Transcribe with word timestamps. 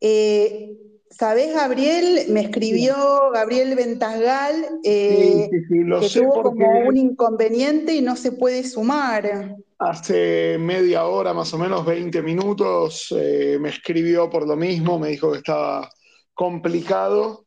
Eh, 0.00 0.76
¿Sabés, 1.10 1.54
Gabriel? 1.54 2.26
Me 2.28 2.42
escribió 2.42 2.94
Gabriel 3.32 3.74
Ventasgal 3.74 4.80
eh, 4.84 5.48
que 5.50 6.08
tuvo 6.10 6.42
como 6.42 6.80
un 6.80 6.96
inconveniente 6.96 7.94
y 7.94 8.02
no 8.02 8.16
se 8.16 8.32
puede 8.32 8.64
sumar. 8.64 9.56
Hace 9.78 10.58
media 10.58 11.06
hora, 11.06 11.32
más 11.32 11.54
o 11.54 11.58
menos 11.58 11.86
20 11.86 12.22
minutos, 12.22 13.14
eh, 13.16 13.56
me 13.60 13.70
escribió 13.70 14.28
por 14.28 14.46
lo 14.46 14.56
mismo, 14.56 14.98
me 14.98 15.08
dijo 15.08 15.32
que 15.32 15.38
estaba 15.38 15.88
complicado, 16.34 17.46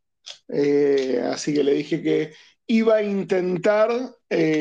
así 1.31 1.54
que 1.54 1.63
le 1.63 1.73
dije 1.73 2.02
que 2.02 2.31
iba 2.66 2.95
a 2.95 3.04
intentar 3.04 3.89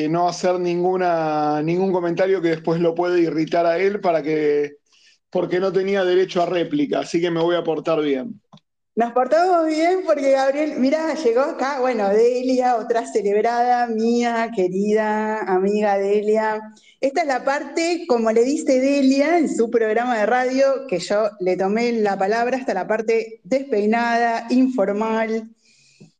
no 0.09 0.27
hacer 0.27 0.59
ninguna, 0.59 1.63
ningún 1.63 1.91
comentario 1.91 2.41
que 2.41 2.49
después 2.49 2.79
lo 2.79 2.93
pueda 2.93 3.17
irritar 3.17 3.65
a 3.65 3.79
él 3.79 3.99
para 4.01 4.21
que 4.21 4.78
porque 5.29 5.59
no 5.59 5.71
tenía 5.71 6.03
derecho 6.03 6.41
a 6.41 6.45
réplica, 6.45 6.99
así 6.99 7.21
que 7.21 7.31
me 7.31 7.41
voy 7.41 7.55
a 7.55 7.63
portar 7.63 8.01
bien. 8.01 8.41
Nos 8.99 9.13
portamos 9.13 9.65
bien 9.67 10.01
porque 10.05 10.31
Gabriel, 10.31 10.73
mira, 10.77 11.13
llegó 11.13 11.39
acá, 11.39 11.79
bueno, 11.79 12.09
Delia, 12.09 12.75
otra 12.75 13.05
celebrada 13.05 13.87
mía, 13.87 14.51
querida 14.53 15.39
amiga 15.43 15.97
Delia. 15.97 16.73
Esta 16.99 17.21
es 17.21 17.27
la 17.27 17.45
parte, 17.45 18.03
como 18.09 18.29
le 18.31 18.43
dice 18.43 18.81
Delia 18.81 19.37
en 19.37 19.55
su 19.55 19.69
programa 19.69 20.17
de 20.17 20.25
radio, 20.25 20.85
que 20.85 20.99
yo 20.99 21.29
le 21.39 21.55
tomé 21.55 21.93
la 21.93 22.17
palabra, 22.17 22.57
hasta 22.57 22.73
la 22.73 22.87
parte 22.87 23.39
despeinada, 23.45 24.47
informal, 24.49 25.49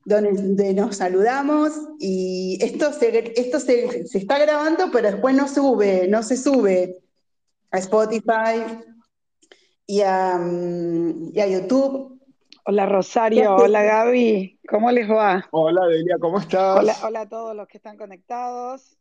donde, 0.05 0.73
nos 0.73 0.95
saludamos 0.95 1.73
y 1.99 2.59
esto, 2.61 2.93
se, 2.93 3.33
esto 3.35 3.59
se, 3.59 4.07
se 4.07 4.17
está 4.19 4.39
grabando, 4.39 4.89
pero 4.89 5.11
después 5.11 5.35
no 5.35 5.49
sube, 5.49 6.07
no 6.07 6.23
se 6.23 6.37
sube 6.37 6.95
a 7.71 7.77
Spotify, 7.79 8.63
y 9.89 10.01
a, 10.03 10.37
mm, 10.37 11.31
y 11.33 11.39
a 11.39 11.47
YouTube. 11.47 12.21
Hola 12.63 12.85
Rosario, 12.85 13.55
hola 13.55 13.81
Gaby, 13.81 14.59
¿cómo 14.69 14.91
les 14.91 15.09
va? 15.09 15.47
Hola 15.49 15.87
Delia, 15.87 16.17
¿cómo 16.21 16.39
estás? 16.39 16.77
Hola, 16.77 16.95
hola 17.03 17.21
a 17.21 17.29
todos 17.29 17.55
los 17.55 17.67
que 17.67 17.77
están 17.77 17.97
conectados. 17.97 18.99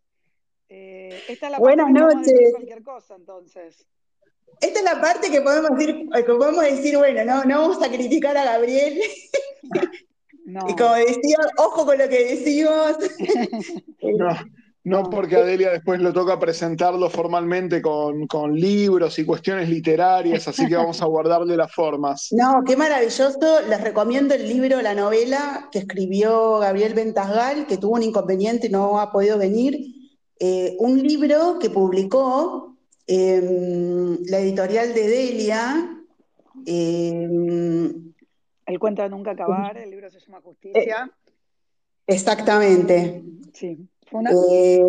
Eh, 0.71 1.21
esta 1.29 1.47
es 1.47 1.53
la 1.53 1.59
Buenas 1.59 1.93
parte 1.93 2.17
noches. 2.17 2.53
cualquier 2.53 2.83
cosa 2.83 3.17
entonces. 3.17 3.87
Esta 4.63 4.79
es 4.79 4.85
la 4.87 4.99
parte 4.99 5.31
que 5.31 5.43
podemos 5.43 5.77
decir, 5.77 6.09
que 6.11 6.23
podemos 6.33 6.65
decir, 6.65 6.97
bueno, 6.97 7.23
no, 7.27 7.45
no 7.45 7.61
vamos 7.61 7.83
a 7.83 7.91
criticar 7.91 8.37
a 8.39 8.45
Gabriel. 8.45 8.99
Y 10.67 10.77
como 10.77 10.95
decía, 10.95 11.37
ojo 11.59 11.85
con 11.85 11.99
lo 11.99 12.09
que 12.09 12.25
decimos. 12.25 12.97
no. 14.03 14.29
No 14.85 15.11
porque 15.11 15.37
Adelia 15.37 15.71
después 15.71 16.01
lo 16.01 16.13
toca 16.13 16.39
presentarlo 16.39 17.11
formalmente 17.11 17.83
con, 17.83 18.55
libros 18.55 19.19
y 19.19 19.27
cuestiones 19.27 19.69
literarias, 19.69 20.49
así 20.49 20.67
que 20.67 20.77
vamos 20.77 21.03
a 21.03 21.07
guardarle 21.07 21.57
las 21.57 21.73
formas. 21.73 22.29
No, 22.33 22.63
qué 22.65 22.77
maravilloso. 22.77 23.61
Les 23.69 23.81
recomiendo 23.81 24.35
el 24.35 24.49
libro, 24.49 24.81
la 24.81 24.95
novela 24.95 25.69
que 25.73 25.81
escribió 25.81 26.59
Gabriel 26.59 26.95
Ventasgal, 26.95 27.67
que 27.67 27.77
tuvo 27.77 27.97
un 27.97 28.03
inconveniente 28.03 28.69
y 28.69 28.71
no 28.71 29.01
ha 29.01 29.13
podido 29.13 29.37
venir. 29.37 29.79
Eh, 30.41 30.77
un 30.79 31.03
libro 31.03 31.59
que 31.59 31.69
publicó 31.69 32.77
em, 33.07 34.19
la 34.27 34.39
editorial 34.39 34.95
de 34.95 35.09
Delia. 35.09 36.05
Em, 36.65 38.13
el 38.67 38.79
cuento 38.79 39.03
de 39.03 39.09
nunca 39.09 39.33
acabar, 39.33 39.77
el 39.77 39.91
libro 39.91 40.09
se 40.11 40.21
llama 40.21 40.41
Justicia. 40.41 41.11
Eh, 41.11 42.15
exactamente. 42.15 43.23
Sí. 43.53 43.89
Eh, 44.13 44.85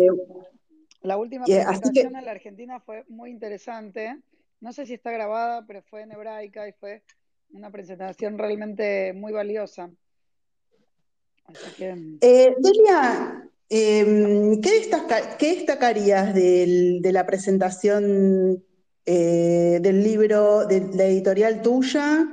la 1.02 1.16
última 1.16 1.44
presentación 1.44 2.16
en 2.16 2.24
la 2.24 2.30
Argentina 2.30 2.80
fue 2.80 3.04
muy 3.08 3.30
interesante. 3.30 4.18
No 4.60 4.72
sé 4.72 4.86
si 4.86 4.94
está 4.94 5.10
grabada, 5.10 5.64
pero 5.66 5.82
fue 5.82 6.02
en 6.02 6.12
hebraica 6.12 6.68
y 6.68 6.72
fue 6.72 7.02
una 7.52 7.70
presentación 7.70 8.38
realmente 8.38 9.12
muy 9.12 9.32
valiosa. 9.32 9.90
Eh, 12.20 12.54
Delia, 12.58 13.48
em, 13.68 14.60
¿qué, 14.60 14.86
destacarías 15.40 16.34
de 16.34 17.10
la 17.12 17.26
presentación 17.26 18.62
eh, 19.06 19.78
del 19.80 20.04
libro, 20.04 20.66
de 20.66 20.80
la 20.94 21.06
editorial 21.06 21.62
tuya? 21.62 22.28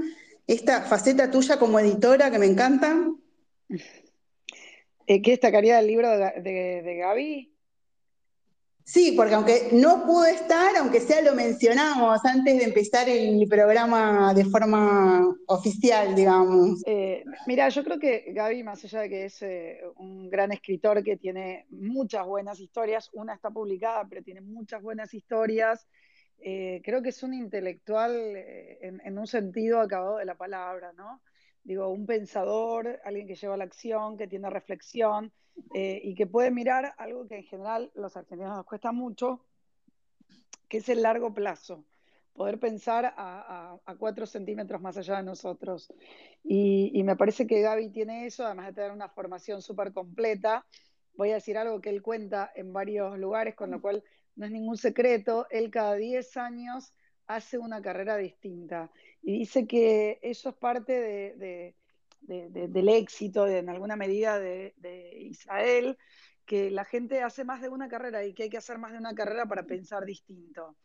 Esta 0.46 0.84
faceta 0.84 1.32
tuya 1.32 1.58
como 1.58 1.80
editora 1.80 2.30
que 2.30 2.40
me 2.40 2.46
encanta. 2.46 2.96
Eh, 5.08 5.22
¿Qué 5.22 5.32
destacaría 5.32 5.78
del 5.78 5.88
libro 5.88 6.10
de, 6.10 6.82
de, 6.84 6.96
Gaby? 6.98 7.54
Sí, 8.84 9.14
porque 9.16 9.36
aunque 9.36 9.70
no 9.72 10.06
pudo 10.06 10.26
estar, 10.26 10.76
aunque 10.76 11.00
sea 11.00 11.22
lo 11.22 11.34
mencionamos 11.34 12.24
antes 12.26 12.58
de 12.58 12.66
empezar 12.66 13.08
el 13.08 13.48
programa 13.48 14.34
de 14.34 14.44
forma 14.44 15.34
oficial, 15.48 16.14
digamos. 16.14 16.84
Eh, 16.86 17.24
mira, 17.48 17.70
yo 17.70 17.86
creo 17.86 18.00
que 18.00 18.34
Gaby, 18.34 18.64
más 18.64 18.84
allá 18.84 19.02
de 19.02 19.10
que 19.10 19.26
es 19.26 19.42
eh, 19.44 19.80
un 19.96 20.30
gran 20.30 20.52
escritor 20.52 21.02
que 21.04 21.16
tiene 21.16 21.68
muchas 21.70 22.26
buenas 22.26 22.60
historias, 22.60 23.10
una 23.14 23.34
está 23.34 23.50
publicada, 23.50 24.06
pero 24.10 24.22
tiene 24.24 24.42
muchas 24.42 24.82
buenas 24.82 25.14
historias, 25.14 25.88
creo 26.38 27.02
que 27.02 27.10
es 27.10 27.24
un 27.24 27.34
intelectual 27.34 28.14
en, 28.16 29.02
en, 29.04 29.18
un 29.18 29.26
sentido 29.26 29.80
acabado 29.80 30.18
de 30.18 30.26
la 30.26 30.36
palabra, 30.36 30.94
¿no? 30.94 31.22
Digo, 31.68 31.90
un 31.90 32.06
pensador, 32.06 33.02
alguien 33.04 33.28
que 33.28 33.36
lleva 33.36 33.58
la 33.58 33.66
acción, 33.66 34.16
que 34.16 34.26
tiene 34.26 34.50
reflexión 34.50 35.34
eh, 35.74 36.00
y 36.02 36.16
que 36.16 36.26
puede 36.26 36.50
mirar 36.50 36.96
algo 36.98 37.28
que 37.28 37.36
en 37.36 37.44
general 37.44 37.92
los 37.94 38.16
argentinos 38.16 38.56
nos 38.56 38.66
cuesta 38.66 38.94
mucho, 38.94 39.42
que 40.70 40.78
es 40.78 40.88
el 40.88 41.02
largo 41.02 41.34
plazo, 41.34 41.84
poder 42.32 42.58
pensar 42.58 43.14
a, 43.18 43.78
cuatro 44.00 44.26
centímetros 44.26 44.82
más 44.82 44.98
allá 44.98 45.18
de 45.18 45.24
nosotros. 45.24 45.94
Y, 46.42 47.04
me 47.04 47.18
parece 47.18 47.46
que 47.46 47.60
Gaby 47.60 47.90
tiene 47.90 48.26
eso, 48.26 48.46
además 48.46 48.68
de 48.68 48.74
tener 48.74 48.92
una 48.92 49.10
formación 49.10 49.62
súper 49.62 49.92
completa. 49.92 50.66
Voy 51.16 51.32
a 51.32 51.36
decir 51.36 51.58
algo 51.58 51.82
que 51.82 51.90
él 51.90 52.02
cuenta 52.02 52.50
en 52.56 52.72
varios 52.72 53.20
lugares, 53.20 53.56
con 53.56 53.72
lo 53.72 53.82
cual 53.82 54.02
no 54.38 54.46
es 54.46 54.52
ningún 54.54 54.78
secreto. 54.78 55.48
Él 55.50 55.70
cada 55.70 55.96
10 55.96 56.38
años 56.38 56.94
hace 57.26 57.58
una 57.58 57.82
carrera 57.82 58.16
distinta. 58.16 58.90
Y 59.22 59.40
dice 59.40 59.68
que 59.68 60.20
eso 60.22 60.50
es 60.50 60.56
parte 60.56 61.74
del 62.22 62.90
éxito, 62.90 63.46
de, 63.46 63.60
en 63.60 63.70
alguna 63.70 63.96
medida, 63.96 64.40
de, 64.40 64.74
Israel, 65.20 65.98
que 66.46 66.72
la 66.72 66.86
gente 66.86 67.22
hace 67.22 67.44
más 67.44 67.62
de 67.62 67.70
una 67.70 67.90
carrera 67.90 68.24
y 68.24 68.34
que 68.34 68.44
hay 68.44 68.50
que 68.50 68.58
hacer 68.58 68.78
más 68.78 68.94
de 68.94 68.98
una 68.98 69.14
carrera 69.14 69.46
para 69.46 69.64
pensar 69.64 70.06
distinto. 70.06 70.78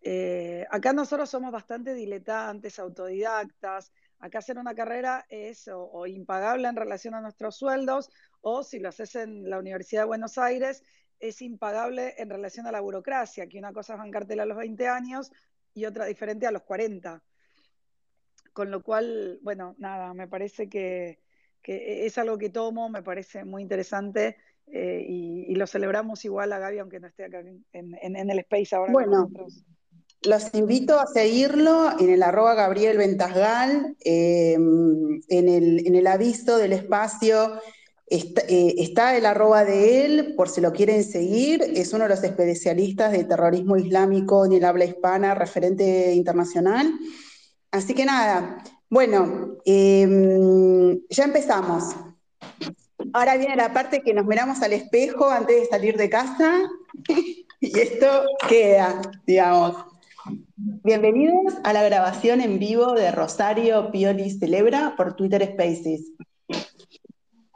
Eh, 0.00 0.66
acá 0.70 0.92
nosotros 0.92 1.30
somos 1.30 1.50
bastante 1.50 1.94
diletantes, 1.94 2.78
autodidactas. 2.78 3.92
Acá 4.18 4.38
hacer 4.38 4.58
una 4.58 4.74
carrera 4.74 5.26
es 5.28 5.68
o, 5.68 6.06
impagable 6.06 6.68
en 6.68 6.76
relación 6.76 7.14
a 7.14 7.20
nuestros 7.20 7.56
sueldos, 7.56 8.10
o 8.40 8.62
si 8.62 8.78
lo 8.78 8.88
haces 8.88 9.14
en 9.16 9.48
la 9.48 9.58
Universidad 9.58 10.02
de 10.02 10.06
Buenos 10.06 10.38
Aires, 10.38 10.82
es 11.18 11.42
impagable 11.42 12.14
en 12.18 12.30
relación 12.30 12.66
a 12.66 12.72
la 12.72 12.80
burocracia, 12.80 13.46
que 13.46 13.58
una 13.58 13.72
cosa 13.72 13.94
es 13.94 13.98
bancártela 13.98 14.42
a 14.42 14.46
los 14.46 14.58
20 14.58 14.88
años 14.88 15.30
y 15.72 15.86
otra 15.86 16.04
diferente 16.04 16.46
a 16.46 16.50
los 16.50 16.62
40. 16.62 17.22
Con 18.54 18.70
lo 18.70 18.84
cual, 18.84 19.40
bueno, 19.42 19.74
nada, 19.78 20.14
me 20.14 20.28
parece 20.28 20.68
que, 20.68 21.18
es 21.64 22.16
algo 22.18 22.38
que 22.38 22.50
tomo, 22.50 22.88
me 22.88 23.02
parece 23.02 23.44
muy 23.44 23.62
interesante 23.62 24.36
eh, 24.68 25.04
y, 25.06 25.54
lo 25.56 25.66
celebramos 25.66 26.24
igual 26.24 26.52
a 26.52 26.60
Gaby, 26.60 26.78
aunque 26.78 27.00
no 27.00 27.08
esté 27.08 27.24
acá 27.24 27.40
en, 27.40 28.30
el 28.30 28.38
Space 28.38 28.76
ahora 28.76 28.92
bueno, 28.92 29.28
Los 30.22 30.54
invito 30.54 31.00
a 31.00 31.06
seguirlo 31.06 31.98
en 31.98 32.10
el 32.10 32.22
arroba 32.22 32.54
Gabriel 32.54 32.96
Ventasgal, 32.96 33.96
eh, 34.04 34.54
en, 34.54 35.48
el, 35.48 36.06
aviso 36.06 36.56
del 36.56 36.72
espacio 36.72 37.60
Está, 38.06 38.42
eh, 38.42 38.74
está, 38.78 39.16
el 39.16 39.24
arroba 39.24 39.64
de 39.64 40.04
él, 40.04 40.34
por 40.36 40.50
si 40.50 40.60
lo 40.60 40.72
quieren 40.72 41.02
seguir, 41.02 41.62
es 41.62 41.92
uno 41.94 42.04
de 42.04 42.10
los 42.10 42.22
especialistas 42.22 43.10
de 43.10 43.24
terrorismo 43.24 43.78
islámico 43.78 44.44
en 44.44 44.52
el 44.52 44.64
habla 44.64 44.84
hispana, 44.84 45.34
referente 45.34 46.12
internacional. 46.12 46.92
Así 47.74 47.92
que 47.92 48.04
nada, 48.04 48.62
bueno, 48.88 49.56
em, 49.64 50.96
ya 51.10 51.24
empezamos. 51.24 51.96
Ahora 53.12 53.36
viene 53.36 53.56
la 53.56 53.72
parte 53.72 54.00
que 54.00 54.14
nos 54.14 54.26
miramos 54.26 54.62
al 54.62 54.74
espejo 54.74 55.28
antes 55.28 55.62
de 55.62 55.66
salir 55.66 55.96
de 55.96 56.08
casa 56.08 56.70
y 57.60 57.80
esto 57.80 58.06
queda, 58.48 59.02
digamos. 59.26 59.74
Bienvenidos 60.54 61.54
a 61.64 61.72
la 61.72 61.82
grabación 61.82 62.40
en 62.40 62.60
vivo 62.60 62.92
de 62.92 63.10
Rosario 63.10 63.90
Pioli 63.90 64.30
Celebra 64.30 64.94
por 64.96 65.16
Twitter 65.16 65.42
Spaces. 65.44 66.12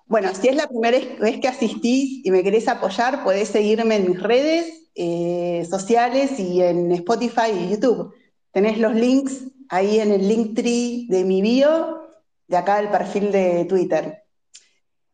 Bueno, 0.06 0.30
si 0.34 0.48
es 0.48 0.56
la 0.56 0.66
primera 0.66 0.98
vez 1.20 1.38
que 1.38 1.46
asistís 1.46 2.26
y 2.26 2.32
me 2.32 2.42
querés 2.42 2.66
apoyar, 2.66 3.22
podés 3.22 3.50
seguirme 3.50 3.94
en 3.94 4.10
mis 4.10 4.20
redes 4.20 4.90
eh, 4.96 5.64
sociales 5.70 6.40
y 6.40 6.60
en 6.60 6.90
Spotify 6.90 7.52
y 7.54 7.70
YouTube. 7.70 8.12
Tenés 8.50 8.78
los 8.78 8.96
links 8.96 9.44
ahí 9.68 10.00
en 10.00 10.12
el 10.12 10.26
link 10.26 10.54
tree 10.54 11.06
de 11.08 11.24
mi 11.24 11.42
bio, 11.42 12.08
de 12.46 12.56
acá 12.56 12.80
el 12.80 12.90
perfil 12.90 13.30
de 13.32 13.64
Twitter. 13.66 14.24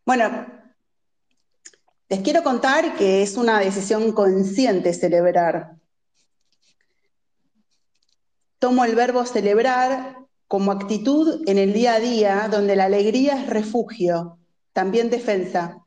Bueno, 0.06 0.46
les 2.08 2.20
quiero 2.20 2.42
contar 2.42 2.96
que 2.96 3.22
es 3.22 3.36
una 3.36 3.58
decisión 3.58 4.12
consciente 4.12 4.92
celebrar. 4.92 5.76
Tomo 8.58 8.84
el 8.84 8.94
verbo 8.94 9.26
celebrar 9.26 10.18
como 10.46 10.72
actitud 10.72 11.42
en 11.46 11.58
el 11.58 11.72
día 11.72 11.94
a 11.94 12.00
día, 12.00 12.48
donde 12.50 12.76
la 12.76 12.84
alegría 12.84 13.42
es 13.42 13.48
refugio, 13.48 14.38
también 14.72 15.10
defensa. 15.10 15.83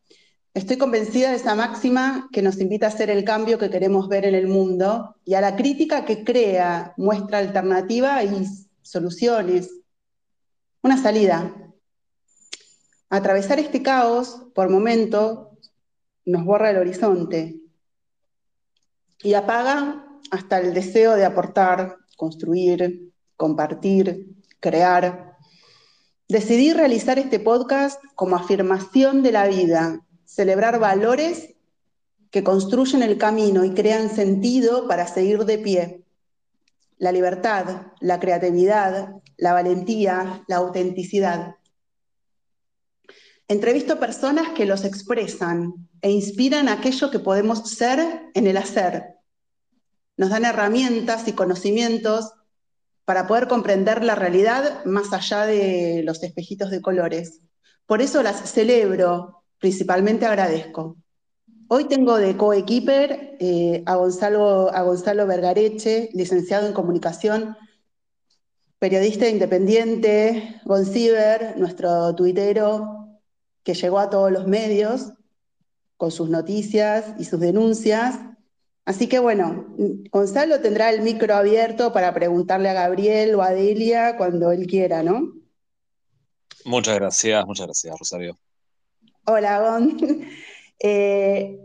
Estoy 0.58 0.78
convencida 0.78 1.30
de 1.30 1.36
esa 1.36 1.54
máxima 1.54 2.30
que 2.32 2.42
nos 2.42 2.60
invita 2.60 2.88
a 2.88 2.90
hacer 2.90 3.12
el 3.12 3.24
cambio 3.24 3.60
que 3.60 3.70
queremos 3.70 4.10
ver 4.10 4.26
en 4.26 4.34
el 4.34 4.48
mundo 4.48 5.16
y 5.24 5.36
a 5.36 5.42
la 5.42 5.56
crítica 5.56 6.04
que 6.04 6.24
crea, 6.24 6.96
muestra 6.98 7.38
alternativa 7.38 8.24
y 8.24 8.44
soluciones. 8.82 9.70
Una 10.82 11.00
salida. 11.00 11.54
Atravesar 13.08 13.60
este 13.60 13.84
caos, 13.84 14.48
por 14.56 14.72
momento, 14.72 15.52
nos 16.26 16.44
borra 16.44 16.72
el 16.72 16.78
horizonte 16.78 17.62
y 19.22 19.36
apaga 19.36 20.08
hasta 20.32 20.60
el 20.60 20.74
deseo 20.74 21.14
de 21.14 21.26
aportar, 21.26 21.98
construir, 22.16 23.14
compartir, 23.36 24.26
crear. 24.60 25.38
Decidí 26.28 26.74
realizar 26.74 27.20
este 27.20 27.40
podcast 27.40 28.04
como 28.16 28.36
afirmación 28.36 29.22
de 29.22 29.32
la 29.32 29.46
vida, 29.46 30.02
celebrar 30.38 30.78
valores 30.78 31.56
que 32.30 32.44
construyen 32.44 33.02
el 33.02 33.18
camino 33.18 33.66
y 33.66 33.74
crean 33.74 34.16
sentido 34.16 34.88
para 34.88 35.08
seguir 35.08 35.46
de 35.46 35.58
pie. 35.58 36.06
La 37.00 37.12
libertad, 37.12 37.88
la 38.02 38.20
creatividad, 38.20 39.16
la 39.36 39.54
valentía, 39.54 40.44
la 40.48 40.58
autenticidad. 40.58 41.56
Entrevisto 43.48 44.00
personas 44.00 44.50
que 44.50 44.68
los 44.68 44.84
expresan 44.84 45.90
e 46.02 46.12
inspiran 46.12 46.70
aquello 46.70 47.10
que 47.10 47.18
podemos 47.18 47.72
ser 47.72 48.30
en 48.36 48.46
el 48.46 48.58
hacer. 48.58 49.16
Nos 50.18 50.30
dan 50.30 50.46
herramientas 50.46 51.28
y 51.28 51.32
conocimientos 51.32 52.32
para 53.06 53.26
poder 53.26 53.48
comprender 53.48 54.04
la 54.04 54.14
realidad 54.14 54.86
más 54.86 55.12
allá 55.14 55.48
de 55.48 56.04
los 56.04 56.22
espejitos 56.22 56.70
de 56.70 56.84
colores. 56.84 57.42
Por 57.88 58.04
eso 58.04 58.22
las 58.22 58.52
celebro, 58.52 59.37
principalmente 59.60 60.26
agradezco. 60.26 60.98
Hoy 61.68 61.86
tengo 61.86 62.18
de 62.18 62.38
coequiper 62.38 63.38
eh, 63.40 63.84
a, 63.86 63.96
Gonzalo, 63.96 64.74
a 64.74 64.82
Gonzalo 64.84 65.28
Vergareche, 65.28 66.10
licenciado 66.14 66.68
en 66.68 66.74
comunicación, 66.74 67.58
periodista 68.80 69.28
independiente, 69.28 70.62
Gonciber, 70.66 71.58
nuestro 71.58 72.16
tuitero, 72.16 73.20
que 73.64 73.74
llegó 73.74 74.00
a 74.00 74.10
todos 74.10 74.32
los 74.32 74.48
medios 74.48 75.14
con 75.98 76.12
sus 76.12 76.30
noticias 76.30 77.14
y 77.18 77.26
sus 77.26 77.40
denuncias, 77.40 78.20
Así 78.88 79.10
que 79.10 79.20
bueno, 79.20 79.66
Gonzalo 80.14 80.62
tendrá 80.62 80.90
el 80.92 81.02
micro 81.02 81.36
abierto 81.36 81.92
para 81.92 82.14
preguntarle 82.14 82.70
a 82.70 82.74
Gabriel 82.74 83.36
o 83.36 83.42
a 83.42 83.50
Delia 83.50 84.16
cuando 84.16 84.54
él 84.54 84.66
quiera, 84.66 85.04
¿no? 85.04 85.34
Muchas 86.64 86.96
gracias, 86.96 87.46
muchas 87.46 87.68
gracias, 87.68 88.00
Rosario. 88.00 88.40
Hola, 89.30 89.60
Gon. 89.60 89.98
Eh, 90.80 91.60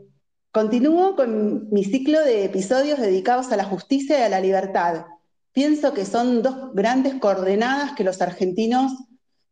continúo 0.53 1.15
con 1.17 1.69
mi 1.71 1.85
ciclo 1.85 2.19
de 2.23 2.47
episodios 2.47 2.99
dedicados 2.99 3.53
a 3.53 3.59
la 3.59 3.65
justicia 3.65 4.19
y 4.19 4.23
a 4.23 4.31
la 4.31 4.41
libertad. 4.41 5.05
Pienso 5.53 5.93
que 5.93 6.07
son 6.07 6.43
dos 6.43 6.73
grandes 6.73 7.17
coordenadas 7.17 7.93
que 7.93 8.05
los 8.05 8.23
argentinos 8.23 8.93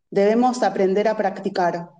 debemos 0.08 0.62
aprender 0.62 1.08
a 1.08 1.18
practicar. 1.18 1.90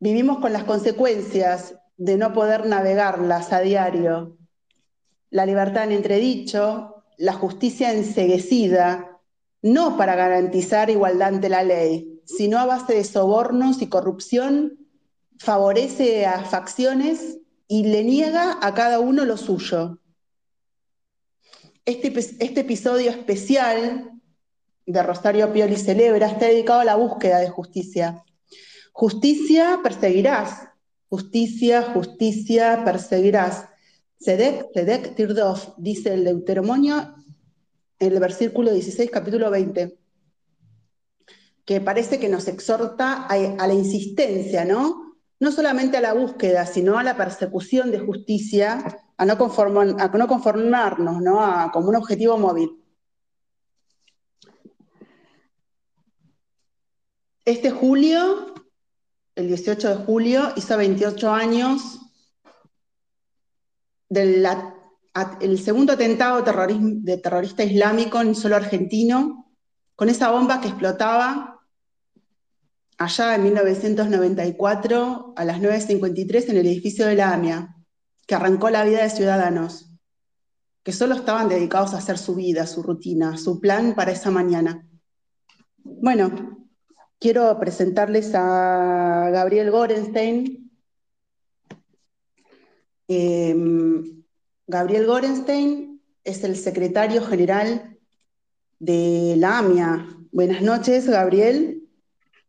Vivimos 0.00 0.40
con 0.40 0.52
las 0.52 0.64
consecuencias 0.64 1.76
de 1.96 2.16
no 2.16 2.32
poder 2.32 2.66
navegarlas 2.66 3.52
a 3.52 3.60
diario, 3.60 4.36
la 5.30 5.46
libertad 5.46 5.84
en 5.84 5.92
entredicho, 5.92 7.04
la 7.18 7.34
justicia 7.34 7.92
enseguecida, 7.92 9.20
no 9.62 9.96
para 9.96 10.16
garantizar 10.16 10.90
igualdad 10.90 11.28
ante 11.28 11.48
la 11.48 11.62
ley, 11.62 12.20
sino 12.24 12.58
a 12.58 12.66
base 12.66 12.94
de 12.94 13.04
sobornos 13.04 13.80
y 13.80 13.86
corrupción, 13.86 14.87
favorece 15.38 16.26
a 16.26 16.44
facciones 16.44 17.38
y 17.66 17.84
le 17.84 18.04
niega 18.04 18.58
a 18.60 18.74
cada 18.74 19.00
uno 19.00 19.24
lo 19.24 19.36
suyo. 19.36 19.98
Este, 21.84 22.08
este 22.18 22.60
episodio 22.60 23.10
especial 23.10 24.10
de 24.86 25.02
Rosario 25.02 25.52
Pioli 25.52 25.76
Celebra 25.76 26.26
está 26.26 26.46
dedicado 26.46 26.80
a 26.80 26.84
la 26.84 26.96
búsqueda 26.96 27.38
de 27.38 27.50
justicia. 27.50 28.24
Justicia 28.92 29.80
perseguirás, 29.82 30.68
justicia, 31.08 31.82
justicia 31.82 32.82
perseguirás. 32.84 33.66
Sedek, 34.18 34.66
Sedek, 34.74 35.14
Tirdof, 35.14 35.74
dice 35.76 36.14
el 36.14 36.24
Deuteronomio 36.24 37.14
en 37.98 38.12
el 38.12 38.20
versículo 38.20 38.72
16, 38.72 39.10
capítulo 39.10 39.50
20, 39.50 39.98
que 41.64 41.80
parece 41.80 42.18
que 42.18 42.28
nos 42.28 42.48
exhorta 42.48 43.26
a, 43.26 43.66
la 43.66 43.74
insistencia, 43.74 44.64
¿no? 44.64 45.07
No 45.40 45.52
solamente 45.52 45.96
a 45.96 46.00
la 46.00 46.14
búsqueda, 46.14 46.66
sino 46.66 46.98
a 46.98 47.02
la 47.02 47.16
persecución 47.16 47.90
de 47.90 48.00
justicia, 48.00 48.84
a 49.16 49.24
no, 49.24 49.32
a 49.34 50.08
no 50.08 50.26
conformarnos, 50.26 51.22
¿no? 51.22 51.70
como 51.72 51.88
un 51.88 51.96
objetivo 51.96 52.38
móvil. 52.38 52.70
Este 57.44 57.70
julio, 57.70 58.54
el 59.34 59.48
18 59.48 59.88
de 59.88 60.04
julio, 60.04 60.52
hizo 60.56 60.76
28 60.76 61.32
años 61.32 62.00
del 64.08 64.46
el 65.40 65.58
segundo 65.58 65.94
atentado 65.94 66.42
de 66.42 67.16
terrorista 67.18 67.64
islámico 67.64 68.20
en 68.20 68.34
suelo 68.34 68.56
argentino, 68.56 69.52
con 69.96 70.08
esa 70.08 70.30
bomba 70.30 70.60
que 70.60 70.68
explotaba 70.68 71.57
allá 72.98 73.34
en 73.34 73.44
1994 73.44 75.32
a 75.36 75.44
las 75.44 75.60
9.53 75.60 76.50
en 76.50 76.56
el 76.56 76.66
edificio 76.66 77.06
de 77.06 77.14
la 77.14 77.32
AMIA, 77.32 77.74
que 78.26 78.34
arrancó 78.34 78.68
la 78.70 78.84
vida 78.84 79.02
de 79.02 79.10
ciudadanos, 79.10 79.90
que 80.82 80.92
solo 80.92 81.14
estaban 81.14 81.48
dedicados 81.48 81.94
a 81.94 81.98
hacer 81.98 82.18
su 82.18 82.34
vida, 82.34 82.66
su 82.66 82.82
rutina, 82.82 83.38
su 83.38 83.60
plan 83.60 83.94
para 83.94 84.12
esa 84.12 84.30
mañana. 84.30 84.86
Bueno, 85.78 86.68
quiero 87.18 87.58
presentarles 87.58 88.34
a 88.34 89.30
Gabriel 89.32 89.70
Gorenstein, 89.70 90.68
Em, 93.08 94.22
Gabriel 94.66 95.06
Gorenstein 95.06 96.02
es 96.24 96.44
el 96.44 96.56
secretario 96.56 97.22
general 97.24 97.96
de 98.78 99.34
la 99.38 99.58
AMIA. 99.58 100.06
Buenas 100.30 100.60
noches, 100.60 101.08
Gabriel. 101.08 101.77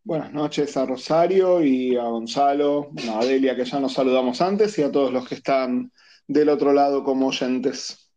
Buenas 0.02 0.32
noches 0.32 0.74
a 0.78 0.86
Rosario 0.86 1.62
y 1.62 1.94
a 1.94 2.04
Gonzalo, 2.04 2.90
a 3.10 3.18
Adelia, 3.18 3.54
que 3.54 3.66
ya 3.66 3.78
nos 3.78 3.92
saludamos 3.92 4.40
antes, 4.40 4.78
y 4.78 4.82
a 4.82 4.90
todos 4.90 5.12
los 5.12 5.28
que 5.28 5.34
están 5.34 5.92
del 6.26 6.48
otro 6.48 6.72
lado 6.72 7.04
como 7.04 7.26
oyentes. 7.26 8.10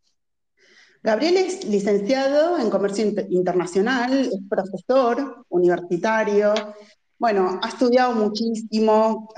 Gabriel 1.02 1.36
es 1.36 1.66
licenciado 1.66 2.58
en 2.58 2.70
Comercio 2.70 3.12
Internacional, 3.28 4.18
es 4.18 4.40
profesor 4.48 5.44
universitario, 5.50 6.54
bueno, 7.18 7.60
ha 7.62 7.68
estudiado 7.68 8.14
muchísimo, 8.14 9.28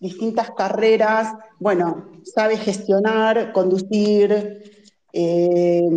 distintas 0.00 0.50
carreras, 0.50 1.34
bueno, 1.60 2.10
sabe 2.24 2.56
gestionar, 2.56 3.52
conducir 3.52 4.88
eh, 5.12 5.88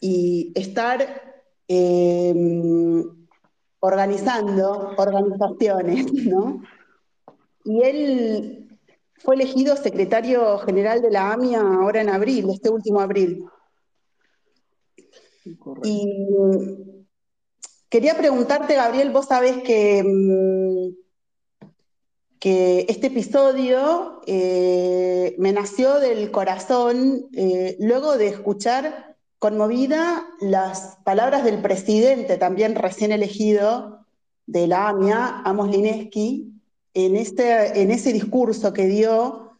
y 0.00 0.52
estar 0.56 1.22
eh, 1.68 2.34
organizando 3.80 4.94
organizaciones, 4.96 6.12
¿no? 6.26 6.62
Y 7.64 7.82
él 7.82 8.78
fue 9.16 9.34
elegido 9.34 9.76
secretario 9.76 10.58
general 10.58 11.02
de 11.02 11.10
la 11.10 11.32
AMIA 11.32 11.60
ahora 11.60 12.00
en 12.00 12.08
abril, 12.08 12.48
este 12.50 12.70
último 12.70 13.00
abril. 13.00 13.44
Y 15.82 16.06
quería 17.88 18.16
preguntarte, 18.16 18.74
Gabriel, 18.74 19.10
vos 19.10 19.26
sabés 19.26 19.62
que 19.62 20.02
mm, 20.04 21.00
que 22.40 22.86
este 22.88 23.08
episodio 23.08 24.22
eh, 24.26 25.36
me 25.38 25.52
nació 25.52 26.00
del 26.00 26.30
corazón 26.30 27.28
eh, 27.34 27.76
luego 27.78 28.16
de 28.16 28.28
escuchar 28.28 29.09
conmovida 29.40 30.28
las 30.40 30.98
palabras 31.02 31.42
del 31.44 31.60
presidente, 31.62 32.36
también 32.36 32.76
recién 32.76 33.10
elegido 33.10 34.06
de 34.46 34.68
la 34.68 34.90
AMIA, 34.90 35.42
Amos 35.44 35.70
Lineski, 35.70 36.52
en, 36.92 37.16
este, 37.16 37.80
en 37.82 37.90
ese 37.90 38.12
discurso 38.12 38.72
que 38.72 38.86
dio 38.86 39.58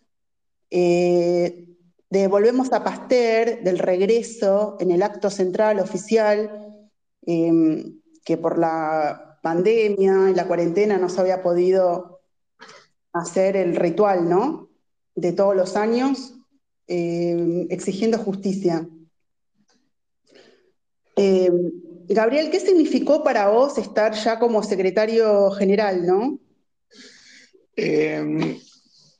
eh, 0.71 1.67
de 2.11 2.29
Volvemos 2.29 2.73
a 2.73 2.85
Pasteur, 2.85 3.63
del 3.63 3.79
regreso 3.79 4.77
en 4.81 4.91
el 4.91 5.03
acto 5.03 5.31
central 5.31 5.81
oficial, 5.81 6.91
que 7.23 8.37
por 8.37 8.59
la 8.59 9.39
pandemia 9.43 10.31
y 10.31 10.35
la 10.35 10.47
cuarentena 10.47 10.99
no 10.99 11.09
se 11.09 11.21
había 11.21 11.43
podido 11.43 12.21
hacer 13.13 13.57
el 13.57 13.77
ritual, 13.77 14.29
¿no? 14.29 14.69
De 15.15 15.33
todos 15.33 15.57
los 15.57 15.77
años, 15.77 16.35
eh, 16.87 17.67
exigiendo 17.71 18.19
justicia. 18.19 18.87
Eh, 21.23 21.51
Gabriel, 22.09 22.51
¿qué 22.51 22.59
significó 22.59 23.23
para 23.23 23.51
vos 23.51 23.77
estar 23.77 24.15
ya 24.15 24.39
como 24.39 24.63
secretario 24.63 25.51
general, 25.51 26.07
no? 26.07 26.39
Eh, 27.77 28.57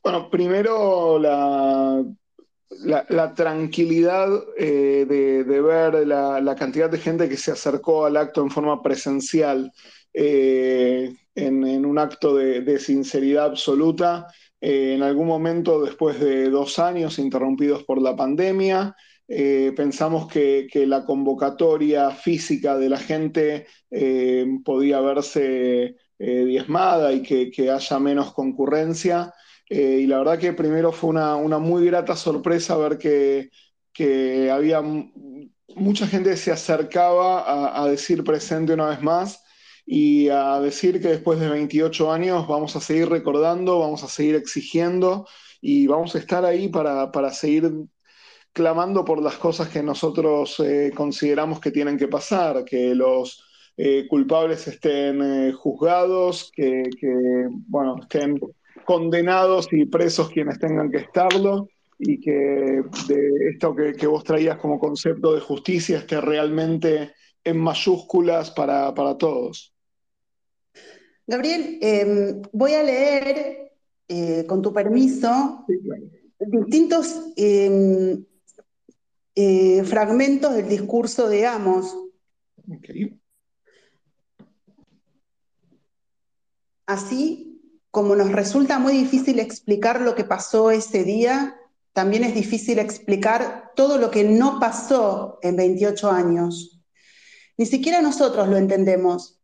bueno, 0.03 0.31
primero 0.31 1.19
la, 1.19 2.03
la, 3.09 3.35
tranquilidad 3.35 4.31
eh, 4.57 5.05
de, 5.07 5.61
ver 5.61 6.07
la, 6.07 6.57
cantidad 6.59 6.89
de 6.89 6.97
gente 6.97 7.29
que 7.29 7.37
se 7.37 7.53
acercó 7.53 8.07
al 8.07 8.17
acto 8.17 8.41
en 8.41 8.51
forma 8.51 8.83
presencial, 8.83 9.71
eh, 10.15 11.15
en, 11.35 11.85
un 11.85 11.99
acto 11.99 12.35
de, 12.35 12.79
sinceridad 12.79 13.45
absoluta. 13.45 14.27
Eh, 14.59 14.95
en 14.95 15.03
algún 15.03 15.27
momento, 15.27 15.83
después 15.83 16.19
de 16.19 16.49
dos 16.49 16.79
años 16.79 17.19
interrumpidos 17.19 17.85
por 17.85 18.01
la 18.01 18.17
pandemia, 18.17 18.97
pensamos 19.77 20.27
que, 20.27 20.69
la 20.87 21.05
convocatoria 21.05 22.11
física 22.11 22.77
de 22.77 22.89
la 22.89 22.99
gente 22.99 23.67
podía 24.65 25.01
verse 25.01 25.95
diezmada 26.19 27.13
y 27.13 27.23
que 27.23 27.71
haya 27.71 27.99
menos 27.99 28.33
concurrencia. 28.33 29.33
Eh, 29.71 30.01
y 30.03 30.07
la 30.09 30.19
verdad 30.19 30.39
que 30.39 30.53
primero 30.53 30.91
fue 30.91 31.11
una, 31.11 31.37
muy 31.59 31.87
grata 31.87 32.17
sorpresa 32.17 32.77
ver 32.77 32.99
que, 32.99 33.51
había 34.51 34.83
mucha 35.77 36.07
gente 36.07 36.31
que 36.31 36.37
se 36.37 36.51
acercaba 36.51 37.81
a, 37.81 37.87
decir 37.89 38.25
presente 38.25 38.73
una 38.73 38.89
vez 38.89 39.03
más 39.03 39.43
y 39.87 40.29
a 40.29 40.59
decir 40.61 41.01
que 41.01 41.09
después 41.09 41.39
de 41.39 41.49
28 41.49 42.11
años 42.11 42.49
vamos 42.49 42.75
a 42.77 42.81
seguir 42.81 43.09
recordando, 43.09 43.79
vamos 43.79 44.03
a 44.03 44.09
seguir 44.09 44.35
exigiendo 44.35 45.27
y 45.61 45.87
vamos 45.87 46.15
a 46.15 46.19
estar 46.19 46.45
ahí 46.45 46.69
para, 46.69 47.33
seguir 47.33 47.71
clamando 48.53 49.05
por 49.05 49.23
las 49.23 49.37
cosas 49.37 49.69
que 49.69 49.83
nosotros 49.83 50.61
eh, 50.61 50.93
consideramos 50.95 51.61
que 51.61 51.71
tienen 51.71 51.97
que 51.97 52.09
pasar, 52.09 52.65
que 52.65 52.95
los 52.95 53.45
eh, 53.77 54.07
culpables 54.09 54.67
estén 54.67 55.53
juzgados, 55.53 56.51
que, 56.55 56.83
que, 57.01 57.49
bueno, 57.69 57.97
estén 58.03 58.39
condenados 58.85 59.69
y 59.73 59.87
presos 59.87 60.31
quienes 60.31 60.59
tengan 60.59 60.91
que 60.91 60.99
estarlo 60.99 61.69
y 62.01 62.19
que 62.19 62.83
de 63.09 63.51
esto 63.53 63.75
que, 63.77 64.07
vos 64.07 64.25
traías 64.25 64.59
como 64.59 64.79
concepto 64.79 65.35
de 65.35 65.41
justicia 65.41 65.99
esté 65.99 66.21
realmente 66.21 67.13
en 67.45 67.59
mayúsculas 67.59 68.51
para, 68.51 68.93
todos. 69.19 69.73
Gabriel, 71.27 71.79
em, 71.81 72.43
voy 72.53 72.73
a 72.73 72.83
leer, 72.83 73.73
eh, 74.09 74.45
con 74.47 74.63
tu 74.63 74.73
permiso, 74.73 75.65
distintos 76.39 77.33
em, 77.37 78.25
eh, 79.35 79.85
fragmentos 79.85 80.55
del 80.55 80.69
discurso 80.69 81.29
de 81.29 81.47
Amos. 81.47 81.97
Así 86.87 87.51
como 87.91 88.15
nos 88.15 88.31
resulta 88.31 88.79
muy 88.79 88.93
difícil 88.93 89.41
explicar 89.41 90.01
lo 90.01 90.15
que 90.15 90.25
pasó 90.25 90.71
ese 90.71 91.03
día, 91.03 91.57
también 91.93 92.23
es 92.23 92.35
difícil 92.35 92.79
explicar 92.79 93.73
todo 93.75 93.99
lo 93.99 94.11
que 94.11 94.25
no 94.25 94.61
pasó 94.61 95.39
en 95.43 95.57
28 95.57 96.11
años. 96.11 96.81
Ni 97.57 97.67
siquiera 97.67 98.01
nosotros 98.01 98.49
lo 98.49 98.57
entendemos. 98.57 99.41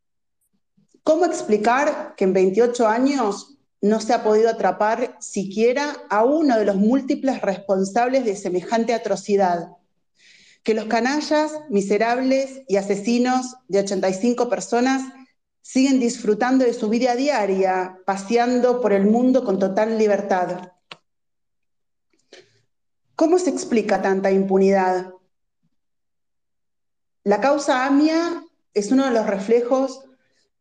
¿Cómo 1.03 1.25
explicar 1.25 2.15
que 2.17 2.25
en 2.25 2.33
28 2.33 2.87
años 2.87 3.56
no 3.89 4.01
se 4.01 4.13
ha 4.13 4.25
podido 4.25 4.51
atrapar 4.51 5.17
siquiera 5.21 5.97
a 6.11 6.25
uno 6.25 6.59
de 6.59 6.65
los 6.65 6.77
múltiples 6.77 7.41
responsables 7.41 8.25
de 8.25 8.35
semejante 8.35 8.95
atrocidad? 8.95 9.69
Que 10.63 10.75
los 10.75 10.87
canallas, 10.87 11.53
miserables 11.71 12.63
y 12.67 12.77
asesinos 12.77 13.55
de 13.69 13.81
85 13.81 14.49
personas 14.49 15.03
siguen 15.63 16.01
disfrutando 16.01 16.65
de 16.65 16.75
su 16.75 16.89
vida 16.89 17.15
diaria, 17.15 17.99
paseando 18.05 18.81
por 18.81 18.93
el 18.93 19.07
mundo 19.07 19.45
con 19.45 19.59
total 19.59 19.99
libertad. 19.99 20.73
¿Cómo 23.15 23.39
se 23.39 23.51
explica 23.51 24.03
tanta 24.03 24.31
impunidad? 24.31 25.13
La 27.23 27.41
causa 27.41 27.87
AMIA 27.87 28.45
es 28.75 28.93
uno 28.93 29.07
de 29.07 29.13
los 29.13 29.27
reflejos 29.27 30.05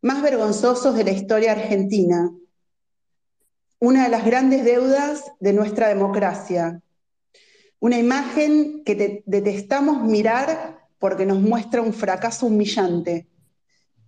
más 0.02 0.22
vergonzosos 0.22 0.96
de 0.96 1.04
la 1.04 1.12
historia 1.12 1.52
argentina, 1.52 2.32
una 3.80 4.04
de 4.04 4.10
las 4.10 4.26
grandes 4.26 4.64
deudas 4.64 5.32
de 5.40 5.54
nuestra 5.54 5.88
democracia, 5.88 6.82
una 7.80 8.00
imagen 8.00 8.84
que 8.84 9.24
detestamos 9.26 10.04
mirar 10.04 10.88
porque 11.00 11.26
nos 11.26 11.40
muestra 11.40 11.82
un 11.82 11.94
fracaso 11.94 12.48
humillante 12.48 13.28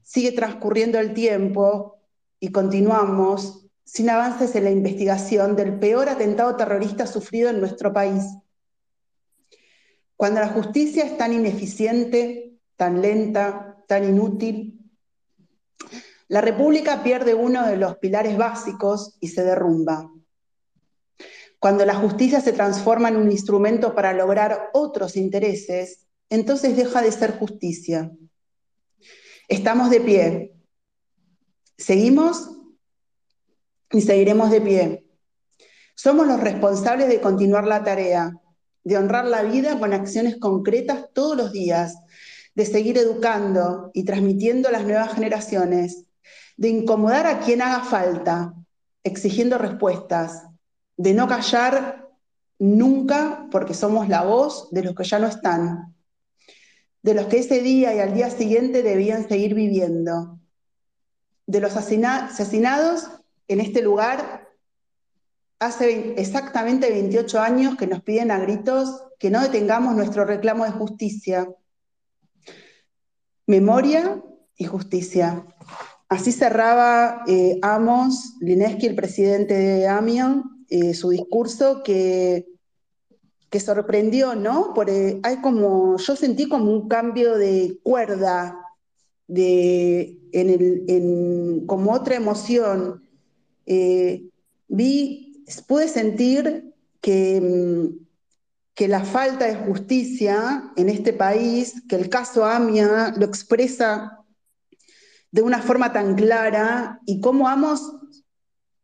sigue 0.07 0.31
transcurriendo 0.31 0.99
el 0.99 1.13
tiempo 1.13 1.99
y 2.39 2.53
continuamos 2.53 3.65
sin 3.83 4.09
avances 4.09 4.55
en 4.55 4.63
la 4.63 4.71
investigación 4.71 5.57
del 5.57 5.79
peor 5.79 6.07
atentado 6.07 6.55
terrorista 6.55 7.05
sufrido 7.05 7.49
en 7.49 7.59
nuestro 7.59 7.91
país. 7.91 8.23
Cuando 10.15 10.39
la 10.39 10.47
justicia 10.47 11.03
es 11.03 11.17
tan 11.17 11.33
ineficiente, 11.33 12.53
tan 12.77 13.01
lenta, 13.01 13.83
tan 13.85 14.05
inútil, 14.05 14.79
la 16.27 16.41
República 16.41 17.03
pierde 17.03 17.33
uno 17.33 17.65
de 17.67 17.77
los 17.77 17.97
pilares 17.97 18.37
básicos 18.37 19.17
y 19.19 19.29
se 19.29 19.43
derrumba. 19.43 20.11
Cuando 21.59 21.85
la 21.85 21.95
justicia 21.95 22.41
se 22.41 22.53
transforma 22.53 23.09
en 23.09 23.17
un 23.17 23.31
instrumento 23.31 23.95
para 23.95 24.13
lograr 24.13 24.69
otros 24.73 25.15
intereses, 25.15 26.07
entonces 26.29 26.75
deja 26.75 27.01
de 27.01 27.11
ser 27.11 27.37
justicia 27.37 28.11
Estamos 29.47 29.89
de 29.89 30.01
pie. 30.01 30.53
Seguimos 31.77 32.49
y 33.91 34.01
seguiremos 34.01 34.51
de 34.51 34.59
pie. 34.59 35.05
Somos 35.95 36.27
los 36.27 36.41
responsables 36.41 37.07
de 37.07 37.21
continuar 37.21 37.65
la 37.65 37.81
tarea, 37.81 38.33
de 38.83 38.97
honrar 38.97 39.23
la 39.23 39.43
vida 39.43 39.79
con 39.79 39.93
acciones 39.93 40.35
concretas 40.37 41.05
todos 41.13 41.37
los 41.37 41.53
días, 41.53 41.95
de 42.55 42.65
seguir 42.65 42.97
educando 42.97 43.89
y 43.93 44.03
transmitiendo 44.03 44.67
a 44.67 44.73
las 44.73 44.83
nuevas 44.83 45.13
generaciones, 45.13 46.06
de 46.57 46.69
incomodar 46.69 47.27
a 47.27 47.39
quien 47.39 47.61
haga 47.61 47.83
falta, 47.83 48.53
exigiendo 49.03 49.57
respuestas, 49.57 50.43
de 50.97 51.13
no 51.13 51.27
callar 51.27 52.09
nunca 52.59 53.47
porque 53.51 53.73
somos 53.73 54.09
la 54.09 54.23
voz 54.23 54.69
de 54.71 54.83
los 54.83 54.95
que 54.95 55.03
ya 55.03 55.19
no 55.19 55.27
están, 55.27 55.95
de 57.03 57.13
los 57.13 57.27
que 57.27 57.37
ese 57.39 57.61
día 57.61 57.95
y 57.95 57.99
al 57.99 58.13
día 58.13 58.29
siguiente 58.29 58.81
debían 58.81 59.27
seguir 59.27 59.53
viviendo, 59.53 60.39
de 61.45 61.61
los 61.61 61.75
asesinados 61.77 63.07
en 63.47 63.61
este 63.61 63.81
lugar 63.81 64.49
hace 65.59 66.13
exactamente 66.19 66.89
28 66.89 67.39
años 67.39 67.77
que 67.77 67.87
nos 67.87 68.01
piden 68.01 68.31
a 68.31 68.39
gritos 68.39 69.03
que 69.19 69.29
no 69.29 69.41
detengamos 69.41 69.95
nuestro 69.95 70.25
reclamo 70.25 70.65
de 70.65 70.71
justicia. 70.71 71.49
Memoria 73.47 74.21
y 74.55 74.65
justicia. 74.65 75.45
Así 76.09 76.31
cerraba 76.31 77.23
eh, 77.27 77.59
Amos 77.61 78.35
Lineski, 78.39 78.87
el 78.87 78.95
presidente 78.95 79.53
de 79.53 79.87
Amion, 79.87 80.65
eh, 80.69 80.93
su 80.93 81.09
discurso 81.09 81.83
que 81.83 82.45
que 83.49 83.59
sorprendió, 83.59 84.35
¿no? 84.35 84.73
Porque 84.73 85.19
hay 85.23 85.37
como, 85.37 85.97
yo 85.97 86.15
sentí 86.15 86.47
como 86.49 86.71
un 86.71 86.87
cambio 86.87 87.37
de 87.37 87.79
cuerda, 87.83 88.59
de, 89.27 90.19
en 90.31 90.49
el, 90.49 91.63
como 91.65 91.93
otra 91.93 92.15
emoción. 92.15 93.03
Eh, 93.65 94.29
vi, 94.67 95.43
pude 95.67 95.87
sentir 95.87 96.73
que, 97.01 97.41
mm, 97.41 98.05
que 98.73 98.87
la 98.87 99.03
falta 99.03 99.45
de 99.45 99.55
justicia 99.55 100.71
en 100.75 100.89
este 100.89 101.13
país, 101.13 101.83
que 101.87 101.95
el 101.95 102.09
caso 102.09 102.45
AMIA 102.45 103.13
lo 103.17 103.25
expresa 103.25 104.16
de 105.31 105.41
una 105.41 105.61
forma 105.61 105.93
tan 105.93 106.15
clara 106.15 106.99
y 107.05 107.19
cómo 107.21 107.47
Amos 107.47 107.93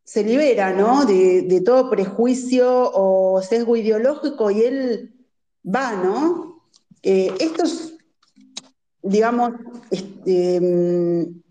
se 0.03 0.23
libera, 0.23 0.73
¿no? 0.73 1.05
De, 1.05 1.61
todo 1.65 1.89
prejuicio 1.89 2.91
o 2.93 3.41
sesgo 3.41 3.75
ideológico 3.77 4.51
y 4.51 4.61
él 4.61 5.13
va, 5.63 5.95
¿no? 5.95 6.69
Eh, 7.01 7.33
esto 7.39 7.63
es, 7.63 7.95
digamos, 9.01 9.53
este, 9.91 10.59
mm, 10.59 11.41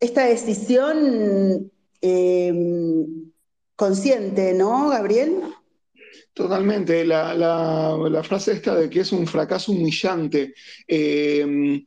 esta 0.00 0.24
decisión 0.24 1.70
eh, 2.02 3.06
consciente, 3.76 4.54
¿no, 4.54 4.88
Gabriel? 4.88 5.40
Totalmente. 6.34 7.04
La, 7.04 8.22
frase 8.24 8.52
esta 8.52 8.74
de 8.74 8.90
que 8.90 9.00
es 9.00 9.12
un 9.12 9.26
fracaso 9.26 9.72
humillante. 9.72 10.54
Eh, 10.86 11.84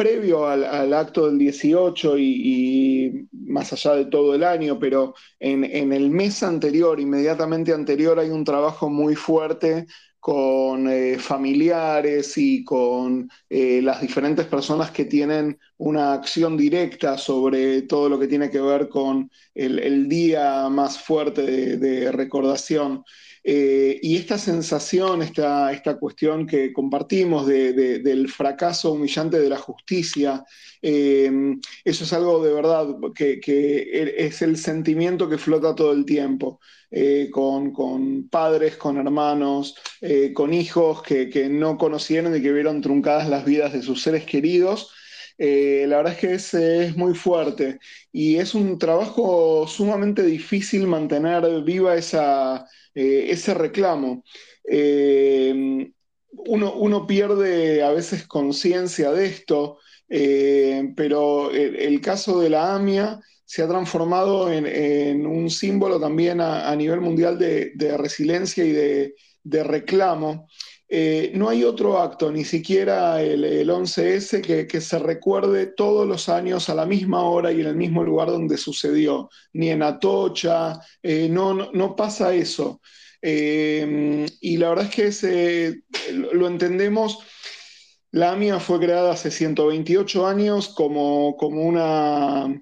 previo 0.00 0.46
al, 0.48 0.94
acto 0.94 1.26
del 1.26 1.36
18 1.36 2.16
y, 2.16 3.28
más 3.32 3.70
allá 3.74 3.96
de 3.96 4.06
todo 4.06 4.34
el 4.34 4.44
año, 4.44 4.78
pero 4.78 5.14
en, 5.38 5.92
el 5.92 6.08
mes 6.08 6.42
anterior, 6.42 6.98
inmediatamente 6.98 7.74
anterior, 7.74 8.18
hay 8.18 8.30
un 8.30 8.42
trabajo 8.42 8.88
muy 8.88 9.14
fuerte 9.14 9.86
con 10.18 10.88
eh, 10.88 11.18
familiares 11.18 12.38
y 12.38 12.64
con 12.64 13.28
eh, 13.50 13.82
las 13.82 14.00
diferentes 14.00 14.46
personas 14.46 14.90
que 14.90 15.04
tienen 15.04 15.58
una 15.76 16.14
acción 16.14 16.56
directa 16.56 17.18
sobre 17.18 17.82
todo 17.82 18.08
lo 18.08 18.18
que 18.18 18.28
tiene 18.28 18.48
que 18.48 18.60
ver 18.60 18.88
con 18.88 19.30
el, 19.54 20.08
día 20.08 20.66
más 20.70 20.98
fuerte 20.98 21.76
de, 21.76 22.10
recordación. 22.10 23.04
Eh, 23.42 23.98
y 24.02 24.16
esta 24.16 24.38
sensación, 24.38 25.22
esta, 25.22 25.72
esta 25.72 25.98
cuestión 25.98 26.46
que 26.46 26.72
compartimos 26.72 27.46
del 27.46 28.28
fracaso 28.28 28.92
humillante 28.92 29.38
de 29.40 29.48
la 29.48 29.58
justicia, 29.58 30.44
eso 30.82 32.04
es 32.04 32.12
algo 32.12 32.44
de 32.44 32.52
verdad 32.52 32.86
que, 33.14 33.40
que 33.40 34.16
es 34.16 34.42
el 34.42 34.56
sentimiento 34.56 35.28
que 35.28 35.38
flota 35.38 35.74
todo 35.74 35.92
el 35.92 36.04
tiempo. 36.04 36.60
Eh, 36.92 37.28
con, 37.30 38.28
padres, 38.28 38.76
con 38.76 38.96
hermanos, 38.96 39.76
eh, 40.00 40.32
con 40.32 40.52
hijos 40.52 41.02
que, 41.02 41.48
no 41.48 41.78
conocieron 41.78 42.34
y 42.36 42.42
que 42.42 42.52
vieron 42.52 42.80
truncadas 42.80 43.28
las 43.28 43.44
vidas 43.44 43.72
de 43.72 43.82
sus 43.82 44.02
seres 44.02 44.24
queridos. 44.24 44.90
Eh, 45.42 45.86
la 45.88 45.96
verdad 45.96 46.12
es 46.12 46.18
que 46.52 46.84
es, 46.84 46.96
muy 46.98 47.14
fuerte 47.14 47.78
y 48.12 48.36
es 48.36 48.54
un 48.54 48.78
trabajo 48.78 49.66
sumamente 49.66 50.22
difícil 50.22 50.86
mantener 50.86 51.62
viva 51.62 51.96
esa, 51.96 52.66
ese 52.94 53.54
reclamo. 53.54 54.22
Uno, 56.32 57.06
pierde 57.06 57.82
a 57.82 57.90
veces 57.90 58.26
conciencia 58.26 59.12
de 59.12 59.26
esto, 59.26 59.78
pero 60.08 61.50
el, 61.52 62.00
caso 62.02 62.38
de 62.40 62.50
la 62.50 62.74
AMIA 62.74 63.18
se 63.46 63.62
ha 63.62 63.68
transformado 63.68 64.52
en, 64.52 65.26
un 65.26 65.48
símbolo 65.48 65.98
también 65.98 66.40
a, 66.42 66.76
nivel 66.76 67.00
mundial 67.00 67.38
de, 67.38 67.96
resiliencia 67.96 68.62
y 68.62 68.72
de, 68.72 69.64
reclamo. 69.64 70.46
Eh, 70.92 71.30
no 71.36 71.48
hay 71.48 71.62
otro 71.62 72.00
acto, 72.00 72.32
ni 72.32 72.44
siquiera 72.44 73.22
el, 73.22 73.70
11S, 73.70 74.66
que, 74.66 74.80
se 74.80 74.98
recuerde 74.98 75.66
todos 75.66 76.04
los 76.04 76.28
años 76.28 76.68
a 76.68 76.74
la 76.74 76.84
misma 76.84 77.22
hora 77.22 77.52
y 77.52 77.60
en 77.60 77.68
el 77.68 77.76
mismo 77.76 78.02
lugar 78.02 78.28
donde 78.28 78.56
sucedió, 78.56 79.30
ni 79.52 79.70
en 79.70 79.84
Atocha, 79.84 80.80
eh, 81.00 81.28
no, 81.30 81.94
pasa 81.96 82.34
eso. 82.34 82.80
Eh, 83.22 84.26
y 84.40 84.56
la 84.56 84.70
verdad 84.70 84.90
es 84.92 85.20
que 85.20 85.82
lo 86.12 86.48
entendemos. 86.48 87.20
La 88.10 88.32
AMIA 88.32 88.58
fue 88.58 88.80
creada 88.80 89.12
hace 89.12 89.30
128 89.30 90.26
años 90.26 90.68
como, 90.70 91.36
una 91.38 92.52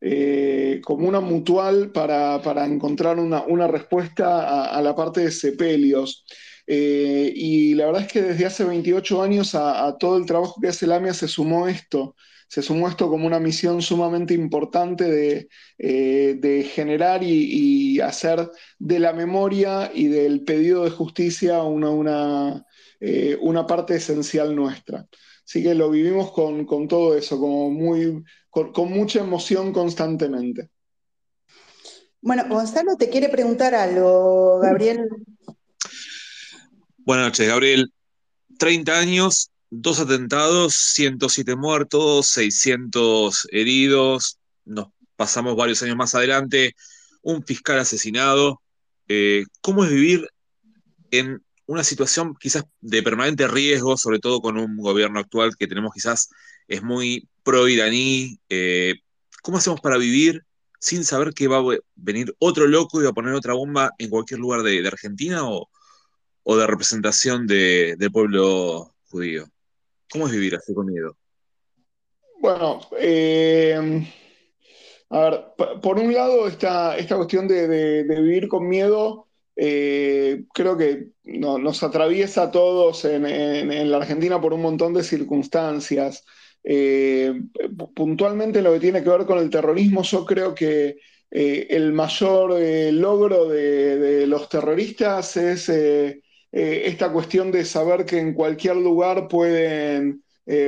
eh, 0.00 0.80
como 0.84 1.08
una 1.08 1.20
mutual 1.20 1.90
para, 1.90 2.66
encontrar 2.66 3.18
una, 3.18 3.66
respuesta 3.66 4.66
a, 4.66 4.82
la 4.82 4.94
parte 4.94 5.22
de 5.22 5.30
sepelios. 5.30 6.24
Eh, 6.70 7.32
y 7.34 7.72
la 7.74 7.86
verdad 7.86 8.02
es 8.02 8.12
que 8.12 8.20
desde 8.20 8.44
hace 8.44 8.62
28 8.64 9.22
años 9.22 9.54
a, 9.54 9.96
todo 9.98 10.18
el 10.18 10.26
trabajo 10.26 10.60
que 10.60 10.68
hace 10.68 10.84
el 10.84 10.92
AMIA 10.92 11.14
se 11.14 11.26
sumó 11.26 11.66
esto, 11.66 12.14
se 12.46 12.60
sumó 12.60 12.88
esto 12.88 13.08
como 13.08 13.26
una 13.26 13.40
misión 13.40 13.80
sumamente 13.80 14.34
importante 14.34 15.04
de, 15.04 15.48
eh, 15.78 16.70
generar 16.74 17.22
y, 17.22 18.00
hacer 18.00 18.50
de 18.78 18.98
la 18.98 19.14
memoria 19.14 19.90
y 19.94 20.08
del 20.08 20.44
pedido 20.44 20.84
de 20.84 20.90
justicia 20.90 21.62
una, 21.62 21.90
una, 21.90 22.66
una 23.40 23.66
parte 23.66 23.96
esencial 23.96 24.54
nuestra. 24.54 25.08
Así 25.44 25.62
que 25.62 25.74
lo 25.74 25.88
vivimos 25.88 26.30
con, 26.32 26.66
con 26.66 26.86
todo 26.86 27.16
eso, 27.16 27.38
muy, 27.38 28.22
con, 28.50 28.92
mucha 28.92 29.20
emoción 29.20 29.72
constantemente. 29.72 30.68
Bueno, 32.20 32.44
Gonzalo 32.48 32.96
te 32.96 33.08
quiere 33.08 33.30
preguntar 33.30 33.74
algo, 33.74 34.58
Gabriel. 34.58 35.08
Buenas 37.08 37.28
noches, 37.28 37.48
Gabriel. 37.48 37.90
30 38.58 38.98
años, 38.98 39.50
dos 39.70 39.98
atentados, 39.98 40.74
107 40.74 41.56
muertos, 41.56 42.26
600 42.26 43.48
heridos. 43.50 44.38
Nos 44.66 44.88
pasamos 45.16 45.56
varios 45.56 45.82
años 45.82 45.96
más 45.96 46.14
adelante, 46.14 46.76
un 47.22 47.42
fiscal 47.42 47.78
asesinado. 47.78 48.60
Eh, 49.08 49.46
¿Cómo 49.62 49.84
es 49.84 49.90
vivir 49.90 50.28
en 51.10 51.42
una 51.64 51.82
situación 51.82 52.36
quizás 52.38 52.64
de 52.82 53.02
permanente 53.02 53.48
riesgo, 53.48 53.96
sobre 53.96 54.18
todo 54.18 54.42
con 54.42 54.58
un 54.58 54.76
gobierno 54.76 55.18
actual 55.18 55.56
que 55.56 55.66
tenemos 55.66 55.94
quizás 55.94 56.28
es 56.66 56.82
muy 56.82 57.26
pro-iraní. 57.42 58.38
Eh, 58.50 58.96
¿Cómo 59.42 59.56
hacemos 59.56 59.80
para 59.80 59.96
vivir 59.96 60.44
sin 60.78 61.04
saber 61.04 61.32
que 61.32 61.48
va 61.48 61.56
a 61.56 61.78
venir 61.94 62.34
otro 62.38 62.66
loco 62.66 63.00
y 63.00 63.04
va 63.04 63.10
a 63.12 63.14
poner 63.14 63.32
otra 63.32 63.54
bomba 63.54 63.92
en 63.96 64.10
cualquier 64.10 64.40
lugar 64.40 64.62
de, 64.62 64.86
Argentina 64.86 65.48
o, 65.48 65.70
de 66.56 66.66
representación 66.66 67.46
del 67.46 68.10
pueblo 68.12 68.94
judío? 69.10 69.44
¿Cómo 70.10 70.26
es 70.26 70.32
vivir 70.32 70.56
así 70.56 70.74
con 70.74 70.86
miedo? 70.86 71.16
Bueno, 72.40 72.80
eh, 72.98 74.06
a 75.10 75.20
ver, 75.20 75.44
por 75.82 75.98
un 75.98 76.12
lado, 76.12 76.46
esta, 76.46 76.96
esta 76.96 77.16
cuestión 77.16 77.48
de 77.48 78.04
vivir 78.04 78.48
con 78.48 78.68
miedo 78.68 79.28
eh, 79.60 80.44
creo 80.54 80.76
que 80.76 81.08
nos 81.24 81.82
atraviesa 81.82 82.44
a 82.44 82.50
todos 82.52 83.04
en, 83.04 83.90
la 83.90 83.96
Argentina 83.96 84.40
por 84.40 84.54
un 84.54 84.62
montón 84.62 84.94
de 84.94 85.02
circunstancias. 85.02 86.24
Eh, 86.62 87.42
puntualmente 87.94 88.62
lo 88.62 88.72
que 88.72 88.80
tiene 88.80 89.02
que 89.02 89.10
ver 89.10 89.26
con 89.26 89.38
el 89.38 89.50
terrorismo, 89.50 90.02
yo 90.04 90.24
creo 90.24 90.54
que 90.54 90.98
el 91.30 91.92
mayor 91.92 92.52
logro 92.92 93.48
de, 93.48 94.26
los 94.28 94.48
terroristas 94.48 95.36
es 95.36 95.68
esta 96.50 97.12
cuestión 97.12 97.50
de 97.50 97.64
saber 97.64 98.04
que 98.04 98.18
en 98.18 98.34
cualquier 98.34 98.76
lugar 98.76 99.28
pueden, 99.28 100.24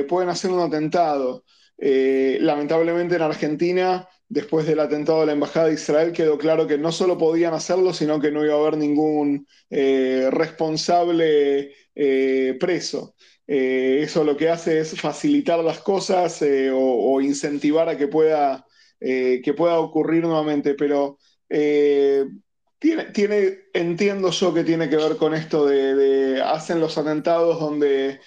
pueden 0.07 0.29
hacer 0.29 0.51
un 0.51 0.59
atentado. 0.59 1.43
lamentablemente 1.77 3.15
en 3.15 3.21
Argentina 3.23 4.07
después 4.31 4.65
del 4.65 4.79
atentado 4.79 5.19
de 5.19 5.25
la 5.25 5.33
Embajada 5.33 5.67
de 5.67 5.73
Israel 5.73 6.13
quedó 6.13 6.37
claro 6.37 6.65
que 6.65 6.77
no 6.77 6.93
solo 6.93 7.17
podían 7.17 7.53
hacerlo, 7.53 7.93
sino 7.93 8.21
que 8.21 8.31
no 8.31 8.45
iba 8.45 8.53
a 8.53 8.59
haber 8.59 8.77
ningún 8.77 9.45
eh, 9.69 10.29
responsable 10.31 11.73
eh, 11.93 12.57
preso. 12.57 13.13
Eh, 13.45 13.99
eso 14.03 14.23
lo 14.23 14.37
que 14.37 14.47
hace 14.49 14.79
es 14.79 14.99
facilitar 14.99 15.59
las 15.59 15.79
cosas 15.79 16.41
o, 16.73 17.19
incentivar 17.19 17.89
a 17.89 17.97
que 17.97 18.07
pueda, 18.07 18.65
que 18.99 19.53
pueda 19.57 19.79
ocurrir 19.79 20.23
nuevamente, 20.23 20.75
pero 20.75 21.17
tiene, 22.81 23.59
entiendo 23.73 24.31
yo 24.31 24.53
que 24.53 24.63
tiene 24.63 24.89
que 24.89 24.97
ver 24.97 25.15
con 25.17 25.33
esto 25.33 25.65
de, 25.65 26.41
hacen 26.43 26.79
los 26.79 26.97
atentados 26.97 27.59
donde, 27.59 28.19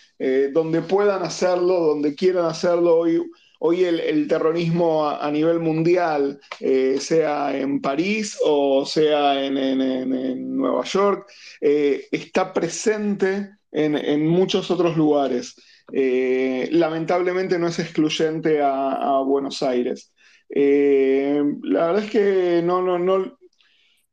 donde 0.53 0.81
puedan 0.81 1.23
hacerlo, 1.23 1.81
donde 1.81 2.15
quieran 2.15 2.47
hacerlo. 2.47 2.97
Hoy, 2.97 3.21
hoy 3.67 3.83
el, 3.85 4.29
terrorismo 4.29 5.09
a, 5.09 5.31
nivel 5.31 5.59
mundial, 5.59 6.39
eh, 6.61 6.99
sea 7.01 7.57
en 7.57 7.81
París 7.81 8.37
o 8.45 8.85
sea 8.85 9.43
en, 9.43 10.57
Nueva 10.57 10.85
York, 10.85 11.31
eh, 11.63 12.07
está 12.13 12.53
presente 12.53 13.57
en, 13.73 14.27
muchos 14.27 14.71
otros 14.71 14.99
lugares. 14.99 15.55
Eh, 15.93 16.69
lamentablemente 16.73 17.59
no 17.59 17.69
es 17.69 17.79
excluyente 17.79 18.61
a, 18.63 19.23
Buenos 19.25 19.63
Aires. 19.63 20.13
la 20.51 21.87
verdad 21.87 22.05
es 22.05 22.11
que 22.11 22.61
no, 22.63 22.83
no, 22.83 22.99
no, 22.99 23.39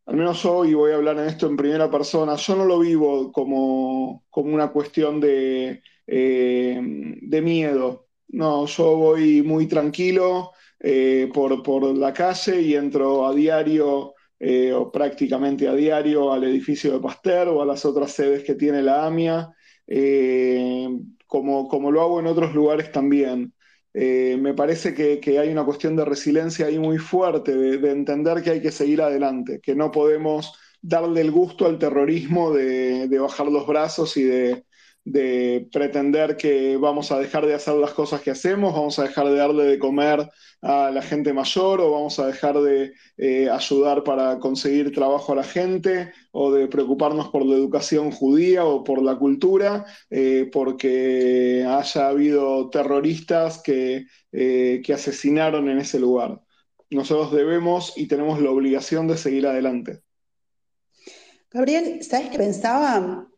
al 0.06 0.16
menos 0.16 0.46
hoy 0.46 0.74
voy 0.74 0.92
a 0.92 0.96
hablar 0.96 1.18
en 1.18 1.28
esto 1.28 1.48
en 1.48 1.58
primera 1.58 1.90
persona, 1.90 2.36
yo 2.36 2.56
no 2.56 2.66
lo 2.66 2.80
vivo 2.80 3.32
como, 3.32 4.24
una 4.34 4.72
cuestión 4.72 5.20
de, 5.20 5.82
de 6.06 7.42
miedo. 7.42 8.08
No, 8.30 8.66
yo 8.66 8.96
voy 8.96 9.42
muy 9.42 9.68
tranquilo 9.68 10.52
eh, 10.84 11.30
por, 11.32 11.96
la 11.96 12.12
calle 12.12 12.62
y 12.62 12.76
entro 12.76 13.28
a 13.28 13.36
diario 13.36 14.16
eh, 14.40 14.74
o 14.74 14.92
prácticamente 14.92 15.68
a 15.68 15.76
diario 15.76 16.34
al 16.34 16.44
edificio 16.46 16.94
de 16.94 17.00
Pasteur 17.00 17.50
o 17.50 17.62
a 17.62 17.66
las 17.66 17.86
otras 17.86 18.12
sedes 18.12 18.44
que 18.44 18.56
tiene 18.56 18.82
la 18.82 19.06
AMIA, 19.06 19.54
eh, 19.86 20.90
como, 21.28 21.68
como, 21.68 21.92
lo 21.92 22.02
hago 22.02 22.20
en 22.20 22.28
otros 22.28 22.56
lugares 22.56 22.92
también. 22.92 23.54
Me 23.94 24.54
parece 24.54 24.94
que, 24.94 25.40
hay 25.40 25.50
una 25.50 25.66
cuestión 25.66 25.96
de 25.96 26.06
resiliencia 26.06 26.68
ahí 26.68 26.80
muy 26.80 26.98
fuerte, 26.98 27.56
de, 27.56 27.92
entender 27.92 28.42
que 28.42 28.52
hay 28.52 28.62
que 28.62 28.72
seguir 28.72 29.02
adelante, 29.02 29.60
que 29.62 29.76
no 29.76 29.92
podemos 29.92 30.54
darle 30.82 31.22
el 31.22 31.32
gusto 31.32 31.66
al 31.66 31.78
terrorismo 31.78 32.52
de 32.54 33.20
bajar 33.20 33.48
los 33.48 33.68
brazos 33.68 34.18
y 34.18 34.24
de, 34.24 34.66
de 35.04 35.68
pretender 35.72 36.38
que 36.38 36.78
vamos 36.78 37.12
a 37.12 37.20
dejar 37.20 37.48
de 37.48 37.56
hacer 37.56 37.74
las 37.76 37.92
cosas 37.94 38.22
que 38.22 38.32
hacemos, 38.32 38.74
vamos 38.74 39.00
a 39.00 39.04
dejar 39.04 39.28
de 39.28 39.36
darle 39.36 39.64
de 39.64 39.80
comer 39.80 40.30
a 40.62 40.92
la 40.92 41.02
gente 41.02 41.34
mayor 41.34 41.82
o 41.82 41.92
vamos 41.92 42.20
a 42.20 42.28
dejar 42.28 42.62
de 42.62 42.94
eh, 43.18 43.50
ayudar 43.50 44.04
para 44.04 44.38
conseguir 44.38 44.94
trabajo 44.94 45.34
a 45.34 45.38
la 45.38 45.44
gente 45.44 46.12
o 46.32 46.52
de 46.52 46.68
preocuparnos 46.68 47.30
por 47.30 47.46
la 47.46 47.56
educación 47.56 48.12
judía 48.12 48.64
o 48.64 48.84
por 48.84 49.02
la 49.02 49.18
cultura 49.18 49.86
eh, 50.12 50.50
porque 50.52 51.66
haya 51.68 52.08
habido 52.08 52.70
terroristas 52.70 53.62
que, 53.64 54.06
eh, 54.32 54.82
que 54.86 54.94
asesinaron 54.94 55.68
en 55.68 55.80
ese 55.80 56.00
lugar. 56.00 56.42
Nosotros 56.92 57.32
debemos 57.32 57.98
y 57.98 58.08
tenemos 58.08 58.40
la 58.40 58.52
obligación 58.52 59.08
de 59.08 59.18
seguir 59.18 59.48
adelante. 59.48 60.02
Gabriel, 61.50 62.04
¿sabes 62.04 62.30
qué 62.30 62.38
pensaba? 62.38 63.31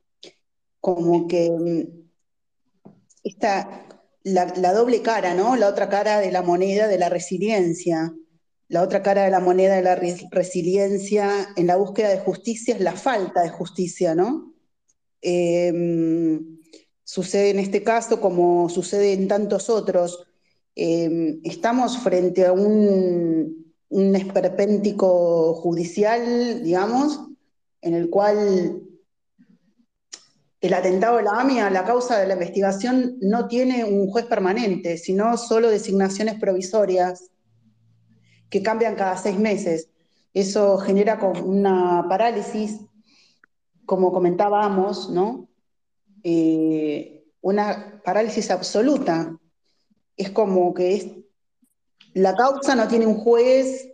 Como 0.83 1.29
que 1.29 1.49
mm, 1.49 2.89
esta, 3.23 3.87
la, 4.23 4.73
doble 4.73 5.01
cara, 5.01 5.33
¿no? 5.33 5.55
La 5.55 5.69
otra 5.69 5.87
cara 5.87 6.19
de 6.19 6.29
la 6.29 6.41
moneda 6.41 6.89
de 6.89 6.97
la 6.97 7.07
resiliencia. 7.07 8.13
La 8.67 8.81
otra 8.81 9.01
cara 9.01 9.23
de 9.23 9.31
la 9.31 9.39
moneda 9.39 9.77
de 9.77 9.81
la 9.81 9.95
resiliencia 9.95 11.53
en 11.55 11.67
la 11.67 11.77
búsqueda 11.77 12.09
de 12.09 12.19
justicia 12.19 12.75
es 12.75 12.81
la 12.81 12.97
falta 12.97 13.43
de 13.43 13.49
justicia, 13.49 14.13
¿no? 14.13 14.53
Em, 15.21 16.59
sucede 17.05 17.51
en 17.51 17.59
este 17.59 17.81
caso 17.81 18.19
como 18.19 18.67
sucede 18.67 19.13
en 19.13 19.29
tantos 19.29 19.69
otros. 19.69 20.27
Em, 20.75 21.39
estamos 21.45 21.97
frente 21.97 22.45
a 22.45 22.51
un, 22.51 23.73
un 23.87 24.15
esperpéntico 24.17 25.53
judicial, 25.53 26.61
digamos, 26.61 27.21
en 27.79 27.93
el 27.93 28.09
cual 28.09 28.81
el 30.63 30.73
atentado 30.73 31.17
de 31.17 31.23
la 31.23 31.41
AMIA, 31.41 31.69
la 31.69 31.83
causa 31.83 32.17
de 32.17 32.25
la 32.25 32.35
investigación, 32.35 33.17
no 33.19 33.49
tiene 33.49 33.83
un 33.83 34.07
juez 34.07 34.25
permanente, 34.27 34.97
sino 34.97 35.35
solo 35.35 35.69
designaciones 35.69 36.39
provisorias 36.39 37.31
que 38.49 38.63
cambian 38.63 38.95
cada 38.95 39.17
seis 39.17 39.37
meses. 39.37 39.89
Eso 40.33 40.77
genera 40.77 41.19
una 41.21 42.05
parálisis, 42.07 42.79
como 43.85 44.13
comentábamos, 44.13 45.09
¿no? 45.09 45.49
Eh, 46.23 47.25
una 47.41 48.01
parálisis 48.05 48.49
absoluta. 48.49 49.37
Es 50.15 50.29
como 50.29 50.73
que 50.73 51.25
la 52.13 52.35
causa 52.37 52.73
no 52.73 52.87
tiene 52.87 53.05
un 53.05 53.17
juez, 53.17 53.89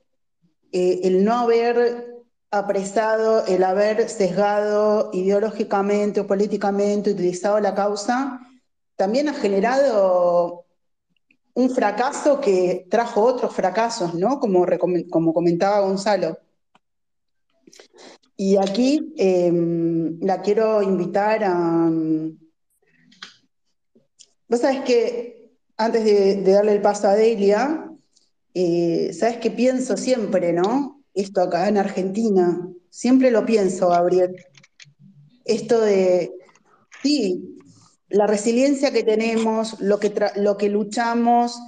eh, 0.71 0.99
el 1.01 1.25
no 1.25 1.33
haber 1.33 2.18
apresado 2.51 3.45
el 3.45 3.63
haber 3.63 4.09
sesgado 4.09 5.11
ideológicamente 5.13 6.19
o 6.19 6.27
políticamente, 6.27 7.11
utilizado 7.11 7.59
la 7.59 7.75
causa, 7.75 8.41
también 8.95 9.29
ha 9.29 9.33
generado 9.33 10.65
un 11.53 11.69
fracaso 11.69 12.39
que 12.39 12.87
trajo 12.89 13.21
otros 13.21 13.53
fracasos, 13.53 14.13
¿no? 14.13 14.39
Como, 14.39 14.65
como 15.09 15.33
comentaba 15.33 15.81
Gonzalo. 15.81 16.37
Y 18.35 18.57
aquí 18.57 19.13
em, 19.17 20.19
la 20.21 20.41
quiero 20.41 20.81
invitar 20.81 21.43
a... 21.43 21.89
Vos 24.47 24.61
sabés 24.61 24.81
que 24.81 25.51
antes 25.77 26.03
de, 26.03 26.41
darle 26.43 26.73
el 26.73 26.81
paso 26.81 27.07
a 27.07 27.15
Delia, 27.15 27.89
eh, 28.53 29.11
sabes 29.13 29.37
que 29.37 29.51
pienso 29.51 29.97
siempre, 29.97 30.53
¿no? 30.53 30.98
Esto 31.19 31.41
acá 31.41 31.67
en 31.67 31.77
Argentina. 31.77 32.67
Siempre 32.89 33.31
lo 33.31 33.45
pienso, 33.45 33.89
Gabriel. 33.89 34.35
Esto 35.45 35.81
de, 35.81 36.31
sí, 37.01 37.57
la 38.09 38.27
resiliencia 38.27 38.91
que 38.91 39.03
tenemos, 39.03 39.79
lo 39.79 39.99
que, 39.99 40.13
lo 40.35 40.57
que 40.57 40.69
luchamos. 40.69 41.59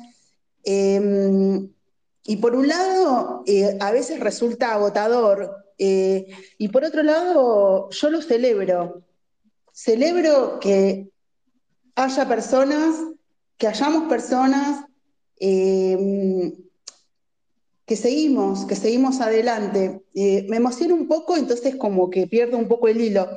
Em, 0.64 1.70
y 2.24 2.38
por 2.38 2.56
un 2.56 2.68
lado, 2.68 3.44
eh, 3.46 3.78
a 3.80 3.92
veces 3.92 4.20
resulta 4.20 4.74
agotador. 4.74 5.56
Eh, 5.78 6.28
y 6.58 6.68
por 6.70 6.84
otro 6.84 7.04
lado, 7.04 7.90
yo 7.90 8.10
lo 8.10 8.22
celebro. 8.22 9.04
Celebro 9.74 10.60
que 10.60 11.10
haya 11.96 12.28
personas, 12.28 12.96
que 13.58 13.68
hayamos 13.68 14.08
personas 14.10 14.86
em, 15.40 16.54
que 17.92 17.98
seguimos, 17.98 18.64
que 18.64 18.78
seguimos 18.78 19.20
adelante. 19.20 20.02
Eh, 20.16 20.46
me 20.48 20.56
emociona 20.56 20.94
un 20.94 21.10
poco, 21.10 21.36
entonces 21.36 21.76
como 21.76 22.10
que 22.10 22.26
pierdo 22.26 22.58
un 22.58 22.70
poco 22.70 22.88
el 22.88 23.02
hilo. 23.02 23.28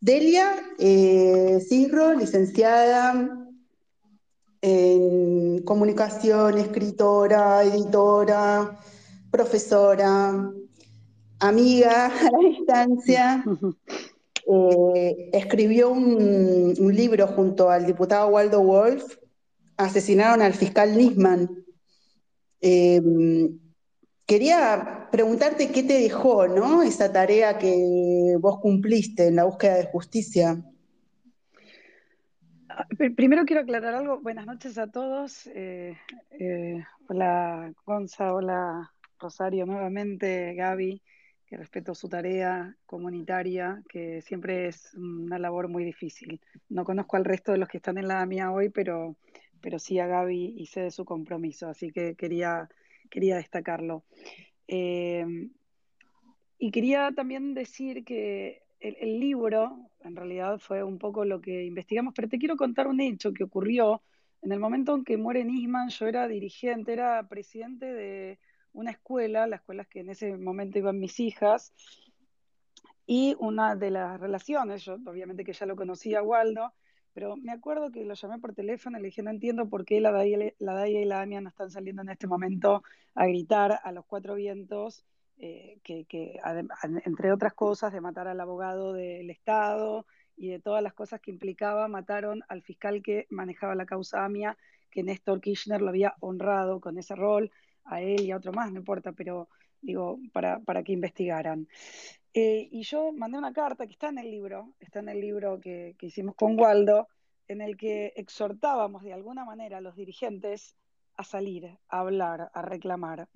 Delia 0.00 0.54
eh, 0.78 1.64
Cirro, 1.66 2.12
licenciada 2.12 3.48
en 4.60 5.62
comunicación, 5.62 6.58
escritora, 6.58 7.64
editora, 7.64 8.78
profesora, 9.30 10.52
amiga 11.38 12.06
a 12.20 12.30
la 12.30 12.48
distancia. 12.50 13.44
Eh, 14.46 15.30
escribió 15.32 15.88
un, 15.88 16.74
libro 16.94 17.28
junto 17.28 17.70
al 17.70 17.86
diputado 17.86 18.28
Waldo 18.28 18.62
Wolf, 18.62 19.16
Asesinaron 19.78 20.42
al 20.42 20.52
fiscal 20.52 20.94
Nisman. 20.94 21.64
Quería 24.26 25.06
preguntarte 25.12 25.70
qué 25.70 25.84
te 25.84 26.00
dejó, 26.00 26.48
¿no? 26.48 26.82
Esa 26.82 27.12
tarea 27.12 27.58
que 27.58 28.34
vos 28.40 28.58
cumpliste 28.58 29.28
en 29.28 29.36
la 29.36 29.44
búsqueda 29.44 29.76
de 29.76 29.86
justicia. 29.86 30.64
Primero 33.14 33.44
quiero 33.44 33.62
aclarar 33.62 33.94
algo. 33.94 34.20
Buenas 34.20 34.46
noches 34.46 34.78
a 34.78 34.88
todos. 34.88 35.46
Eh, 35.54 35.96
eh, 36.40 36.84
hola 37.08 37.72
Gonza, 37.86 38.34
hola 38.34 38.92
Rosario 39.20 39.64
nuevamente, 39.64 40.54
Gaby, 40.54 41.00
que 41.46 41.56
respeto 41.56 41.94
su 41.94 42.08
tarea 42.08 42.76
comunitaria, 42.84 43.80
que 43.88 44.22
siempre 44.22 44.66
es 44.66 44.92
una 44.94 45.38
labor 45.38 45.68
muy 45.68 45.84
difícil. 45.84 46.40
No 46.68 46.84
conozco 46.84 47.16
al 47.16 47.24
resto 47.24 47.52
de 47.52 47.58
los 47.58 47.68
que 47.68 47.76
están 47.76 47.96
en 47.96 48.08
la 48.08 48.26
mía 48.26 48.50
hoy, 48.50 48.70
pero, 48.70 49.14
pero 49.60 49.78
sí 49.78 50.00
a 50.00 50.08
Gaby 50.08 50.56
y 50.58 50.66
sé 50.66 50.80
de 50.80 50.90
su 50.90 51.04
compromiso, 51.04 51.68
así 51.68 51.92
que 51.92 52.16
quería 52.16 52.68
quería 53.08 53.36
destacarlo. 53.36 54.04
Em, 54.66 55.52
y 56.58 56.70
quería 56.70 57.12
también 57.12 57.54
decir 57.54 58.04
que 58.04 58.62
el, 58.80 59.18
libro, 59.18 59.90
en 60.00 60.16
realidad, 60.16 60.58
fue 60.58 60.82
un 60.82 60.98
poco 60.98 61.24
lo 61.24 61.40
que 61.40 61.64
investigamos, 61.64 62.14
pero 62.14 62.28
te 62.28 62.38
quiero 62.38 62.56
contar 62.56 62.86
un 62.86 63.00
hecho 63.00 63.32
que 63.32 63.44
ocurrió 63.44 64.02
en 64.42 64.52
el 64.52 64.60
momento 64.60 64.94
en 64.94 65.04
que 65.04 65.16
muere 65.16 65.44
Nisman. 65.44 65.88
Yo 65.88 66.06
era 66.06 66.28
dirigente, 66.28 66.92
era 66.92 67.26
presidente 67.28 67.86
de 67.86 68.38
una 68.72 68.90
escuela, 68.90 69.46
la 69.46 69.56
escuela 69.56 69.84
que 69.84 70.00
en 70.00 70.10
ese 70.10 70.36
momento 70.36 70.78
iban 70.78 70.98
mis 70.98 71.18
hijas, 71.20 71.72
y 73.06 73.36
una 73.38 73.76
de 73.76 73.90
las 73.90 74.20
relaciones, 74.20 74.84
yo 74.84 74.94
obviamente 75.06 75.44
que 75.44 75.52
ya 75.52 75.64
lo 75.64 75.76
conocía, 75.76 76.22
Waldo, 76.22 76.74
pero 77.16 77.34
me 77.34 77.50
acuerdo 77.50 77.90
que 77.90 78.04
lo 78.04 78.12
llamé 78.12 78.38
por 78.38 78.52
teléfono 78.52 78.98
y 78.98 79.00
le 79.00 79.06
dije, 79.06 79.22
no 79.22 79.30
entiendo 79.30 79.70
por 79.70 79.86
qué 79.86 80.02
la 80.02 80.12
Daya, 80.12 80.52
la 80.58 80.86
y 80.86 81.02
la 81.06 81.22
Amia 81.22 81.40
no 81.40 81.48
están 81.48 81.70
saliendo 81.70 82.02
en 82.02 82.10
este 82.10 82.26
momento 82.26 82.82
a 83.14 83.26
gritar 83.26 83.80
a 83.82 83.90
los 83.90 84.04
cuatro 84.04 84.34
vientos, 84.34 85.02
eh, 85.38 85.80
que, 85.82 86.06
entre 87.06 87.32
otras 87.32 87.54
cosas, 87.54 87.94
de 87.94 88.02
matar 88.02 88.28
al 88.28 88.38
abogado 88.38 88.92
del 88.92 89.30
Estado 89.30 90.04
y 90.36 90.48
de 90.48 90.60
todas 90.60 90.82
las 90.82 90.92
cosas 90.92 91.22
que 91.22 91.30
implicaba, 91.30 91.88
mataron 91.88 92.42
al 92.48 92.60
fiscal 92.60 93.02
que 93.02 93.26
manejaba 93.30 93.74
la 93.74 93.86
causa 93.86 94.22
AMIA, 94.22 94.58
que 94.90 95.02
Néstor 95.02 95.40
Kirchner 95.40 95.80
lo 95.80 95.88
había 95.88 96.16
honrado 96.20 96.80
con 96.82 96.98
ese 96.98 97.14
rol, 97.14 97.50
a 97.86 98.00
él 98.00 98.22
y 98.22 98.30
a 98.30 98.36
otro 98.36 98.52
más, 98.52 98.70
no 98.72 98.78
importa, 98.78 99.12
pero 99.12 99.48
digo, 99.80 100.18
para, 100.32 100.60
para 100.60 100.82
que 100.82 100.92
investigaran. 100.92 101.68
Eh, 102.34 102.68
y 102.70 102.82
yo 102.82 103.12
mandé 103.12 103.38
una 103.38 103.52
carta 103.52 103.86
que 103.86 103.92
está 103.92 104.08
en 104.08 104.18
el 104.18 104.30
libro, 104.30 104.74
está 104.78 104.98
en 104.98 105.08
el 105.08 105.20
libro 105.20 105.58
que, 105.58 105.96
hicimos 106.00 106.34
con 106.34 106.58
Waldo, 106.60 107.08
en 107.48 107.62
el 107.62 107.76
que 107.76 108.12
exhortábamos 108.16 109.02
de 109.04 109.14
alguna 109.14 109.44
manera 109.44 109.78
a 109.78 109.80
los 109.80 109.96
dirigentes 109.96 110.76
a 111.16 111.24
salir, 111.24 111.78
a 111.88 112.00
hablar, 112.00 112.50
a 112.52 112.60
reclamar. 112.60 113.28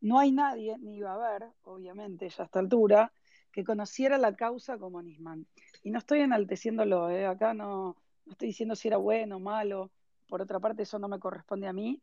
No 0.00 0.18
hay 0.18 0.32
nadie, 0.32 0.76
ni 0.78 0.96
iba 0.96 1.12
a 1.12 1.14
haber, 1.14 1.48
obviamente, 1.62 2.28
ya 2.28 2.42
a 2.42 2.46
esta 2.46 2.58
altura, 2.58 3.12
que 3.52 3.62
conociera 3.62 4.18
la 4.18 4.34
causa 4.34 4.76
como 4.76 5.02
Nisman. 5.02 5.46
Y 5.84 5.90
no 5.90 5.98
estoy 5.98 6.20
enalteciéndolo, 6.20 7.10
¿eh? 7.10 7.26
acá 7.26 7.54
no, 7.54 7.96
no 8.26 8.32
estoy 8.32 8.48
diciendo 8.48 8.74
si 8.74 8.88
era 8.88 8.96
bueno 8.96 9.36
o 9.36 9.40
malo, 9.40 9.92
por 10.28 10.42
otra 10.42 10.58
parte 10.58 10.82
eso 10.82 10.98
no 10.98 11.06
me 11.06 11.20
corresponde 11.20 11.68
a 11.68 11.72
mí, 11.72 12.02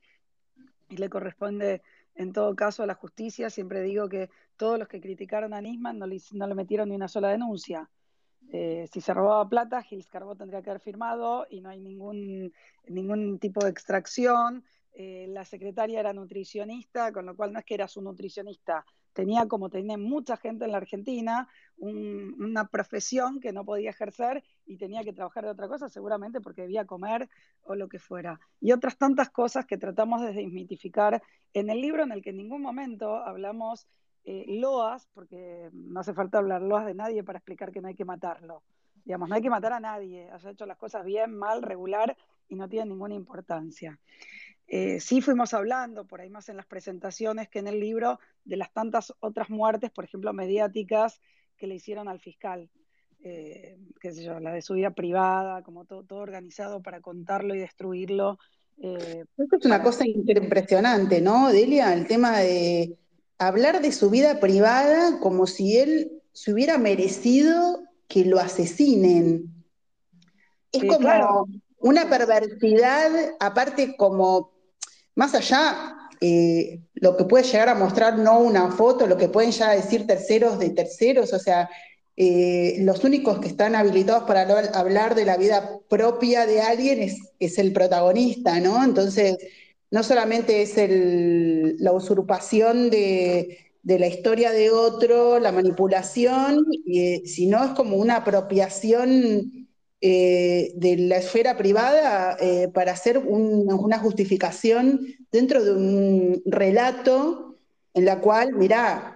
y 0.88 0.98
le 0.98 1.10
corresponde 1.10 1.82
en 2.16 2.34
todo 2.34 2.56
caso 2.56 2.84
a 2.84 2.86
la 2.88 2.96
justicia. 2.96 3.50
Siempre 3.50 3.82
digo 3.82 4.10
que 4.10 4.30
todos 4.58 4.80
los 4.80 4.88
que 4.88 5.02
criticaron 5.02 5.54
a 5.54 5.62
Nisman 5.62 6.00
no 6.00 6.08
le, 6.08 6.22
no 6.32 6.48
le 6.48 6.56
metieron 6.56 6.90
ni 6.90 6.96
una 6.96 7.08
sola 7.08 7.30
denuncia. 7.30 7.90
Eh, 8.52 8.88
si 8.92 9.02
se 9.02 9.14
robaba 9.14 9.50
plata, 9.50 9.82
Gils 9.82 10.08
Carbó 10.08 10.36
tendría 10.36 10.62
que 10.62 10.70
haber 10.70 10.82
firmado 10.82 11.48
y 11.50 11.62
no 11.62 11.70
hay 11.70 11.80
ningún, 11.80 12.54
ningún 12.88 13.40
tipo 13.40 13.64
de 13.64 13.72
extracción. 13.72 14.64
Eh, 14.94 15.28
la 15.30 15.44
secretaria 15.44 16.00
era 16.00 16.14
nutricionista, 16.14 17.12
con 17.12 17.26
lo 17.26 17.36
cual 17.36 17.52
no 17.52 17.60
es 17.60 17.66
que 17.66 17.74
era 17.74 17.88
su 17.88 18.02
nutricionista, 18.02 18.86
tenía 19.16 19.48
como 19.48 19.70
tenía 19.70 19.98
mucha 19.98 20.36
gente 20.36 20.66
en 20.66 20.72
la 20.72 20.78
Argentina, 20.78 21.48
una 21.78 22.68
profesión 22.68 23.40
que 23.40 23.54
no 23.54 23.64
podía 23.64 23.90
ejercer 23.90 24.44
y 24.66 24.78
tenía 24.78 25.04
que 25.04 25.14
trabajar 25.14 25.46
de 25.46 25.52
otra 25.52 25.68
cosa, 25.68 25.90
seguramente 25.90 26.42
porque 26.42 26.64
debía 26.64 26.86
comer 26.86 27.30
o 27.64 27.76
lo 27.76 27.88
que 27.88 27.98
fuera. 27.98 28.40
Y 28.60 28.74
otras 28.74 28.98
tantas 28.98 29.30
cosas 29.30 29.66
que 29.66 29.78
tratamos 29.78 30.22
de 30.22 30.34
desmitificar 30.34 31.24
en 31.54 31.70
el 31.70 31.82
libro 31.82 32.04
en 32.04 32.12
el 32.12 32.22
que 32.22 32.32
en 32.32 32.38
ningún 32.38 32.62
momento 32.62 33.16
hablamos 33.16 33.88
eh, 34.26 34.46
loas, 34.48 35.08
porque 35.14 35.70
no 35.72 36.02
hace 36.02 36.14
falta 36.14 36.40
hablar 36.40 36.62
loas 36.62 36.86
de 36.86 36.94
nadie 36.94 37.24
para 37.24 37.40
explicar 37.40 37.72
que 37.72 37.82
no 37.82 37.88
hay 37.88 37.96
que 37.96 38.06
matarlo. 38.06 38.64
Digamos, 39.06 39.30
no 39.30 39.36
hay 39.36 39.42
que 39.42 39.50
matar 39.50 39.72
a 39.72 39.80
nadie, 39.80 40.30
haya 40.30 40.50
hecho 40.50 40.66
las 40.66 40.78
cosas 40.78 41.06
bien, 41.06 41.38
mal, 41.38 41.62
regular 41.62 42.18
y 42.50 42.56
no 42.56 42.68
tiene 42.68 42.88
ninguna 42.88 43.14
importancia. 43.14 43.98
Eh, 44.68 45.00
sí 45.00 45.22
fuimos 45.22 45.54
hablando, 45.54 46.06
por 46.06 46.22
ahí 46.22 46.30
más 46.30 46.50
en 46.50 46.58
las 46.58 46.66
presentaciones 46.66 47.50
que 47.50 47.60
en 47.60 47.68
el 47.68 47.80
libro, 47.80 48.20
de 48.44 48.58
las 48.58 48.74
tantas 48.74 49.14
otras 49.20 49.50
muertes, 49.50 49.92
por 49.92 50.06
ejemplo, 50.06 50.34
mediáticas 50.34 51.22
que 51.58 51.68
le 51.68 51.76
hicieron 51.76 52.08
al 52.08 52.20
fiscal. 52.20 52.70
eh, 53.24 53.78
qué 54.00 54.12
sé 54.12 54.24
yo, 54.24 54.40
la 54.40 54.54
de 54.54 54.62
su 54.62 54.76
vida 54.76 54.92
privada, 54.92 55.64
como 55.64 55.86
todo, 55.86 56.04
todo 56.04 56.20
organizado 56.20 56.82
para 56.82 57.02
contarlo 57.02 57.56
y 57.56 57.60
destruirlo. 57.60 58.38
Eh, 58.78 59.26
Esto 59.38 59.56
es 59.58 59.66
una 59.66 59.82
cosa 59.82 60.06
impresionante, 60.06 61.22
¿no, 61.22 61.52
Delia? 61.52 61.94
El 61.94 62.08
tema 62.08 62.40
de 62.40 62.98
hablar 63.38 63.82
de 63.82 63.92
su 63.92 64.10
vida 64.10 64.40
privada 64.40 65.20
como 65.20 65.48
si 65.48 65.78
él 65.78 66.22
se 66.34 66.54
hubiera 66.54 66.78
merecido 66.78 67.84
que 68.08 68.26
lo 68.26 68.40
asesinen. 68.40 69.66
Es 70.72 70.84
como 70.84 71.48
una 71.80 72.10
perversidad, 72.10 73.12
aparte 73.40 73.96
como, 73.96 74.52
más 75.16 75.34
allá, 75.34 75.96
eh, 76.22 76.82
lo 76.96 77.18
que 77.18 77.26
puede 77.26 77.44
llegar 77.44 77.70
a 77.70 77.76
mostrar 77.76 78.18
no 78.18 78.40
una 78.40 78.72
foto, 78.72 79.08
lo 79.08 79.18
que 79.18 79.30
pueden 79.30 79.52
ya 79.52 79.72
decir 79.72 80.08
terceros 80.08 80.60
de 80.60 80.70
terceros, 80.70 81.34
o 81.34 81.40
sea, 81.40 81.70
eh, 82.18 82.78
los 82.80 83.04
únicos 83.04 83.40
que 83.40 83.48
están 83.48 83.76
habilitados 83.76 84.24
para 84.24 84.42
hablar 84.74 85.16
de 85.16 85.26
la 85.26 85.38
vida 85.38 85.80
propia 85.90 86.46
de 86.46 86.62
alguien 86.62 87.02
es, 87.40 87.58
el 87.58 87.74
protagonista, 87.74 88.60
¿no? 88.60 88.84
Entonces, 88.84 89.38
no 89.92 90.04
solamente 90.04 90.62
es 90.62 90.76
la 91.80 91.92
usurpación 91.92 92.90
de, 92.90 93.58
la 93.84 94.08
historia 94.08 94.52
de 94.52 94.72
otro, 94.72 95.40
la 95.40 95.52
manipulación, 95.52 96.66
eh, 96.92 97.22
sino 97.26 97.64
es 97.64 97.72
como 97.72 97.98
una 97.98 98.18
apropiación 98.18 99.65
eh, 100.02 100.72
de 100.76 100.98
la 100.98 101.18
esfera 101.18 101.58
privada 101.58 102.38
para 102.74 102.92
hacer 102.92 103.18
una 103.18 104.00
justificación 104.00 105.02
dentro 105.32 105.64
de 105.64 105.74
un 105.74 106.42
relato 106.46 107.58
en 107.94 108.06
la 108.06 108.20
cual, 108.20 108.54
mirá, 108.54 109.16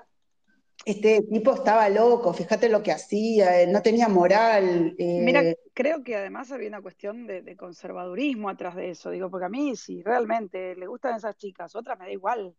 este 0.86 1.22
tipo 1.24 1.54
estaba 1.54 1.90
loco, 1.90 2.34
fíjate 2.34 2.70
lo 2.70 2.82
que 2.82 2.92
hacía, 2.92 3.62
eh, 3.62 3.68
no 3.68 3.82
tenía 3.82 4.08
moral. 4.08 4.96
Mira, 4.98 5.44
eh. 5.44 5.58
creo 5.74 6.04
que 6.04 6.16
además 6.16 6.52
había 6.52 6.70
una 6.70 6.82
cuestión 6.82 7.28
de, 7.28 7.56
conservadurismo 7.58 8.50
atrás 8.50 8.76
de 8.76 8.92
eso, 8.92 9.12
digo, 9.12 9.30
porque 9.30 9.46
a 9.46 9.50
mí 9.50 9.76
si 9.76 10.02
realmente 10.02 10.76
le 10.76 10.88
gustan 10.88 11.16
esas 11.16 11.36
chicas, 11.38 11.76
otras 11.76 12.00
me 12.00 12.06
da 12.06 12.12
igual. 12.12 12.56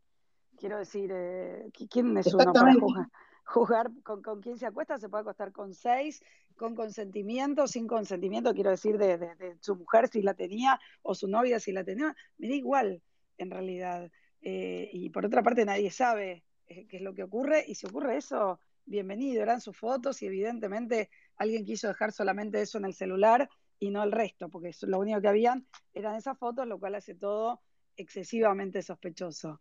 Quiero 0.56 0.78
decir, 0.78 1.10
eh, 1.12 1.70
¿quién 1.90 2.16
es 2.18 2.32
uno 2.34 2.52
para? 2.52 3.08
Jugar 3.50 3.90
con, 4.04 4.22
con 4.22 4.40
quién 4.40 4.58
se 4.58 4.66
acuesta, 4.66 4.96
se 4.98 5.08
puede 5.08 5.22
acostar 5.22 5.50
con 5.50 5.74
seis, 5.74 6.22
con 6.54 6.76
consentimiento, 6.76 7.66
sin 7.66 7.88
consentimiento, 7.88 8.54
quiero 8.54 8.70
decir, 8.70 8.96
de, 8.96 9.18
de, 9.18 9.56
su 9.60 9.74
mujer 9.74 10.06
si 10.06 10.22
la 10.22 10.34
tenía, 10.34 10.78
o 11.02 11.16
su 11.16 11.26
novia 11.26 11.58
si 11.58 11.72
la 11.72 11.82
tenía, 11.82 12.14
me 12.38 12.48
da 12.48 12.54
igual, 12.54 13.02
en 13.38 13.50
realidad. 13.50 14.08
y 14.40 15.10
por 15.10 15.26
otra 15.26 15.42
parte, 15.42 15.64
nadie 15.64 15.90
sabe 15.90 16.44
eh, 16.68 16.86
qué 16.86 16.98
es 16.98 17.02
lo 17.02 17.12
que 17.12 17.24
ocurre, 17.24 17.64
y 17.66 17.74
si 17.74 17.88
ocurre 17.88 18.16
eso, 18.18 18.60
bienvenido, 18.84 19.42
eran 19.42 19.60
sus 19.60 19.76
fotos 19.76 20.22
y 20.22 20.26
evidentemente 20.26 21.10
alguien 21.36 21.64
quiso 21.64 21.88
dejar 21.88 22.12
solamente 22.12 22.62
eso 22.62 22.78
en 22.78 22.84
el 22.84 22.94
celular 22.94 23.50
y 23.80 23.90
no 23.90 24.04
el 24.04 24.12
resto, 24.12 24.48
porque 24.48 24.70
lo 24.82 25.00
único 25.00 25.20
que 25.20 25.26
habían 25.26 25.66
eran 25.92 26.14
esas 26.14 26.38
fotos, 26.38 26.68
lo 26.68 26.78
cual 26.78 26.94
hace 26.94 27.16
todo 27.16 27.60
excesivamente 27.96 28.82
sospechoso. 28.82 29.60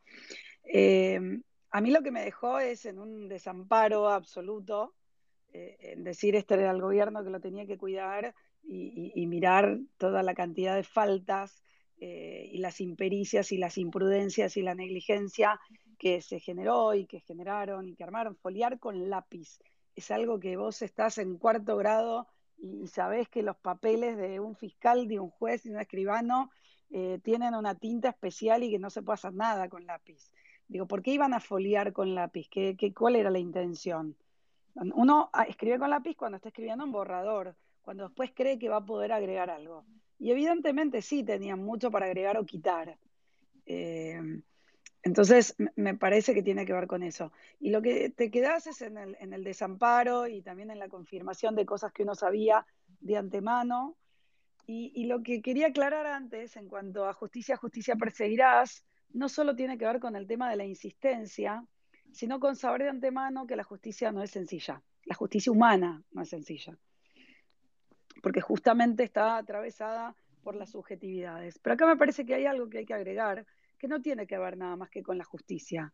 Eh, 0.63 1.19
a 1.71 1.81
mí 1.81 1.91
lo 1.91 2.01
que 2.01 2.11
me 2.11 2.23
dejó 2.23 2.59
es 2.59 2.85
en 2.85 2.99
un 2.99 3.27
desamparo 3.27 4.09
absoluto, 4.09 4.95
eh, 5.53 5.77
en 5.79 6.03
decir 6.03 6.35
este 6.35 6.55
era 6.55 6.71
el 6.71 6.81
gobierno 6.81 7.23
que 7.23 7.29
lo 7.29 7.39
tenía 7.39 7.65
que 7.65 7.77
cuidar 7.77 8.35
y, 8.63 9.25
mirar 9.27 9.79
toda 9.97 10.21
la 10.21 10.35
cantidad 10.35 10.75
de 10.75 10.83
faltas 10.83 11.63
y 12.01 12.59
las 12.59 12.79
impericias 12.79 13.51
y 13.51 13.57
las 13.57 13.77
imprudencias 13.77 14.55
y 14.55 14.61
la 14.61 14.73
negligencia 14.73 15.59
que 15.99 16.21
se 16.21 16.39
generó 16.39 16.95
y 16.95 17.05
que 17.05 17.19
generaron 17.19 17.87
y 17.87 17.95
que 17.95 18.03
armaron, 18.03 18.35
foliar 18.37 18.79
con 18.79 19.09
lápiz. 19.09 19.59
Es 19.95 20.09
algo 20.09 20.39
que 20.39 20.55
vos 20.55 20.81
estás 20.81 21.17
en 21.17 21.37
cuarto 21.37 21.75
grado 21.75 22.27
y, 22.57 22.87
sabés 22.87 23.27
que 23.29 23.43
los 23.43 23.57
papeles 23.57 24.17
de 24.17 24.39
un 24.39 24.55
fiscal, 24.55 25.07
de 25.07 25.19
un 25.19 25.29
juez 25.29 25.65
y 25.65 25.69
un 25.69 25.79
escribano 25.79 26.49
eh, 26.89 27.19
tienen 27.23 27.53
una 27.53 27.75
tinta 27.75 28.09
especial 28.09 28.63
y 28.63 28.71
que 28.71 28.79
no 28.79 28.89
se 28.89 29.03
puede 29.03 29.15
hacer 29.15 29.33
nada 29.33 29.69
con 29.69 29.85
lápiz. 29.85 30.31
Digo, 30.69 30.87
¿por 30.87 31.01
qué 31.01 31.11
iban 31.11 31.33
a 31.33 31.41
foliar 31.41 31.91
con 31.91 32.15
lápiz? 32.15 32.47
¿Qué, 32.49 32.77
qué, 32.77 32.93
cuál 32.93 33.17
era 33.17 33.29
la 33.29 33.39
intención? 33.39 34.15
Uno 34.75 35.29
ah, 35.33 35.43
escribe 35.43 35.79
con 35.79 35.89
lápiz 35.89 36.15
cuando 36.15 36.37
está 36.37 36.49
escribiendo 36.49 36.85
un 36.85 36.91
borrador, 36.91 37.55
cuando 37.81 38.05
después 38.05 38.31
cree 38.33 38.57
que 38.57 38.69
va 38.69 38.77
a 38.77 38.85
poder 38.85 39.11
agregar 39.11 39.49
algo. 39.49 39.83
Y 40.19 40.31
evidentemente 40.31 41.01
sí 41.01 41.23
tenían 41.23 41.59
mucho 41.59 41.91
para 41.91 42.05
agregar 42.05 42.37
o 42.37 42.45
quitar. 42.45 42.97
Eh, 43.65 44.41
entonces, 45.01 45.55
me 45.75 45.95
parece 45.95 46.33
que 46.33 46.43
tiene 46.43 46.65
que 46.65 46.73
ver 46.73 46.87
con 46.87 47.03
eso. 47.03 47.31
Y 47.59 47.69
lo 47.69 47.81
que 47.81 48.09
te 48.09 48.29
quedas 48.29 48.67
es 48.67 48.81
en 48.81 48.97
el, 48.97 49.43
desamparo 49.43 50.27
y 50.27 50.41
también 50.41 50.71
en 50.71 50.79
la 50.79 50.89
confirmación 50.89 51.55
de 51.55 51.65
cosas 51.65 51.93
que 51.93 52.03
uno 52.03 52.15
sabía 52.15 52.65
de 52.99 53.17
antemano. 53.17 53.95
Y, 54.67 55.05
lo 55.05 55.23
que 55.23 55.41
quería 55.41 55.67
aclarar 55.67 56.05
antes, 56.05 56.55
en 56.55 56.67
cuanto 56.67 57.07
a 57.07 57.13
justicia, 57.13 57.57
justicia 57.57 57.95
perseguirás, 57.95 58.85
no 59.11 59.29
solo 59.29 59.55
tiene 59.55 59.77
que 59.77 59.85
ver 59.85 59.99
con 59.99 60.15
el 60.15 60.27
tema 60.27 60.49
de 60.49 60.55
la 60.55 60.65
insistencia, 60.65 61.65
sino 62.11 62.39
con 62.39 62.55
saber 62.55 62.83
de 62.83 62.89
antemano 62.89 63.47
que 63.47 63.55
la 63.55 63.63
justicia 63.63 64.11
no 64.11 64.23
es 64.23 64.31
sencilla. 64.31 64.81
La 65.05 65.15
justicia 65.15 65.51
humana 65.51 66.03
no 66.11 66.21
es 66.21 66.29
sencilla. 66.29 66.77
Porque 68.21 68.41
justamente 68.41 69.03
está 69.03 69.37
atravesada 69.37 70.15
por 70.43 70.55
las 70.55 70.71
subjetividades. 70.71 71.59
Pero 71.59 71.73
acá 71.73 71.85
me 71.85 71.97
parece 71.97 72.25
que 72.25 72.35
hay 72.35 72.45
algo 72.45 72.69
que 72.69 72.79
hay 72.79 72.85
que 72.85 72.93
agregar, 72.93 73.45
que 73.77 73.87
no 73.87 74.01
tiene 74.01 74.27
que 74.27 74.37
ver 74.37 74.57
nada 74.57 74.75
más 74.75 74.89
que 74.89 75.03
con 75.03 75.17
la 75.17 75.23
justicia. 75.23 75.93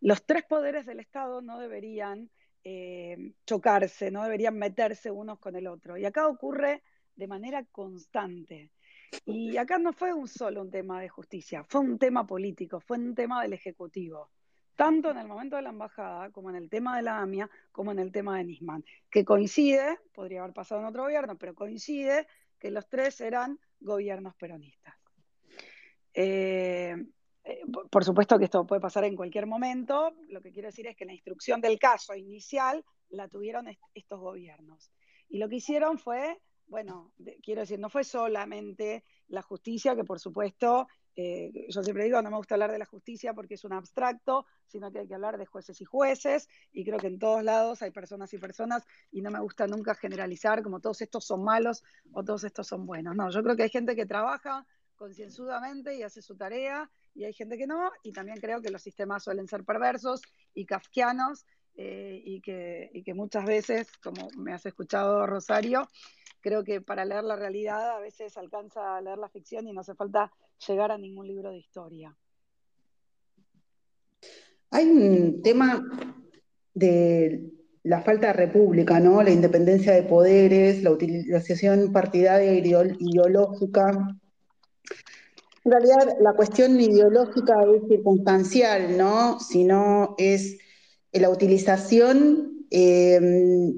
Los 0.00 0.24
tres 0.24 0.44
poderes 0.44 0.86
del 0.86 1.00
Estado 1.00 1.40
no 1.42 1.58
deberían 1.58 2.30
eh, 2.64 3.32
chocarse, 3.46 4.10
no 4.10 4.22
deberían 4.22 4.56
meterse 4.56 5.10
unos 5.10 5.38
con 5.38 5.56
el 5.56 5.66
otro. 5.66 5.96
Y 5.96 6.04
acá 6.04 6.26
ocurre 6.28 6.82
de 7.16 7.26
manera 7.26 7.64
constante. 7.64 8.70
Y 9.24 9.56
acá 9.56 9.78
no 9.78 9.92
fue 9.92 10.12
un 10.12 10.28
solo 10.28 10.62
un 10.62 10.70
tema 10.70 11.00
de 11.00 11.08
justicia, 11.08 11.64
fue 11.64 11.80
un 11.80 11.98
tema 11.98 12.26
político, 12.26 12.80
fue 12.80 12.98
un 12.98 13.14
tema 13.14 13.42
del 13.42 13.52
Ejecutivo, 13.52 14.30
tanto 14.76 15.10
en 15.10 15.18
el 15.18 15.26
momento 15.26 15.56
de 15.56 15.62
la 15.62 15.70
embajada 15.70 16.30
como 16.30 16.50
en 16.50 16.56
el 16.56 16.70
tema 16.70 16.96
de 16.96 17.02
la 17.02 17.18
AMIA, 17.18 17.50
como 17.72 17.92
en 17.92 17.98
el 17.98 18.12
tema 18.12 18.38
de 18.38 18.44
Nisman, 18.44 18.84
que 19.10 19.24
coincide, 19.24 19.98
podría 20.14 20.42
haber 20.42 20.54
pasado 20.54 20.80
en 20.80 20.86
otro 20.86 21.02
gobierno, 21.02 21.36
pero 21.36 21.54
coincide 21.54 22.26
que 22.58 22.70
los 22.70 22.88
tres 22.88 23.20
eran 23.20 23.58
gobiernos 23.80 24.34
peronistas. 24.36 24.94
Eh, 26.12 26.96
eh, 27.44 27.62
por 27.90 28.04
supuesto 28.04 28.38
que 28.38 28.44
esto 28.44 28.66
puede 28.66 28.80
pasar 28.80 29.04
en 29.04 29.16
cualquier 29.16 29.46
momento. 29.46 30.14
Lo 30.28 30.42
que 30.42 30.52
quiero 30.52 30.68
decir 30.68 30.86
es 30.86 30.96
que 30.96 31.04
la 31.04 31.14
instrucción 31.14 31.60
del 31.60 31.78
caso 31.78 32.14
inicial 32.14 32.84
la 33.08 33.28
tuvieron 33.28 33.66
estos 33.94 34.20
gobiernos. 34.20 34.92
Y 35.28 35.38
lo 35.38 35.48
que 35.48 35.56
hicieron 35.56 35.98
fue, 35.98 36.40
bueno, 36.68 37.12
quiero 37.42 37.62
decir, 37.62 37.78
no 37.78 37.88
fue 37.88 38.04
solamente 38.04 39.04
la 39.28 39.42
justicia, 39.42 39.96
que 39.96 40.04
por 40.04 40.20
supuesto, 40.20 40.86
eh, 41.16 41.66
yo 41.68 41.82
siempre 41.82 42.04
digo, 42.04 42.20
no 42.22 42.30
me 42.30 42.36
gusta 42.36 42.54
hablar 42.54 42.70
de 42.70 42.78
la 42.78 42.84
justicia 42.84 43.34
porque 43.34 43.54
es 43.54 43.64
un 43.64 43.72
abstracto, 43.72 44.46
sino 44.66 44.92
que 44.92 45.00
hay 45.00 45.08
que 45.08 45.14
hablar 45.14 45.38
de 45.38 45.46
jueces 45.46 45.80
y 45.80 45.84
jueces, 45.84 46.48
y 46.72 46.84
creo 46.84 46.98
que 46.98 47.06
en 47.06 47.18
todos 47.18 47.42
lados 47.42 47.82
hay 47.82 47.90
personas 47.90 48.32
y 48.34 48.38
personas, 48.38 48.84
y 49.10 49.22
no 49.22 49.30
me 49.30 49.40
gusta 49.40 49.66
nunca 49.66 49.94
generalizar 49.94 50.62
como 50.62 50.80
todos 50.80 51.00
estos 51.00 51.24
son 51.24 51.42
malos 51.42 51.82
o 52.12 52.22
todos 52.22 52.44
estos 52.44 52.66
son 52.66 52.86
buenos. 52.86 53.16
No, 53.16 53.30
yo 53.30 53.42
creo 53.42 53.56
que 53.56 53.64
hay 53.64 53.70
gente 53.70 53.96
que 53.96 54.06
trabaja 54.06 54.66
concienzudamente 54.96 55.96
y 55.96 56.02
hace 56.02 56.20
su 56.22 56.36
tarea, 56.36 56.90
y 57.14 57.24
hay 57.24 57.32
gente 57.32 57.56
que 57.56 57.66
no, 57.66 57.90
y 58.02 58.12
también 58.12 58.38
creo 58.40 58.60
que 58.60 58.70
los 58.70 58.82
sistemas 58.82 59.24
suelen 59.24 59.48
ser 59.48 59.64
perversos 59.64 60.22
y 60.54 60.66
kafkianos, 60.66 61.46
eh, 61.80 62.20
y, 62.24 62.40
que, 62.40 62.90
y 62.92 63.04
que 63.04 63.14
muchas 63.14 63.44
veces, 63.44 63.88
como 64.02 64.28
me 64.36 64.52
has 64.52 64.66
escuchado 64.66 65.24
Rosario, 65.26 65.88
creo 66.40 66.64
que 66.64 66.80
para 66.80 67.04
leer 67.04 67.24
la 67.24 67.36
realidad 67.36 67.96
a 67.96 68.00
veces 68.00 68.36
alcanza 68.36 68.96
a 68.96 69.00
leer 69.00 69.18
la 69.18 69.28
ficción 69.28 69.66
y 69.66 69.72
no 69.72 69.80
hace 69.80 69.94
falta 69.94 70.32
llegar 70.66 70.92
a 70.92 70.98
ningún 70.98 71.26
libro 71.26 71.50
de 71.50 71.58
historia. 71.58 72.16
Hay 74.70 74.84
un 74.86 75.42
tema 75.42 75.82
de 76.74 77.50
la 77.84 78.02
falta 78.02 78.28
de 78.28 78.32
república, 78.34 79.00
¿no? 79.00 79.22
La 79.22 79.30
independencia 79.30 79.94
de 79.94 80.02
poderes, 80.02 80.82
la 80.82 80.90
utilización 80.90 81.92
partidaria 81.92 82.52
ideológica 82.54 84.18
en 85.68 85.72
realidad 85.72 86.16
la 86.20 86.32
cuestión 86.32 86.80
ideológica 86.80 87.54
es 87.74 87.86
circunstancial, 87.88 88.96
¿no? 88.96 89.38
Sino 89.38 90.14
es 90.16 90.56
la 91.12 91.28
utilización 91.28 92.66
eh, 92.70 93.74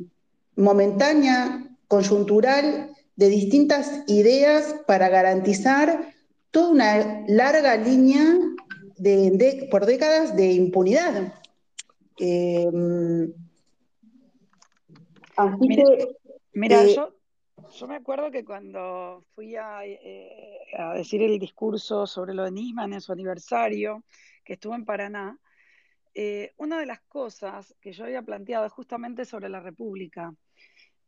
momentánea, 0.54 1.69
conjuntural, 1.90 2.94
de 3.16 3.29
distintas 3.29 4.05
ideas 4.07 4.76
para 4.87 5.09
garantizar 5.09 6.14
toda 6.53 6.70
una 6.70 7.24
larga 7.26 7.76
línea 7.76 8.24
de, 8.96 9.66
por 9.72 9.87
décadas 9.87 10.37
de 10.37 10.53
impunidad. 10.53 11.35
Eh, 12.20 12.70
mira, 16.55 16.85
eh, 16.85 16.94
yo 16.94 17.12
yo 17.76 17.88
me 17.88 17.96
acuerdo 17.96 18.31
que 18.31 18.44
cuando 18.44 19.24
fui 19.35 19.57
eh, 19.57 20.59
a, 20.79 20.94
decir 20.94 21.22
el 21.22 21.40
discurso 21.40 22.07
sobre 22.07 22.35
lo 22.35 22.44
de 22.44 22.53
Nisman 22.53 22.92
en 22.92 23.00
su 23.00 23.12
aniversario, 23.12 24.05
que 24.44 24.53
estuvo 24.53 24.76
en 24.76 24.85
Paraná, 24.85 25.37
una 26.57 26.79
de 26.79 26.87
las 26.87 27.00
cosas 27.00 27.74
que 27.81 27.92
yo 27.92 28.05
había 28.05 28.22
planteado 28.22 28.64
es 28.64 28.72
justamente 28.72 29.24
sobre 29.24 29.48
la 29.48 29.61
República. 29.61 30.33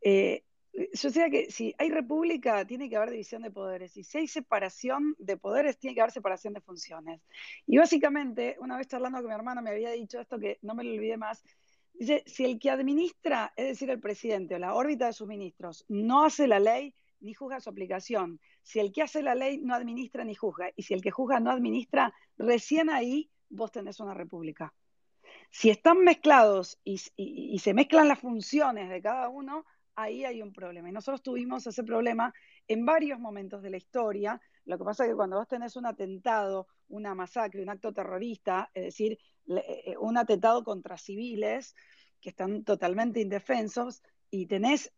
Eh, 0.03 0.43
yo 0.73 1.09
decía 1.09 1.29
que 1.29 1.51
si 1.51 1.75
hay 1.79 1.91
república, 1.91 2.65
tiene 2.65 2.89
que 2.89 2.97
haber 2.97 3.11
división 3.11 3.43
de 3.43 3.51
poderes. 3.51 3.97
Y 3.97 4.05
si 4.05 4.19
hay 4.19 4.27
separación 4.27 5.15
de 5.19 5.37
poderes, 5.37 5.79
tiene 5.79 5.95
que 5.95 6.01
haber 6.01 6.13
separación 6.13 6.55
de 6.55 6.61
funciones. 6.61 7.21
Y 7.67 7.77
básicamente, 7.77 8.57
una 8.59 8.79
vez 8.79 8.87
charlando 8.87 9.19
con 9.19 9.29
mi 9.29 9.35
hermano, 9.35 9.61
me 9.61 9.71
había 9.71 9.91
dicho 9.91 10.21
esto 10.21 10.39
que 10.39 10.59
no 10.63 10.75
me 10.75 10.85
lo 10.85 10.93
olvidé 10.93 11.17
más. 11.17 11.45
Dice, 11.93 12.25
si 12.27 12.45
el 12.45 12.59
que 12.59 12.71
administra, 12.71 13.53
es 13.55 13.67
decir, 13.67 13.91
el 13.91 14.01
presidente 14.01 14.55
o 14.55 14.59
la 14.59 14.75
órbita 14.75 15.07
de 15.07 15.13
sus 15.13 15.29
ministros, 15.29 15.85
no 15.89 16.25
hace 16.25 16.47
la 16.47 16.59
ley 16.59 16.95
ni 17.21 17.35
juzga 17.35 17.61
su 17.61 17.71
aplicación, 17.71 18.41
si 18.63 18.81
el 18.81 18.93
que 18.93 19.03
hace 19.03 19.23
la 19.23 19.35
ley 19.35 19.59
no 19.59 19.75
administra 19.75 20.25
ni 20.25 20.35
juzga, 20.35 20.71
y 20.75 20.83
si 20.83 20.95
el 20.95 21.03
que 21.03 21.13
juzga 21.13 21.39
no 21.39 21.51
administra, 21.51 22.13
recién 22.37 22.91
ahí 22.91 23.31
vos 23.49 23.71
tenés 23.71 24.01
una 24.01 24.15
república. 24.15 24.75
Si 25.51 25.71
están 25.71 25.99
mezclados 25.99 26.81
y, 26.83 27.01
y 27.17 27.59
se 27.59 27.75
mezclan 27.75 28.09
las 28.09 28.19
funciones 28.19 28.89
de 28.89 29.03
cada 29.03 29.29
uno, 29.29 29.65
ahí 29.97 30.25
hay 30.25 30.43
un 30.43 30.53
problema. 30.53 30.89
Y 30.89 30.93
nosotros 30.93 31.23
tuvimos 31.23 31.67
ese 31.67 31.85
problema 31.85 32.33
en 32.69 32.85
varios 32.85 33.19
momentos 33.19 33.63
de 33.63 33.71
la 33.71 33.77
historia. 33.77 34.41
Lo 34.65 34.79
que 34.79 34.85
pasa 34.85 35.05
es 35.05 35.11
que 35.11 35.17
cuando 35.17 35.37
vos 35.37 35.49
tenés 35.49 35.77
un 35.77 35.87
atentado, 35.87 36.69
una 36.89 37.15
masacre, 37.15 37.63
un 37.63 37.71
acto 37.71 37.93
terrorista, 37.93 38.71
es 38.75 38.85
decir, 38.85 39.19
eh, 39.49 39.95
un 39.99 40.17
atentado 40.17 40.63
contra 40.65 40.97
civiles 40.97 41.75
que 42.21 42.31
están 42.31 42.65
totalmente 42.65 43.21
indefensos 43.21 44.03
y 44.31 44.47
tenés 44.47 44.93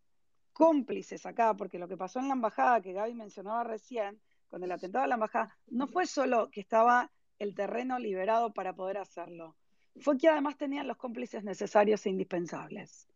cómplices 0.52 1.26
acá, 1.26 1.54
porque 1.54 1.78
lo 1.78 1.88
que 1.88 1.96
pasó 1.96 2.20
en 2.20 2.28
la 2.28 2.34
embajada 2.34 2.80
que 2.80 2.92
Gaby 2.92 3.14
mencionaba 3.14 3.64
recién, 3.64 4.20
con 4.48 4.62
el 4.62 4.70
atentado 4.70 5.04
a 5.04 5.08
la 5.08 5.14
embajada, 5.14 5.58
no 5.66 5.88
fue 5.88 6.06
solo 6.06 6.50
que 6.50 6.60
estaba 6.60 7.10
el 7.40 7.54
terreno 7.54 7.98
liberado 7.98 8.52
para 8.52 8.74
poder 8.74 8.98
hacerlo, 8.98 9.56
fue 10.00 10.16
que 10.16 10.28
además 10.28 10.56
tenían 10.56 10.86
los 10.86 10.96
cómplices 10.96 11.42
necesarios 11.42 12.06
e 12.06 12.10
indispensables. 12.10 13.08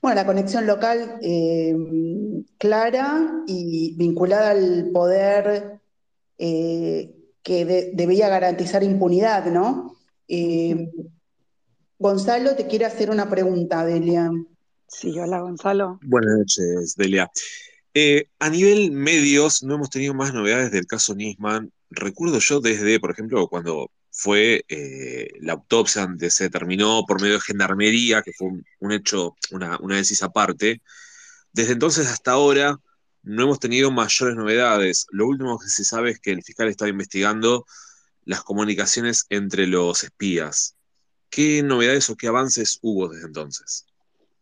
Bueno, 0.00 0.16
la 0.16 0.26
conexión 0.26 0.66
local 0.66 1.18
eh, 1.22 1.74
clara 2.58 3.42
y 3.46 3.94
vinculada 3.96 4.50
al 4.50 4.90
poder 4.92 5.80
eh, 6.38 7.14
que 7.42 7.90
debía 7.94 8.28
garantizar 8.28 8.82
impunidad, 8.82 9.46
¿no? 9.46 9.96
Eh, 10.28 10.90
Gonzalo 11.98 12.54
te 12.54 12.66
quiere 12.66 12.84
hacer 12.84 13.10
una 13.10 13.28
pregunta, 13.28 13.84
Delia. 13.84 14.30
Sí, 14.86 15.18
hola 15.18 15.40
Gonzalo. 15.40 15.98
Buenas 16.02 16.38
noches, 16.38 16.94
Delia. 16.96 17.30
a 18.38 18.50
nivel 18.50 18.92
medios, 18.92 19.62
no 19.62 19.74
hemos 19.74 19.90
tenido 19.90 20.14
más 20.14 20.32
novedades 20.32 20.70
del 20.70 20.86
caso 20.86 21.14
Nisman. 21.14 21.72
Recuerdo 21.90 22.38
yo 22.38 22.60
desde, 22.60 23.00
por 23.00 23.10
ejemplo, 23.10 23.48
cuando 23.48 23.90
fue 24.20 24.64
eh, 24.68 25.30
la 25.42 25.52
autopsia 25.52 26.02
donde 26.02 26.28
se 26.30 26.44
determinó 26.44 27.04
por 27.06 27.22
medio 27.22 27.34
de 27.34 27.40
gendarmería, 27.40 28.20
que 28.22 28.32
fue 28.32 28.48
un, 28.80 28.92
hecho, 28.92 29.36
una, 29.52 29.78
una 29.80 30.02
aparte. 30.22 30.82
Desde 31.52 31.74
entonces 31.74 32.08
hasta 32.08 32.32
ahora 32.32 32.80
no 33.22 33.44
hemos 33.44 33.60
tenido 33.60 33.92
mayores 33.92 34.34
novedades. 34.34 35.06
Lo 35.12 35.28
último 35.28 35.56
que 35.56 35.68
se 35.68 35.84
sabe 35.84 36.10
es 36.10 36.18
que 36.18 36.32
el 36.32 36.42
fiscal 36.42 36.66
estaba 36.66 36.88
investigando 36.88 37.64
las 38.24 38.42
comunicaciones 38.42 39.24
entre 39.30 39.68
los 39.68 40.02
espías. 40.02 40.74
¿Qué 41.30 41.62
novedades 41.62 42.10
o 42.10 42.16
qué 42.16 42.26
avances 42.26 42.80
hubo 42.82 43.06
desde 43.08 43.28
entonces? 43.28 43.86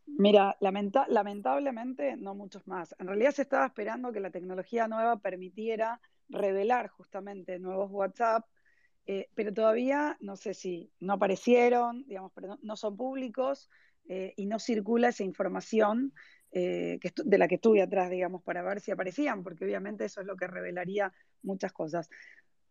Mira, 0.06 0.56
lamentablemente 0.60 2.16
no 2.16 2.34
muchos 2.34 2.66
más. 2.66 2.94
En 2.98 3.08
realidad 3.08 3.34
se 3.34 3.42
estaba 3.42 3.66
esperando 3.66 4.10
que 4.10 4.20
la 4.20 4.30
tecnología 4.30 4.88
nueva 4.88 5.18
permitiera 5.18 6.00
revelar 6.30 6.88
justamente 6.88 7.58
nuevos 7.58 7.90
WhatsApp 7.90 8.46
eh, 9.07 9.29
pero 9.35 9.55
todavía 9.55 10.16
no 10.21 10.37
sé 10.37 10.53
si 10.53 10.90
no 10.99 11.12
aparecieron, 11.12 12.05
digamos, 12.09 12.33
pero 12.35 12.59
no, 12.62 12.77
son 12.77 12.97
públicos 12.97 13.71
eh, 14.09 14.35
y 14.37 14.47
no 14.47 14.59
circula 14.59 15.09
esa 15.09 15.23
información 15.23 16.12
eh, 16.51 16.99
de 17.25 17.38
la 17.38 17.47
que 17.47 17.55
estuve 17.55 17.83
atrás, 17.83 18.11
digamos, 18.11 18.42
para 18.42 18.62
ver 18.62 18.81
si 18.81 18.90
aparecían, 18.90 19.45
porque 19.45 19.64
obviamente 19.64 20.05
eso 20.05 20.21
es 20.21 20.27
lo 20.27 20.37
que 20.37 20.49
revelaría 20.49 21.12
muchas 21.42 21.73
cosas. 21.73 22.11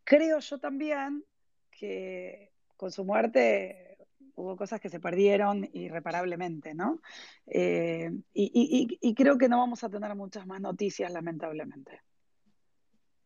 Creo 0.03 0.39
yo 0.39 0.59
también 0.59 1.23
que 1.71 2.51
con 2.75 2.91
su 2.91 3.05
muerte 3.05 3.97
hubo 4.35 4.57
cosas 4.57 4.81
que 4.81 4.89
se 4.89 4.99
perdieron 4.99 5.69
irreparablemente, 5.71 6.73
¿no? 6.73 7.01
y, 7.45 9.15
creo 9.15 9.37
que 9.37 9.47
no 9.47 9.59
vamos 9.59 9.85
a 9.85 9.89
tener 9.89 10.13
muchas 10.15 10.45
más 10.45 10.59
noticias, 10.59 11.09
lamentablemente. 11.13 12.01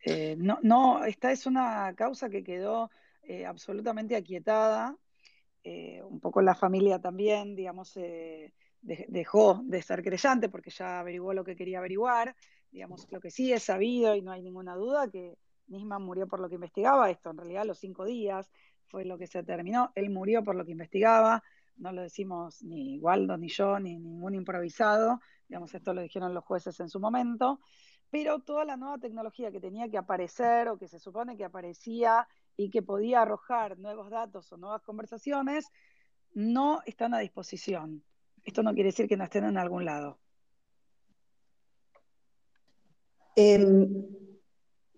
Eh, 0.03 0.35
no, 0.37 0.59
no, 0.61 1.03
esta 1.03 1.31
es 1.31 1.45
una 1.45 1.93
causa 1.95 2.29
que 2.29 2.43
quedó 2.43 2.89
eh, 3.23 3.45
absolutamente 3.45 4.15
aquietada. 4.15 4.95
Eh, 5.63 6.01
un 6.03 6.19
poco 6.19 6.41
la 6.41 6.55
familia 6.55 6.99
también, 6.99 7.55
digamos, 7.55 7.99
dejó 8.81 9.61
de 9.63 9.81
ser 9.81 10.03
creyente 10.03 10.47
porque 10.47 10.69
ya 10.69 11.01
averiguó 11.01 11.33
lo 11.33 11.43
que 11.43 11.55
quería 11.55 11.79
averiguar. 11.79 12.35
Digamos, 12.71 13.07
lo 13.11 13.19
que 13.19 13.31
sí 13.31 13.51
es 13.51 13.63
sabido 13.63 14.15
y 14.15 14.21
no 14.21 14.31
hay 14.31 14.41
ninguna 14.41 14.75
duda 14.75 15.09
que 15.09 15.37
Nisman 15.67 16.03
murió 16.03 16.27
por 16.27 16.39
lo 16.39 16.47
que 16.47 16.55
investigaba. 16.55 17.09
Esto 17.09 17.31
en 17.31 17.37
realidad 17.37 17.65
los 17.65 17.79
cinco 17.79 18.05
días 18.05 18.49
fue 18.87 19.05
lo 19.05 19.17
que 19.17 19.27
se 19.27 19.43
terminó. 19.43 19.91
Él 19.95 20.09
murió 20.09 20.43
por 20.43 20.55
lo 20.55 20.65
que 20.65 20.71
investigaba. 20.71 21.43
No 21.75 21.91
lo 21.91 22.01
decimos 22.01 22.63
ni 22.63 22.99
Waldo, 22.99 23.37
ni 23.37 23.49
yo, 23.49 23.79
ni 23.79 23.97
ningún 23.99 24.35
improvisado. 24.35 25.19
Digamos, 25.47 25.73
esto 25.73 25.93
lo 25.93 26.01
dijeron 26.01 26.33
los 26.33 26.43
jueces 26.43 26.79
en 26.79 26.89
su 26.89 26.99
momento 26.99 27.59
pero 28.11 28.39
toda 28.39 28.65
la 28.65 28.77
nueva 28.77 28.97
tecnología 28.97 29.51
que 29.51 29.59
tenía 29.59 29.89
que 29.89 29.97
aparecer 29.97 30.67
o 30.69 30.77
que 30.77 30.87
se 30.87 30.99
supone 30.99 31.37
que 31.37 31.45
aparecía 31.45 32.27
y 32.57 32.69
que 32.69 32.81
podía 32.81 33.21
arrojar 33.21 33.77
nuevos 33.77 34.09
datos 34.09 34.51
o 34.51 34.57
nuevas 34.57 34.81
conversaciones, 34.81 35.67
no 36.33 36.81
están 36.85 37.13
a 37.13 37.19
disposición. 37.19 38.03
Esto 38.43 38.63
no 38.63 38.73
quiere 38.73 38.89
decir 38.89 39.07
que 39.07 39.17
no 39.17 39.23
estén 39.23 39.45
en 39.45 39.57
algún 39.57 39.85
lado. 39.85 40.17
Em, 43.35 44.05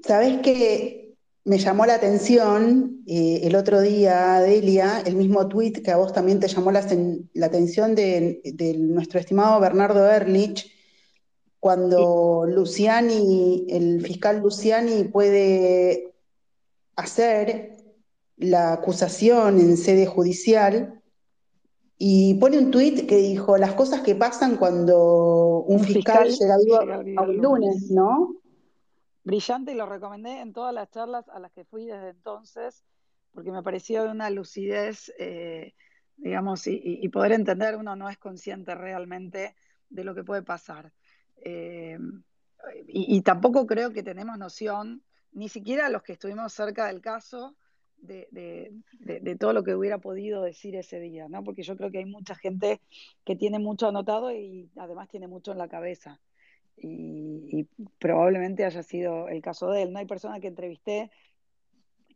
Sabes 0.03 0.39
que 0.41 1.15
me 1.43 1.57
llamó 1.57 1.85
la 1.85 1.95
atención 1.95 3.03
eh, 3.07 3.41
el 3.43 3.55
otro 3.55 3.81
día, 3.81 4.39
Delia, 4.39 5.01
el 5.05 5.15
mismo 5.15 5.47
tweet 5.47 5.73
que 5.73 5.91
a 5.91 5.97
vos 5.97 6.13
también 6.13 6.39
te 6.39 6.47
llamó 6.47 6.71
la, 6.71 6.79
atención 6.79 7.95
de, 7.95 8.41
de, 8.43 8.77
nuestro 8.77 9.19
estimado 9.19 9.59
Bernardo 9.59 10.09
Erlich, 10.09 10.71
cuando 11.61 12.45
Luciani, 12.47 13.67
el 13.69 14.01
fiscal 14.01 14.39
Luciani 14.39 15.03
puede 15.03 16.11
hacer 16.95 17.77
la 18.37 18.73
acusación 18.73 19.59
en 19.59 19.77
sede 19.77 20.07
judicial 20.07 20.99
y 21.99 22.33
pone 22.39 22.57
un 22.57 22.71
tuit 22.71 23.07
que 23.07 23.17
dijo 23.17 23.59
las 23.59 23.75
cosas 23.75 24.01
que 24.01 24.15
pasan 24.15 24.57
cuando 24.57 25.59
un, 25.67 25.81
fiscal, 25.81 26.31
llega 26.31 26.57
vivo 26.57 26.77
a 27.21 27.21
un 27.21 27.37
lunes, 27.37 27.91
¿no? 27.91 28.37
Brillante 29.23 29.73
y 29.73 29.75
lo 29.75 29.85
recomendé 29.85 30.41
en 30.41 30.53
todas 30.53 30.73
las 30.73 30.89
charlas 30.89 31.29
a 31.29 31.37
las 31.37 31.51
que 31.51 31.63
fui 31.63 31.85
desde 31.85 32.09
entonces, 32.09 32.83
porque 33.33 33.51
me 33.51 33.61
pareció 33.61 34.03
de 34.05 34.09
una 34.09 34.31
lucidez, 34.31 35.13
eh, 35.19 35.75
digamos, 36.17 36.63
y 36.65 37.07
poder 37.09 37.33
entender, 37.33 37.77
uno 37.77 37.95
no 37.95 38.09
es 38.09 38.17
consciente 38.17 38.73
realmente 38.73 39.55
de 39.89 40.03
lo 40.03 40.15
que 40.15 40.23
puede 40.23 40.41
pasar. 40.41 40.91
Eh, 41.41 41.97
y, 42.87 43.21
tampoco 43.21 43.65
creo 43.65 43.91
que 43.91 44.03
tenemos 44.03 44.37
noción, 44.37 45.03
ni 45.31 45.49
siquiera 45.49 45.89
los 45.89 46.03
que 46.03 46.13
estuvimos 46.13 46.53
cerca 46.53 46.87
del 46.87 47.01
caso, 47.01 47.55
de, 47.97 48.71
todo 49.39 49.53
lo 49.53 49.63
que 49.63 49.75
hubiera 49.75 49.99
podido 49.99 50.43
decir 50.43 50.75
ese 50.75 50.99
día, 50.99 51.27
¿no? 51.27 51.43
Porque 51.43 51.63
yo 51.63 51.75
creo 51.77 51.91
que 51.91 51.99
hay 51.99 52.05
mucha 52.05 52.35
gente 52.35 52.81
que 53.23 53.35
tiene 53.35 53.59
mucho 53.59 53.87
anotado 53.87 54.31
y 54.31 54.69
además 54.75 55.09
tiene 55.09 55.27
mucho 55.27 55.51
en 55.51 55.57
la 55.57 55.67
cabeza. 55.67 56.19
Y, 56.77 57.67
probablemente 57.99 58.65
haya 58.65 58.83
sido 58.83 59.27
el 59.27 59.41
caso 59.41 59.69
de 59.69 59.83
él. 59.83 59.93
No 59.93 59.99
hay 59.99 60.05
persona 60.05 60.39
que 60.39 60.47
entrevisté 60.47 61.11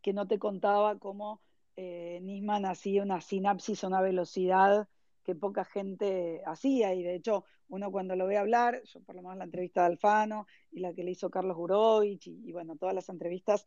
que 0.02 0.12
no 0.12 0.26
te 0.26 0.38
contaba 0.38 0.98
cómo 0.98 1.40
eh, 1.76 2.20
Nisman 2.22 2.64
hacía 2.64 3.02
una 3.02 3.20
sinapsis 3.20 3.84
a 3.84 3.88
una 3.88 4.00
velocidad 4.00 4.88
que 5.26 5.34
poca 5.34 5.64
gente 5.64 6.40
hacía 6.46 6.94
y 6.94 7.02
de 7.02 7.16
hecho 7.16 7.44
uno 7.68 7.90
cuando 7.90 8.14
lo 8.14 8.28
ve 8.28 8.36
hablar, 8.38 8.80
yo 8.84 9.00
por 9.00 9.16
lo 9.16 9.22
menos 9.22 9.38
la 9.38 9.44
entrevista 9.44 9.80
de 9.80 9.88
Alfano 9.88 10.46
y 10.70 10.78
la 10.78 10.94
que 10.94 11.02
le 11.02 11.10
hizo 11.10 11.30
Carlos 11.30 11.56
Gurovich 11.56 12.28
y, 12.28 12.52
bueno, 12.52 12.76
todas 12.76 12.94
las 12.94 13.08
entrevistas 13.08 13.66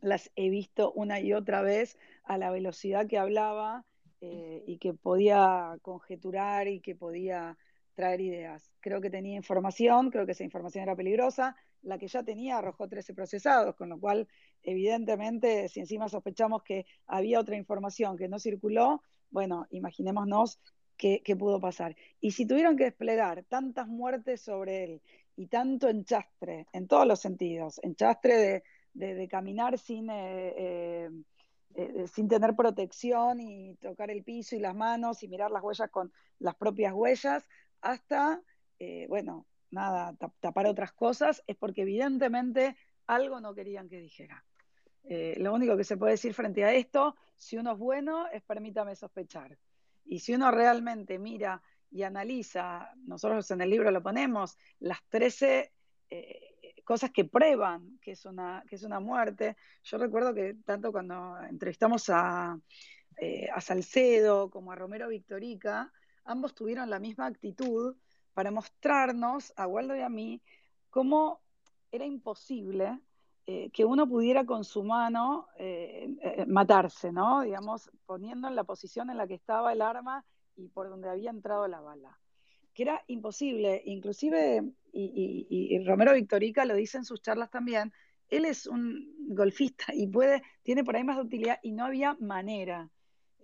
las 0.00 0.30
he 0.36 0.50
visto 0.50 0.92
una 0.92 1.18
y 1.18 1.32
otra 1.32 1.62
vez 1.62 1.98
a 2.22 2.38
la 2.38 2.52
velocidad 2.52 3.08
que 3.08 3.18
hablaba 3.18 3.84
eh, 4.20 4.62
y 4.64 4.78
que 4.78 4.94
podía 4.94 5.76
conjeturar 5.82 6.68
y 6.68 6.80
que 6.80 6.94
podía 6.94 7.58
traer 7.94 8.20
ideas. 8.20 8.70
Creo 8.80 9.00
que 9.00 9.10
tenía 9.10 9.36
información, 9.36 10.10
creo 10.10 10.24
que 10.24 10.32
esa 10.32 10.44
información 10.44 10.84
era 10.84 10.94
peligrosa. 10.94 11.56
La 11.82 11.98
que 11.98 12.06
ya 12.06 12.22
tenía 12.22 12.58
arrojó 12.58 12.88
13 12.88 13.14
procesados, 13.14 13.74
con 13.74 13.88
lo 13.88 13.98
cual, 13.98 14.28
evidentemente, 14.62 15.68
si 15.68 15.80
encima 15.80 16.08
sospechamos 16.08 16.62
que 16.62 16.86
había 17.08 17.40
otra 17.40 17.56
información 17.56 18.16
que 18.16 18.28
no 18.28 18.38
circuló, 18.38 19.02
bueno, 19.32 19.66
imaginémonos 19.70 20.60
qué, 20.96 21.36
pudo 21.36 21.60
pasar. 21.60 21.96
Y 22.20 22.32
si 22.32 22.46
tuvieron 22.46 22.76
que 22.76 22.84
desplegar 22.84 23.44
tantas 23.44 23.88
muertes 23.88 24.40
sobre 24.42 24.84
él 24.84 25.02
y 25.36 25.46
tanto 25.46 25.88
enchastre, 25.88 26.66
en 26.72 26.86
todos 26.86 27.06
los 27.06 27.18
sentidos, 27.18 27.80
enchastre 27.82 28.62
de, 28.94 29.28
caminar 29.28 29.78
sin, 29.78 30.10
eh, 30.10 30.54
eh, 30.56 31.10
eh, 31.74 32.06
sin 32.06 32.28
tener 32.28 32.54
protección 32.54 33.40
y 33.40 33.74
tocar 33.76 34.10
el 34.10 34.22
piso 34.22 34.54
y 34.54 34.60
las 34.60 34.76
manos 34.76 35.22
y 35.22 35.28
mirar 35.28 35.50
las 35.50 35.62
huellas 35.62 35.90
con 35.90 36.12
las 36.38 36.54
propias 36.54 36.92
huellas, 36.92 37.48
hasta, 37.80 38.40
bueno, 39.08 39.46
nada, 39.70 40.14
tapar 40.40 40.66
otras 40.66 40.92
cosas, 40.92 41.42
es 41.46 41.56
porque 41.56 41.82
evidentemente 41.82 42.76
algo 43.06 43.40
no 43.40 43.54
querían 43.54 43.88
que 43.88 44.00
dijera. 44.00 44.44
Lo 45.04 45.52
único 45.52 45.76
que 45.76 45.84
se 45.84 45.96
puede 45.96 46.12
decir 46.12 46.32
frente 46.32 46.64
a 46.64 46.72
esto, 46.72 47.16
si 47.36 47.58
uno 47.58 47.72
es 47.72 47.78
bueno, 47.78 48.28
es 48.28 48.42
permítame 48.42 48.94
sospechar. 48.94 49.58
Y 50.04 50.20
si 50.20 50.34
uno 50.34 50.50
realmente 50.50 51.18
mira 51.18 51.62
y 51.90 52.02
analiza, 52.02 52.90
nosotros 53.04 53.50
en 53.50 53.60
el 53.60 53.70
libro 53.70 53.90
lo 53.90 54.02
ponemos, 54.02 54.56
las 54.78 55.02
13 55.08 55.72
eh, 56.10 56.52
cosas 56.84 57.10
que 57.10 57.24
prueban 57.24 57.98
que 58.00 58.12
es, 58.12 58.24
una, 58.24 58.62
que 58.68 58.76
es 58.76 58.82
una 58.82 59.00
muerte. 59.00 59.56
Yo 59.82 59.98
recuerdo 59.98 60.34
que 60.34 60.56
tanto 60.64 60.92
cuando 60.92 61.38
entrevistamos 61.48 62.08
a, 62.08 62.58
eh, 63.16 63.48
a 63.52 63.60
Salcedo 63.60 64.50
como 64.50 64.72
a 64.72 64.76
Romero 64.76 65.08
Victorica, 65.08 65.92
ambos 66.24 66.54
tuvieron 66.54 66.90
la 66.90 66.98
misma 66.98 67.26
actitud 67.26 67.96
para 68.34 68.50
mostrarnos, 68.50 69.52
a 69.56 69.66
Waldo 69.66 69.94
y 69.96 70.00
a 70.00 70.08
mí, 70.08 70.42
cómo 70.90 71.42
era 71.90 72.06
imposible 72.06 72.98
eh, 73.46 73.70
que 73.70 73.84
uno 73.84 74.08
pudiera 74.08 74.44
con 74.44 74.64
su 74.64 74.84
mano 74.84 75.48
matarse, 76.46 77.12
¿no? 77.12 77.42
Digamos, 77.42 77.90
poniendo 78.06 78.48
en 78.48 78.54
la 78.54 78.64
posición 78.64 79.10
en 79.10 79.16
la 79.16 79.26
que 79.26 79.34
estaba 79.34 79.72
el 79.72 79.82
arma 79.82 80.24
y 80.56 80.68
por 80.68 80.88
donde 80.88 81.08
había 81.08 81.30
entrado 81.30 81.66
la 81.68 81.80
bala, 81.80 82.18
que 82.74 82.84
era 82.84 83.02
imposible, 83.06 83.82
inclusive, 83.84 84.62
y, 84.92 85.84
Romero 85.86 86.14
Victorica 86.14 86.64
lo 86.64 86.74
dice 86.74 86.98
en 86.98 87.04
sus 87.04 87.20
charlas 87.20 87.50
también, 87.50 87.92
él 88.28 88.44
es 88.44 88.66
un 88.66 89.14
golfista 89.34 89.86
y 89.94 90.06
puede, 90.06 90.42
tiene 90.62 90.84
por 90.84 90.96
ahí 90.96 91.04
más 91.04 91.18
utilidad 91.18 91.58
y 91.62 91.72
no 91.72 91.84
había 91.84 92.16
manera 92.20 92.90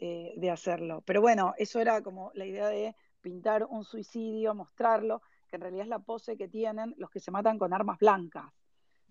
eh, 0.00 0.32
de 0.36 0.50
hacerlo. 0.50 1.02
Pero 1.04 1.20
bueno, 1.20 1.54
eso 1.58 1.80
era 1.80 2.02
como 2.02 2.30
la 2.34 2.46
idea 2.46 2.68
de 2.68 2.96
pintar 3.20 3.66
un 3.68 3.84
suicidio, 3.84 4.54
mostrarlo, 4.54 5.20
que 5.48 5.56
en 5.56 5.62
realidad 5.62 5.82
es 5.82 5.88
la 5.88 5.98
pose 5.98 6.36
que 6.36 6.48
tienen 6.48 6.94
los 6.96 7.10
que 7.10 7.20
se 7.20 7.30
matan 7.30 7.58
con 7.58 7.74
armas 7.74 7.98
blancas, 7.98 8.46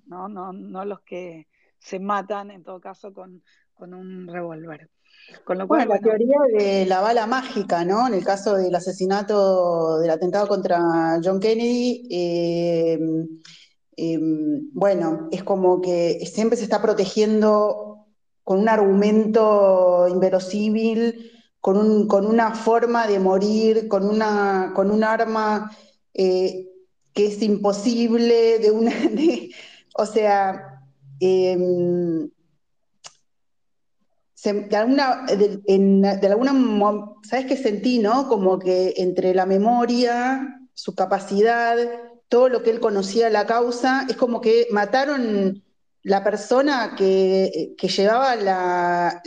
no, 0.07 0.27
no, 0.27 0.53
no 0.53 0.85
los 0.85 1.01
que 1.01 1.47
se 1.79 1.99
matan 1.99 2.51
en 2.51 2.63
todo 2.63 2.79
caso 2.79 3.13
con, 3.13 3.43
con 3.73 3.93
un 3.93 4.27
revólver. 4.27 4.89
Con 5.43 5.57
lo 5.57 5.67
cual, 5.67 5.87
bueno, 5.87 5.95
la 5.95 5.99
teoría 5.99 6.37
de 6.57 6.85
la 6.85 7.01
bala 7.01 7.27
mágica, 7.27 7.83
¿no? 7.83 8.07
En 8.07 8.13
el 8.13 8.23
caso 8.23 8.55
del 8.55 8.73
asesinato, 8.73 9.99
del 9.99 10.09
atentado 10.09 10.47
contra 10.47 11.19
John 11.23 11.39
Kennedy, 11.39 12.07
eh, 12.09 12.97
eh, 13.97 14.19
bueno, 14.73 15.27
es 15.31 15.43
como 15.43 15.81
que 15.81 16.19
siempre 16.25 16.57
se 16.57 16.63
está 16.63 16.81
protegiendo 16.81 18.05
con 18.43 18.59
un 18.59 18.69
argumento 18.69 20.07
inverosímil, 20.09 21.31
con, 21.59 22.07
con 22.07 22.25
una 22.25 22.55
forma 22.55 23.07
de 23.07 23.19
morir, 23.19 23.87
con, 23.89 24.07
una, 24.07 24.71
con 24.73 24.89
un 24.89 25.03
arma 25.03 25.75
eh, 26.13 26.69
que 27.13 27.27
es 27.27 27.41
imposible, 27.41 28.59
de 28.59 28.71
una, 28.71 28.93
o 29.97 30.05
sea, 30.05 30.81
de 31.19 32.29
alguna, 34.75 35.25
de, 35.25 36.27
alguna, 36.27 36.53
¿sabes 37.23 37.45
qué 37.47 37.57
sentí, 37.57 37.99
no? 37.99 38.27
Como 38.27 38.59
que 38.59 38.93
entre 38.97 39.33
la 39.33 39.45
memoria, 39.45 40.61
su 40.73 40.95
capacidad, 40.95 41.77
todo 42.29 42.49
lo 42.49 42.63
que 42.63 42.69
él 42.69 42.79
conocía 42.79 43.29
la 43.29 43.45
causa, 43.45 44.05
es 44.09 44.15
como 44.15 44.39
que 44.39 44.67
mataron 44.71 45.63
la 46.03 46.23
persona 46.23 46.95
que, 46.95 47.75
llevaba 47.79 48.35
la, 48.35 49.21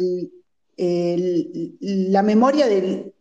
la 1.81 2.23
memoria 2.23 2.69
de, 2.69 3.13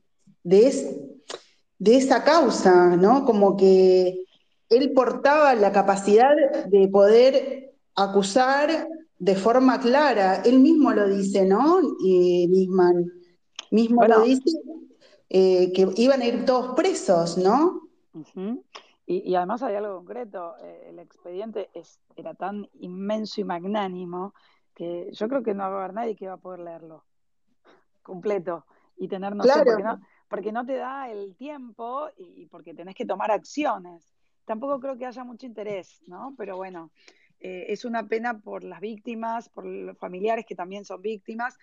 de 0.43 1.97
esa 1.97 2.24
causa, 2.24 2.95
¿no? 2.95 3.26
Como 3.26 3.58
que 3.58 4.29
él 4.70 4.92
portaba 4.94 5.56
la 5.56 5.72
capacidad 5.72 6.36
de 6.68 6.88
poder 6.88 7.74
acusar 7.96 8.88
de 9.18 9.36
forma 9.36 9.80
clara. 9.80 10.42
Él 10.44 10.60
mismo 10.60 10.92
lo 10.92 11.08
dice, 11.08 11.46
¿no? 11.46 11.80
Y 12.00 12.48
Nisman 12.48 13.06
mismo 13.72 14.04
lo 14.06 14.22
dice, 14.22 14.50
eh, 15.30 15.72
que 15.74 15.88
iban 15.98 16.22
a 16.22 16.26
ir 16.26 16.46
todos 16.46 16.76
presos, 16.76 17.38
¿no? 17.38 17.82
y, 19.06 19.36
además 19.36 19.64
hay 19.64 19.76
algo 19.76 19.98
concreto, 19.98 20.56
eh, 20.62 20.88
el 20.90 21.00
expediente 21.00 21.70
es, 21.74 22.00
era 22.16 22.34
tan 22.34 22.68
inmenso 22.80 23.42
y 23.42 23.44
magnánimo 23.44 24.34
que 24.76 25.10
yo 25.12 25.28
creo 25.28 25.44
que 25.44 25.54
no 25.54 25.64
va 25.64 25.78
a 25.78 25.80
haber 25.80 25.94
nadie 25.94 26.16
que 26.16 26.28
va 26.28 26.34
a 26.34 26.38
poder 26.38 26.60
leerlo 26.60 27.06
completo 28.02 28.66
y 28.98 29.08
tener 29.08 29.36
noción, 29.36 29.64
porque, 29.66 29.84
no, 29.84 30.02
porque 30.28 30.52
no 30.52 30.66
te 30.66 30.76
da 30.78 31.10
el 31.10 31.36
tiempo 31.36 32.08
y 32.18 32.46
porque 32.48 32.74
tenés 32.74 32.96
que 32.96 33.06
tomar 33.06 33.32
acciones. 33.32 34.14
Tampoco 34.50 34.80
creo 34.80 34.97
que 34.97 35.06
haya 35.06 35.24
mucho 35.24 35.45
interés, 35.45 36.02
¿no? 36.08 36.34
Pero 36.36 36.58
bueno, 36.58 36.89
eh, 37.39 37.68
es 37.70 37.86
una 37.86 38.08
pena 38.08 38.39
por 38.39 38.64
las 38.64 38.80
víctimas, 38.80 39.47
por 39.47 39.64
los 39.64 39.95
familiares 39.95 40.43
que 40.43 40.56
también 40.56 40.86
son 40.86 41.04
víctimas, 41.04 41.56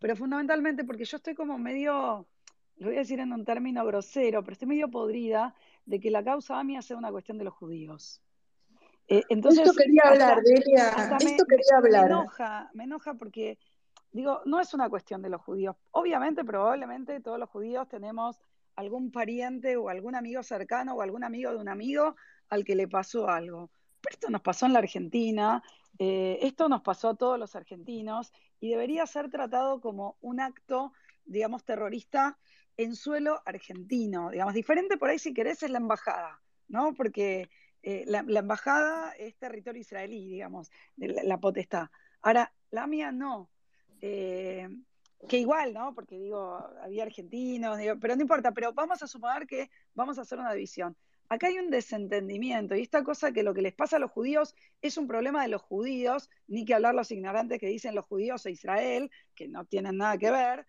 pero 0.00 0.16
fundamentalmente 0.16 0.82
porque 0.82 1.04
yo 1.04 1.18
estoy 1.18 1.36
como 1.36 1.56
medio, 1.56 2.26
lo 2.78 2.86
voy 2.88 2.96
a 2.96 2.98
decir 2.98 3.20
en 3.20 3.32
un 3.32 3.44
término 3.44 3.86
grosero, 3.86 4.42
pero 4.42 4.54
estoy 4.54 4.66
medio 4.66 4.90
podrida 4.90 5.54
de 5.86 6.00
que 6.00 6.10
la 6.10 6.24
causa 6.24 6.58
AMIA 6.58 6.82
sea 6.82 6.96
una 6.96 7.12
cuestión 7.12 7.38
de 7.38 7.44
los 7.44 7.54
judíos. 7.54 8.20
Eh, 9.06 9.22
entonces, 9.28 9.64
esto 9.64 9.80
quería 9.80 10.02
hablar, 10.06 10.42
Delia, 10.42 10.88
esto 11.20 11.44
quería 11.44 11.76
hablar. 11.76 12.08
Me 12.08 12.16
enoja, 12.16 12.70
me 12.74 12.84
enoja 12.84 13.14
porque, 13.14 13.56
digo, 14.10 14.42
no 14.46 14.58
es 14.58 14.74
una 14.74 14.90
cuestión 14.90 15.22
de 15.22 15.28
los 15.28 15.40
judíos. 15.42 15.76
Obviamente, 15.92 16.44
probablemente 16.44 17.20
todos 17.20 17.38
los 17.38 17.48
judíos 17.48 17.88
tenemos 17.88 18.40
algún 18.76 19.10
pariente 19.10 19.76
o 19.76 19.88
algún 19.88 20.14
amigo 20.14 20.42
cercano 20.42 20.94
o 20.94 21.02
algún 21.02 21.24
amigo 21.24 21.50
de 21.50 21.58
un 21.58 21.68
amigo 21.68 22.16
al 22.48 22.64
que 22.64 22.74
le 22.74 22.88
pasó 22.88 23.28
algo 23.28 23.70
esto 24.10 24.30
nos 24.30 24.42
pasó 24.42 24.66
en 24.66 24.72
la 24.72 24.80
Argentina, 24.80 25.62
eh, 25.98 26.38
esto 26.42 26.68
nos 26.68 26.82
pasó 26.82 27.10
a 27.10 27.16
todos 27.16 27.38
los 27.38 27.54
argentinos 27.54 28.32
y 28.60 28.70
debería 28.70 29.06
ser 29.06 29.30
tratado 29.30 29.80
como 29.80 30.16
un 30.20 30.40
acto, 30.40 30.92
digamos, 31.24 31.64
terrorista 31.64 32.38
en 32.76 32.96
suelo 32.96 33.42
argentino. 33.44 34.30
Digamos, 34.30 34.54
diferente 34.54 34.96
por 34.96 35.10
ahí 35.10 35.18
si 35.18 35.34
querés 35.34 35.62
es 35.62 35.70
la 35.70 35.78
embajada, 35.78 36.40
¿no? 36.68 36.94
Porque 36.94 37.50
eh, 37.82 38.04
la, 38.06 38.20
embajada 38.20 39.12
es 39.12 39.36
territorio 39.36 39.80
israelí, 39.80 40.28
digamos, 40.28 40.70
la, 40.96 41.38
potestad. 41.38 41.88
Ahora, 42.22 42.52
la 42.70 42.86
mía 42.86 43.12
no. 43.12 43.50
Eh, 44.00 44.68
que 45.28 45.38
igual, 45.38 45.72
¿no? 45.72 45.94
Porque 45.94 46.18
digo, 46.18 46.56
había 46.82 47.04
argentinos, 47.04 47.78
pero 48.00 48.16
no 48.16 48.22
importa, 48.22 48.52
pero 48.52 48.72
vamos 48.72 49.02
a 49.02 49.06
suponer 49.06 49.46
que 49.46 49.70
vamos 49.94 50.18
a 50.18 50.22
hacer 50.22 50.38
una 50.38 50.52
división 50.52 50.96
acá 51.32 51.46
hay 51.46 51.58
un 51.58 51.70
desentendimiento 51.70 52.74
y 52.74 52.82
esta 52.82 53.02
cosa 53.02 53.32
que 53.32 53.42
lo 53.42 53.54
que 53.54 53.62
les 53.62 53.72
pasa 53.72 53.96
a 53.96 53.98
los 53.98 54.10
judíos 54.10 54.54
es 54.82 54.98
un 54.98 55.06
problema 55.06 55.42
de 55.42 55.48
los 55.48 55.62
judíos, 55.62 56.28
ni 56.46 56.64
que 56.64 56.74
hablar 56.74 56.94
los 56.94 57.10
ignorantes 57.10 57.58
que 57.58 57.68
dicen 57.68 57.94
los 57.94 58.04
judíos 58.04 58.44
e 58.44 58.50
Israel, 58.50 59.10
que 59.34 59.48
no 59.48 59.64
tienen 59.64 59.96
nada 59.96 60.18
que 60.18 60.30
ver, 60.30 60.66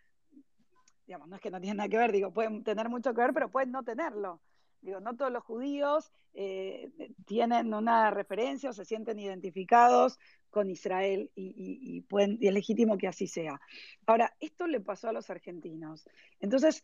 digamos, 1.05 1.27
no 1.27 1.35
es 1.35 1.41
que 1.41 1.51
no 1.51 1.59
tienen 1.59 1.77
nada 1.77 1.89
que 1.89 1.97
ver, 1.97 2.11
digo, 2.13 2.31
pueden 2.31 2.63
tener 2.63 2.87
mucho 2.89 3.13
que 3.13 3.21
ver, 3.21 3.33
pero 3.33 3.51
pueden 3.51 3.71
no 3.71 3.83
tenerlo. 3.83 4.39
Digo, 4.83 4.99
no 4.99 5.15
todos 5.15 5.31
los 5.31 5.43
judíos 5.43 6.11
eh, 6.33 6.91
tienen 7.25 7.73
una 7.73 8.11
referencia 8.11 8.69
o 8.69 8.73
se 8.73 8.85
sienten 8.85 9.17
identificados 9.17 10.19
con 10.49 10.69
Israel 10.69 11.31
y, 11.35 12.01
pueden, 12.01 12.37
y 12.39 12.47
es 12.47 12.53
legítimo 12.53 12.97
que 12.97 13.07
así 13.07 13.27
sea. 13.27 13.59
Ahora, 14.05 14.35
esto 14.39 14.67
le 14.67 14.81
pasó 14.81 15.09
a 15.09 15.13
los 15.13 15.29
argentinos. 15.29 16.07
Entonces, 16.39 16.83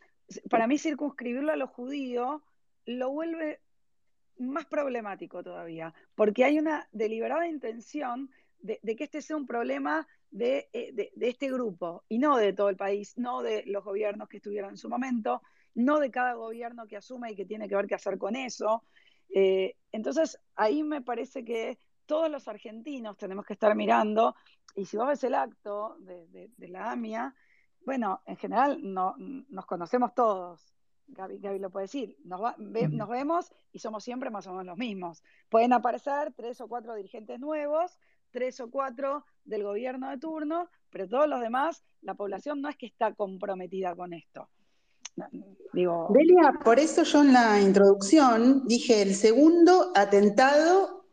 para 0.50 0.66
mí 0.66 0.80
circunscribirlo 0.80 1.52
a 1.52 1.58
los 1.58 1.70
judíos 1.70 2.42
lo 2.86 3.12
vuelve 3.12 3.60
más 4.40 4.66
problemático 4.66 5.44
todavía, 5.44 5.94
porque 6.16 6.46
hay 6.46 6.58
una 6.58 6.88
deliberada 6.92 7.48
intención 7.48 8.32
de, 8.60 8.80
que 8.96 9.04
este 9.04 9.22
sea 9.22 9.38
un 9.38 9.46
problema 9.46 10.08
eh, 10.38 10.68
de, 10.72 11.12
este 11.22 11.52
grupo 11.52 12.04
y 12.08 12.18
no 12.20 12.38
de 12.38 12.54
todo 12.54 12.70
el 12.70 12.78
país, 12.78 13.18
no 13.18 13.42
de 13.42 13.64
los 13.66 13.84
gobiernos 13.84 14.30
que 14.30 14.38
estuvieron 14.38 14.72
en 14.72 14.78
su 14.78 14.90
momento, 14.90 15.42
no 15.76 16.00
de 16.00 16.12
cada 16.12 16.34
gobierno 16.34 16.88
que 16.88 16.98
asume 16.98 17.32
y 17.32 17.36
que 17.36 17.46
tiene 17.46 17.68
que 17.68 17.76
ver 17.76 17.88
qué 17.88 17.96
hacer 17.96 18.18
con 18.18 18.36
eso. 18.36 18.84
Eh, 19.30 19.76
entonces, 19.92 20.40
ahí 20.56 20.84
me 20.84 21.02
parece 21.02 21.46
que 21.46 21.78
todos 22.06 22.30
los 22.30 22.48
argentinos 22.48 23.18
tenemos 23.18 23.46
que 23.46 23.54
estar 23.54 23.76
mirando, 23.76 24.36
y 24.76 24.86
si 24.86 24.98
vos 24.98 25.08
ves 25.08 25.24
el 25.24 25.36
acto 25.36 25.98
de, 26.00 26.50
la 26.58 26.92
AMIA, 26.92 27.36
bueno, 27.86 28.22
en 28.26 28.36
general 28.38 28.80
no, 28.82 29.16
nos 29.18 29.66
conocemos 29.66 30.14
todos, 30.14 30.74
Gaby, 31.08 31.60
lo 31.60 31.70
puede 31.70 31.86
decir, 31.86 32.18
nos, 32.24 32.42
nos, 32.58 33.10
vemos 33.10 33.52
y 33.72 33.80
somos 33.80 34.04
siempre 34.04 34.30
más 34.30 34.46
o 34.48 34.52
menos 34.52 34.66
los 34.66 34.78
mismos. 34.78 35.24
Pueden 35.50 35.74
aparecer 35.74 36.34
tres 36.36 36.62
o 36.62 36.68
cuatro 36.68 36.94
dirigentes 36.96 37.40
nuevos, 37.40 38.00
tres 38.32 38.60
o 38.60 38.70
cuatro 38.70 39.26
del 39.44 39.64
gobierno 39.64 40.10
de 40.10 40.18
turno, 40.18 40.70
pero 40.90 41.08
todos 41.08 41.28
los 41.28 41.42
demás, 41.42 41.84
la 42.02 42.14
población 42.14 42.62
no 42.62 42.70
es 42.70 42.78
que 42.78 42.86
está 42.86 43.14
comprometida 43.14 43.96
con 43.96 44.14
esto. 44.14 44.50
Delia, 45.74 46.60
por 46.64 46.80
eso 46.80 47.04
yo 47.04 47.22
en 47.22 47.34
la 47.34 47.62
introducción 47.62 48.64
dije 48.66 49.02
el 49.02 49.16
segundo 49.16 49.92
atentado 49.96 51.06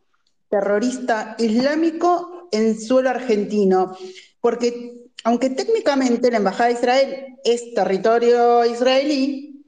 terrorista 0.48 1.36
islámico 1.38 2.48
en 2.52 2.80
suelo 2.80 3.10
argentino, 3.10 3.96
porque 4.40 4.96
aunque 5.24 5.50
técnicamente 5.50 6.30
la 6.30 6.38
Embajada 6.38 6.68
de 6.68 6.74
Israel 6.74 7.26
es 7.44 7.74
territorio 7.74 8.64
israelí, 8.64 9.64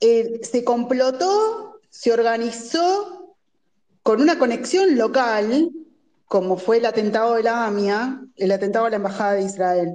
eh, 0.00 0.40
se 0.42 0.64
complotó, 0.64 1.80
se 1.88 2.12
organizó 2.12 3.36
con 4.02 4.20
una 4.20 4.38
conexión 4.38 4.98
local, 4.98 5.70
como 6.26 6.56
fue 6.56 6.78
el 6.78 6.86
atentado 6.86 7.36
de 7.36 7.44
la 7.44 7.66
AMIA, 7.66 8.20
el 8.36 8.52
atentado 8.52 8.86
a 8.86 8.90
la 8.90 8.96
Embajada 8.96 9.34
de 9.34 9.44
Israel. 9.44 9.94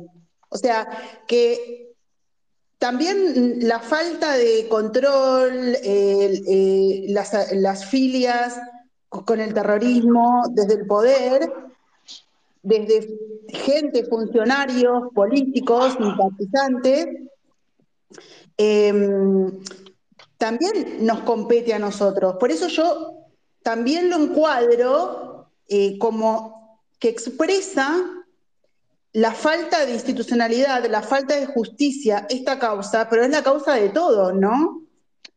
O 0.50 0.58
sea, 0.58 0.88
que 1.28 1.91
también 2.82 3.60
la 3.68 3.80
falta 3.80 4.36
de 4.38 4.68
control, 4.68 5.78
eh, 5.84 7.06
las, 7.10 7.86
filias 7.86 8.60
con 9.08 9.40
el 9.40 9.54
terrorismo 9.54 10.46
desde 10.50 10.74
el 10.80 10.88
poder, 10.88 11.54
desde 12.64 13.20
gente, 13.50 14.04
funcionarios, 14.06 15.14
políticos, 15.14 15.96
simpatizantes, 15.96 17.06
em, 18.58 19.60
también 20.40 21.06
nos 21.06 21.20
compete 21.20 21.76
a 21.76 21.80
nosotros. 21.80 22.38
Por 22.40 22.50
eso 22.50 22.68
yo 22.68 23.28
también 23.62 24.10
lo 24.10 24.16
encuadro 24.16 25.52
eh, 25.70 26.00
como 26.00 26.80
que 26.98 27.10
expresa 27.10 28.21
la 29.14 29.32
falta 29.32 29.86
de 29.86 29.94
institucionalidad, 29.94 30.86
la 30.86 31.02
falta 31.02 31.36
de 31.36 31.46
justicia, 31.46 32.26
esta 32.30 32.58
causa, 32.58 33.10
pero 33.10 33.24
es 33.24 33.30
la 33.30 33.44
causa 33.44 33.76
de 33.76 33.90
todo, 33.90 34.32
¿no? 34.32 34.88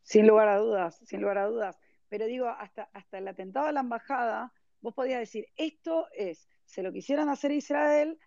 Sin 0.02 0.26
lugar 0.26 0.48
a 0.48 0.58
dudas, 0.58 1.00
sin 1.04 1.20
lugar 1.20 1.38
a 1.38 1.46
dudas. 1.46 1.78
Pero 2.08 2.26
digo, 2.26 2.48
hasta, 2.48 2.88
hasta 2.92 3.18
el 3.18 3.26
atentado 3.26 3.66
a 3.66 3.72
la 3.72 3.80
embajada, 3.80 4.52
vos 4.80 4.94
podías 4.94 5.18
decir, 5.18 5.48
esto 5.56 6.06
es, 6.16 6.48
se 6.66 6.82
lo 6.82 6.92
quisieron 6.92 7.28
hacer 7.28 7.50
a 7.50 7.54
Israel, 7.54 8.18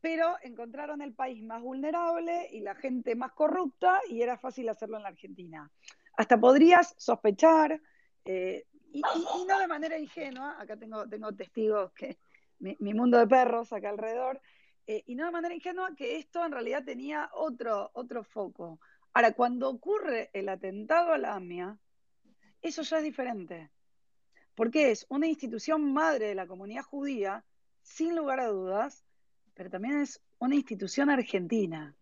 pero 0.00 0.36
encontraron 0.42 1.00
el 1.02 1.14
país 1.14 1.42
más 1.42 1.62
vulnerable 1.62 2.48
y 2.50 2.60
la 2.60 2.74
gente 2.74 3.14
más 3.14 3.32
corrupta 3.32 4.00
y 4.08 4.22
era 4.22 4.36
fácil 4.36 4.68
hacerlo 4.68 4.96
en 4.96 5.04
la 5.04 5.10
Argentina. 5.10 5.70
Hasta 6.16 6.38
podrías 6.38 6.94
sospechar, 6.98 7.80
eh, 8.24 8.66
y, 8.92 9.02
no 9.46 9.58
de 9.58 9.66
manera 9.66 9.98
ingenua, 9.98 10.60
acá 10.60 10.76
tengo, 10.76 11.08
tengo 11.08 11.32
testigos 11.32 11.92
que 11.92 12.18
mi, 12.58 12.94
mundo 12.94 13.18
de 13.18 13.26
perros 13.26 13.72
acá 13.72 13.90
alrededor, 13.90 14.40
eh, 14.86 15.02
y 15.06 15.14
no 15.14 15.24
de 15.24 15.30
manera 15.30 15.54
ingenua 15.54 15.94
que 15.96 16.18
esto 16.18 16.44
en 16.44 16.52
realidad 16.52 16.84
tenía 16.84 17.30
otro, 17.34 17.90
otro 17.94 18.22
foco. 18.22 18.80
Ahora, 19.12 19.32
cuando 19.32 19.70
ocurre 19.70 20.30
el 20.32 20.48
atentado 20.48 21.12
a 21.12 21.18
la 21.18 21.34
AMIA, 21.34 21.78
eso 22.60 22.82
ya 22.82 22.98
es 22.98 23.04
diferente, 23.04 23.70
porque 24.54 24.90
es 24.90 25.06
una 25.08 25.26
institución 25.26 25.92
madre 25.92 26.28
de 26.28 26.34
la 26.34 26.46
comunidad 26.46 26.82
judía, 26.82 27.44
sin 27.82 28.16
lugar 28.16 28.40
a 28.40 28.48
dudas, 28.48 29.04
pero 29.54 29.70
también 29.70 30.00
es 30.00 30.20
una 30.38 30.54
institución 30.54 31.10
argentina. 31.10 31.94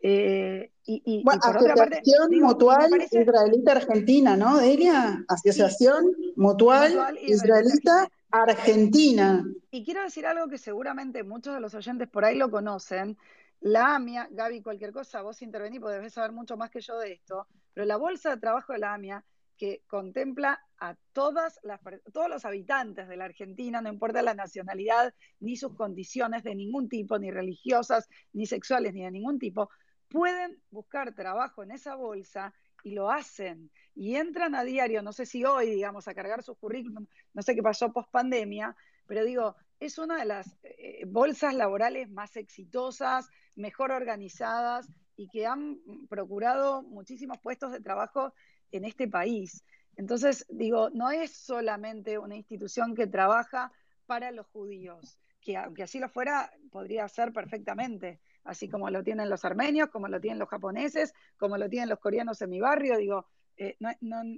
Eh, 0.00 0.70
y, 0.84 1.24
por 1.24 1.56
otra 1.56 1.74
parte, 1.74 2.02
Mutual 2.40 3.06
Israelita 3.10 3.72
Argentina, 3.72 4.36
¿no, 4.36 4.58
Delia? 4.58 5.24
Asociación 5.26 6.16
Mutual, 6.36 7.18
Israelita 7.22 8.08
Argentina. 8.30 9.44
Y 9.70 9.84
quiero 9.84 10.02
decir 10.02 10.26
algo 10.26 10.48
que 10.48 10.58
seguramente 10.58 11.22
muchos 11.22 11.54
de 11.54 11.60
los 11.60 11.74
oyentes 11.74 12.08
por 12.08 12.24
ahí 12.24 12.36
lo 12.36 12.50
conocen. 12.50 13.16
La 13.60 13.96
AMIA, 13.96 14.28
Gaby, 14.30 14.62
cualquier 14.62 14.92
cosa, 14.92 15.22
vos 15.22 15.42
intervenís, 15.42 15.80
porque 15.80 15.96
debes 15.96 16.12
saber 16.12 16.32
mucho 16.32 16.56
más 16.56 16.70
que 16.70 16.80
yo 16.80 16.98
de 16.98 17.12
esto, 17.12 17.48
pero 17.74 17.86
la 17.86 17.96
bolsa 17.96 18.30
de 18.30 18.40
trabajo 18.40 18.72
de 18.72 18.78
la 18.78 18.94
AMIA 18.94 19.24
que 19.56 19.82
contempla 19.88 20.60
a 20.78 20.96
todas 21.12 21.58
las, 21.64 21.80
todos 22.12 22.30
los 22.30 22.44
habitantes 22.44 23.08
de 23.08 23.16
la 23.16 23.24
Argentina, 23.24 23.82
no 23.82 23.88
importa 23.88 24.22
la 24.22 24.34
nacionalidad 24.34 25.12
ni 25.40 25.56
sus 25.56 25.74
condiciones 25.74 26.44
de 26.44 26.54
ningún 26.54 26.88
tipo, 26.88 27.18
ni 27.18 27.32
religiosas, 27.32 28.08
ni 28.32 28.46
sexuales, 28.46 28.94
ni 28.94 29.02
de 29.02 29.10
ningún 29.10 29.40
tipo, 29.40 29.68
pueden 30.08 30.62
buscar 30.70 31.14
trabajo 31.14 31.64
en 31.64 31.72
esa 31.72 31.96
bolsa 31.96 32.54
y 32.84 32.92
lo 32.92 33.10
hacen. 33.10 33.70
Y 34.00 34.14
entran 34.14 34.54
a 34.54 34.62
diario, 34.62 35.02
no 35.02 35.12
sé 35.12 35.26
si 35.26 35.44
hoy, 35.44 35.70
digamos, 35.70 36.06
a 36.06 36.14
cargar 36.14 36.44
sus 36.44 36.56
currículum, 36.56 37.08
no 37.34 37.42
sé 37.42 37.56
qué 37.56 37.64
pasó 37.64 37.92
post 37.92 38.08
pandemia, 38.12 38.76
pero 39.08 39.24
digo, 39.24 39.56
es 39.80 39.98
una 39.98 40.18
de 40.18 40.24
las 40.24 40.56
eh, 40.62 41.02
bolsas 41.04 41.52
laborales 41.52 42.08
más 42.08 42.36
exitosas, 42.36 43.28
mejor 43.56 43.90
organizadas 43.90 44.88
y 45.16 45.28
que 45.28 45.46
han 45.46 45.80
procurado 46.08 46.82
muchísimos 46.82 47.40
puestos 47.40 47.72
de 47.72 47.80
trabajo 47.80 48.32
en 48.70 48.84
este 48.84 49.08
país. 49.08 49.64
Entonces, 49.96 50.46
digo, 50.48 50.90
no 50.90 51.10
es 51.10 51.32
solamente 51.32 52.18
una 52.18 52.36
institución 52.36 52.94
que 52.94 53.08
trabaja 53.08 53.72
para 54.06 54.30
los 54.30 54.46
judíos, 54.46 55.18
que 55.40 55.56
aunque 55.56 55.82
así 55.82 55.98
lo 55.98 56.08
fuera, 56.08 56.52
podría 56.70 57.08
ser 57.08 57.32
perfectamente, 57.32 58.20
así 58.44 58.68
como 58.68 58.90
lo 58.90 59.02
tienen 59.02 59.28
los 59.28 59.44
armenios, 59.44 59.88
como 59.90 60.06
lo 60.06 60.20
tienen 60.20 60.38
los 60.38 60.48
japoneses, 60.48 61.12
como 61.36 61.58
lo 61.58 61.68
tienen 61.68 61.88
los 61.88 61.98
coreanos 61.98 62.40
en 62.42 62.50
mi 62.50 62.60
barrio, 62.60 62.96
digo, 62.96 63.26
eh, 63.58 63.76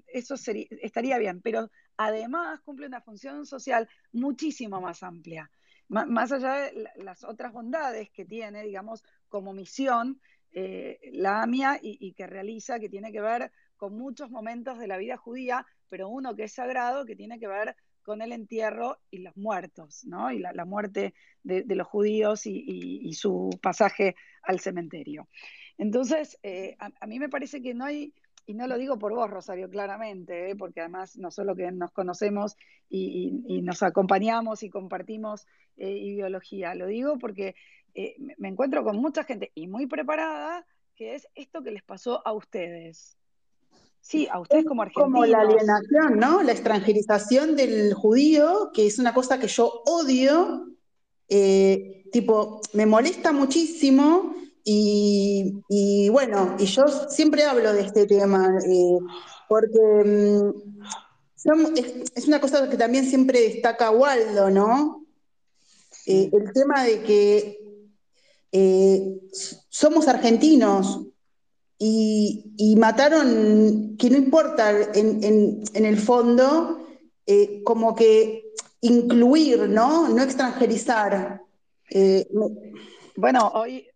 eso 0.09 0.35
estaría 0.35 1.19
bien, 1.19 1.41
pero 1.43 1.71
además 1.97 2.61
cumple 2.61 2.87
una 2.87 3.01
función 3.01 3.47
social 3.47 3.89
muchísimo 4.13 4.81
más 4.81 5.03
amplia, 5.03 5.51
más 5.89 6.33
allá 6.33 6.55
de 6.55 6.89
las 6.97 7.25
otras 7.25 7.53
bondades 7.53 8.11
que 8.11 8.25
tiene, 8.25 8.63
digamos, 8.63 9.05
como 9.29 9.53
misión 9.53 10.21
eh, 10.53 10.99
la 11.13 11.43
AMIA 11.43 11.79
y, 11.81 12.13
que 12.15 12.27
realiza, 12.27 12.81
que 12.81 12.89
tiene 12.89 13.13
que 13.13 13.21
ver 13.21 13.53
con 13.77 13.97
muchos 13.97 14.31
momentos 14.31 14.79
de 14.79 14.89
la 14.89 14.99
vida 14.99 15.17
judía, 15.17 15.65
pero 15.89 16.09
uno 16.09 16.35
que 16.35 16.45
es 16.45 16.53
sagrado, 16.53 17.07
que 17.07 17.15
tiene 17.17 17.39
que 17.39 17.47
ver 17.47 17.77
con 18.03 18.21
el 18.21 18.33
entierro 18.33 18.99
y 19.11 19.19
los 19.19 19.37
muertos, 19.37 20.05
¿no? 20.05 20.33
Y 20.33 20.39
la, 20.41 20.65
muerte 20.65 21.15
de, 21.45 21.65
los 21.69 21.87
judíos 21.87 22.47
y, 22.47 23.13
su 23.15 23.51
pasaje 23.63 24.17
al 24.43 24.59
cementerio. 24.59 25.29
Entonces, 25.79 26.39
eh, 26.43 26.77
a, 26.79 27.07
mí 27.07 27.19
me 27.19 27.29
parece 27.29 27.63
que 27.63 27.75
no 27.75 27.85
hay, 27.85 28.13
y 28.51 28.55
no 28.55 28.67
lo 28.67 28.77
digo 28.79 28.99
por 28.99 29.15
vos, 29.15 29.31
Rosario, 29.31 29.71
claramente, 29.71 30.51
¿eh? 30.51 30.57
porque 30.57 30.81
además 30.81 31.17
no 31.17 31.31
solo 31.31 31.55
que 31.55 31.71
nos 31.71 31.93
conocemos 31.93 32.57
y, 32.89 33.63
nos 33.63 33.83
acompañamos 33.85 34.65
y 34.65 34.71
compartimos 34.71 35.47
ideología, 35.77 36.75
lo 36.75 36.87
digo 36.87 37.17
porque 37.19 37.55
eh, 37.95 38.17
me 38.39 38.49
encuentro 38.49 38.83
con 38.83 38.97
mucha 38.97 39.23
gente 39.23 39.53
y 39.55 39.69
muy 39.69 39.87
preparada, 39.87 40.67
que 40.97 41.15
es 41.15 41.29
esto 41.37 41.63
que 41.63 41.71
les 41.71 41.85
pasó 41.85 42.27
a 42.27 42.33
ustedes. 42.33 43.17
Sí, 44.01 44.27
a 44.29 44.41
ustedes 44.41 44.65
como 44.65 44.83
argentinos. 44.83 45.13
Como 45.13 45.27
la 45.27 45.43
alienación, 45.43 46.19
¿no? 46.19 46.43
La 46.43 46.51
extranjerización 46.51 47.55
del 47.55 47.95
judío, 47.95 48.73
que 48.75 48.87
es 48.87 48.99
una 48.99 49.15
cosa 49.15 49.39
que 49.39 49.47
yo 49.47 49.83
odio, 49.87 50.67
eh, 51.29 52.05
tipo, 52.11 52.61
me 52.73 52.87
molesta 52.87 53.31
muchísimo 53.31 54.35
y, 54.65 56.09
bueno, 56.11 56.57
y 56.59 56.67
yo 56.67 56.87
siempre 57.09 57.45
hablo 57.45 57.73
de 57.73 57.83
este 57.83 58.07
tema, 58.07 58.59
eh, 58.67 58.99
porque 59.49 59.79
mm, 60.05 61.77
es, 62.15 62.27
una 62.27 62.41
cosa 62.41 62.69
que 62.69 62.77
también 62.77 63.07
siempre 63.07 63.41
destaca 63.41 63.91
Waldo, 63.91 64.51
¿no? 64.51 64.97
el 66.07 66.53
tema 66.53 66.83
de 66.83 67.03
que 67.03 67.61
eh, 68.53 69.21
somos 69.69 70.09
argentinos 70.09 71.07
y, 71.79 72.75
mataron, 72.77 73.97
que 73.97 74.11
no 74.11 74.19
importa 74.19 74.71
en, 74.93 75.65
el 75.73 75.97
fondo, 75.97 76.87
eh, 77.27 77.63
como 77.65 77.95
que 77.95 78.53
incluir, 78.83 79.69
¿no? 79.69 80.09
No 80.09 80.23
extranjerizar. 80.23 81.43
Eh, 81.91 82.29
bueno, 83.17 83.51
hoy 83.55 83.87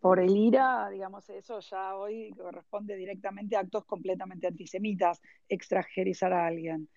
por 0.00 0.20
el 0.20 0.36
IRA, 0.36 0.88
digamos, 0.90 1.28
eso 1.30 1.60
ya 1.60 1.96
hoy 1.96 2.30
corresponde 2.32 2.96
directamente 2.96 3.56
a 3.56 3.60
actos 3.60 3.84
completamente 3.84 4.46
antisemitas, 4.46 5.20
extranjerizar 5.48 6.32
a 6.32 6.46
alguien. 6.46 6.88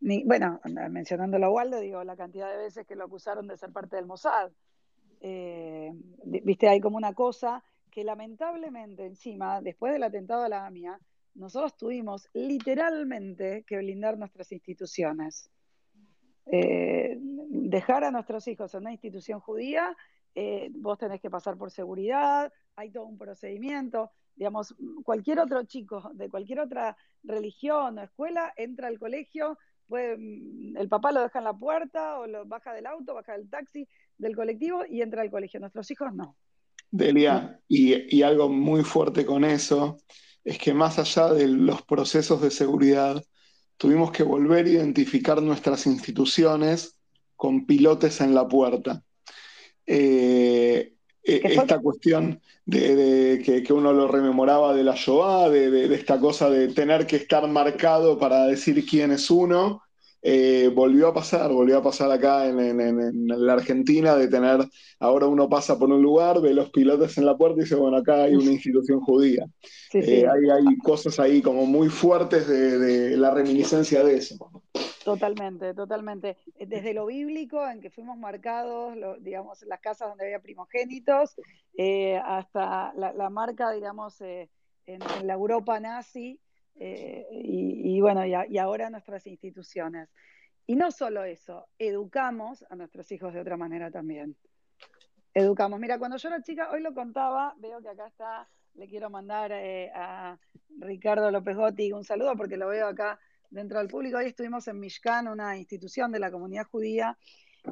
bueno, 0.00 0.60
mencionando 0.90 1.36
a 1.36 1.50
Waldo, 1.50 1.80
digo, 1.80 2.02
la 2.04 2.16
cantidad 2.16 2.50
de 2.50 2.58
veces 2.58 2.86
que 2.86 2.96
lo 2.96 3.04
acusaron 3.04 3.46
de 3.46 3.56
ser 3.56 3.72
parte 3.72 3.96
del 3.96 4.06
Mossad. 4.06 4.50
Eh, 5.20 5.92
viste, 6.24 6.68
hay 6.68 6.80
como 6.80 6.96
una 6.96 7.14
cosa 7.14 7.62
que 7.90 8.02
lamentablemente 8.02 9.04
encima, 9.04 9.60
después 9.60 9.92
del 9.92 10.02
atentado 10.02 10.42
a 10.42 10.48
la 10.48 10.66
AMIA, 10.66 10.98
nosotros 11.34 11.76
tuvimos 11.76 12.28
literalmente 12.32 13.64
que 13.66 13.78
blindar 13.78 14.18
nuestras 14.18 14.50
instituciones. 14.50 15.50
Eh, 16.46 17.16
dejar 17.20 18.02
a 18.04 18.10
nuestros 18.10 18.48
hijos 18.48 18.74
en 18.74 18.80
una 18.80 18.92
institución 18.92 19.40
judía, 19.40 19.96
eh, 20.34 20.70
vos 20.72 20.98
tenés 20.98 21.20
que 21.20 21.30
pasar 21.30 21.56
por 21.56 21.70
seguridad, 21.70 22.52
hay 22.76 22.90
todo 22.90 23.04
un 23.04 23.18
procedimiento. 23.18 24.10
Digamos, 24.34 24.74
cualquier 25.04 25.40
otro 25.40 25.62
chico 25.64 26.10
de 26.14 26.28
cualquier 26.30 26.60
otra 26.60 26.96
religión 27.22 27.98
o 27.98 28.02
escuela 28.02 28.52
entra 28.56 28.88
al 28.88 28.98
colegio, 28.98 29.58
mm, 29.88 30.76
el 30.76 30.88
papá 30.88 31.12
lo 31.12 31.22
deja 31.22 31.38
en 31.38 31.44
la 31.44 31.52
puerta 31.52 32.18
o 32.18 32.26
lo 32.26 32.46
baja 32.46 32.72
del 32.72 32.86
auto, 32.86 33.14
baja 33.14 33.32
del 33.32 33.50
taxi, 33.50 33.86
del 34.16 34.34
colectivo 34.34 34.84
y 34.88 35.02
entra 35.02 35.22
al 35.22 35.30
colegio. 35.30 35.60
Nuestros 35.60 35.90
hijos 35.90 36.14
no. 36.14 36.36
Delia, 36.92 37.58
y, 37.68 38.22
algo 38.22 38.50
muy 38.50 38.84
fuerte 38.84 39.24
con 39.24 39.44
eso 39.44 39.96
es 40.44 40.58
que 40.58 40.74
más 40.74 40.98
allá 40.98 41.32
de 41.32 41.48
los 41.48 41.82
procesos 41.82 42.42
de 42.42 42.50
seguridad, 42.50 43.24
tuvimos 43.78 44.12
que 44.12 44.22
volver 44.22 44.66
a 44.66 44.70
identificar 44.70 45.40
nuestras 45.40 45.86
instituciones 45.86 46.98
con 47.34 47.64
pilotes 47.64 48.20
en 48.20 48.34
la 48.34 48.46
puerta. 48.46 49.02
Eh, 49.94 50.94
eh, 51.24 51.40
esta 51.44 51.78
cuestión 51.78 52.40
de, 52.64 53.42
que, 53.44 53.72
uno 53.72 53.92
lo 53.92 54.08
rememoraba 54.08 54.74
de 54.74 54.84
la 54.84 54.94
Shoah, 54.94 55.50
de, 55.50 55.94
esta 55.94 56.18
cosa 56.18 56.48
de 56.48 56.68
tener 56.68 57.06
que 57.06 57.16
estar 57.16 57.46
marcado 57.46 58.18
para 58.18 58.46
decir 58.46 58.84
quién 58.86 59.12
es 59.12 59.30
uno, 59.30 59.82
eh, 60.22 60.70
volvió 60.74 61.08
a 61.08 61.14
pasar, 61.14 61.52
volvió 61.52 61.78
a 61.78 61.82
pasar 61.82 62.10
acá 62.10 62.46
en, 62.46 63.26
la 63.26 63.52
Argentina, 63.52 64.16
de 64.16 64.28
tener, 64.28 64.66
ahora 64.98 65.26
uno 65.26 65.48
pasa 65.48 65.78
por 65.78 65.90
un 65.90 66.00
lugar, 66.00 66.40
ve 66.40 66.54
los 66.54 66.70
pilotos 66.70 67.18
en 67.18 67.26
la 67.26 67.36
puerta 67.36 67.60
y 67.60 67.64
dice, 67.64 67.74
bueno, 67.74 67.98
acá 67.98 68.22
hay 68.24 68.34
una 68.34 68.50
institución 68.50 69.00
judía. 69.00 69.44
Eh, 69.92 70.24
hay, 70.26 70.50
hay, 70.50 70.78
cosas 70.78 71.20
ahí 71.20 71.42
como 71.42 71.66
muy 71.66 71.90
fuertes 71.90 72.48
de 72.48 73.16
la 73.18 73.30
reminiscencia 73.32 74.02
de 74.02 74.16
eso. 74.16 74.36
Totalmente, 75.04 75.74
totalmente. 75.74 76.36
Eh, 76.56 76.66
desde 76.66 76.94
lo 76.94 77.06
bíblico, 77.06 77.66
en 77.68 77.80
que 77.80 77.90
fuimos 77.90 78.16
marcados, 78.16 78.94
digamos, 79.20 79.62
las 79.62 79.80
casas 79.80 80.08
donde 80.08 80.24
había 80.24 80.40
primogénitos, 80.40 81.34
eh, 81.76 82.20
hasta 82.24 82.92
la, 82.94 83.30
marca, 83.30 83.72
digamos, 83.72 84.20
eh, 84.20 84.48
en, 84.86 85.00
la 85.26 85.34
Europa 85.34 85.80
nazi, 85.80 86.38
y, 86.74 88.00
bueno, 88.00 88.24
y, 88.24 88.32
y, 88.48 88.58
ahora 88.58 88.90
nuestras 88.90 89.26
instituciones. 89.26 90.08
Y 90.66 90.76
no 90.76 90.90
solo 90.90 91.24
eso, 91.24 91.68
educamos 91.78 92.64
a 92.70 92.76
nuestros 92.76 93.10
hijos 93.12 93.34
de 93.34 93.40
otra 93.40 93.56
manera 93.56 93.90
también. 93.90 94.36
Educamos. 95.34 95.78
Mira, 95.80 95.98
cuando 95.98 96.16
yo 96.16 96.28
era 96.28 96.42
chica, 96.42 96.70
hoy 96.70 96.80
lo 96.80 96.94
contaba, 96.94 97.54
veo 97.58 97.80
que 97.82 97.88
acá 97.88 98.06
está, 98.06 98.48
le 98.74 98.88
quiero 98.88 99.10
mandar 99.10 99.52
a 99.52 100.38
Ricardo 100.78 101.30
López 101.30 101.56
Gotti 101.56 101.92
un 101.92 102.04
saludo 102.04 102.36
porque 102.36 102.56
lo 102.56 102.68
veo 102.68 102.86
acá 102.86 103.18
dentro 103.52 103.78
del 103.78 103.88
público. 103.88 104.16
Hoy 104.16 104.26
estuvimos 104.26 104.66
en 104.66 104.80
Mishkan, 104.80 105.28
una 105.28 105.56
institución 105.56 106.10
de 106.10 106.18
la 106.18 106.30
comunidad 106.30 106.66
judía, 106.66 107.16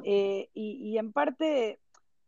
eh, 0.03 0.49
y, 0.53 0.97
en 0.97 1.11
parte, 1.11 1.79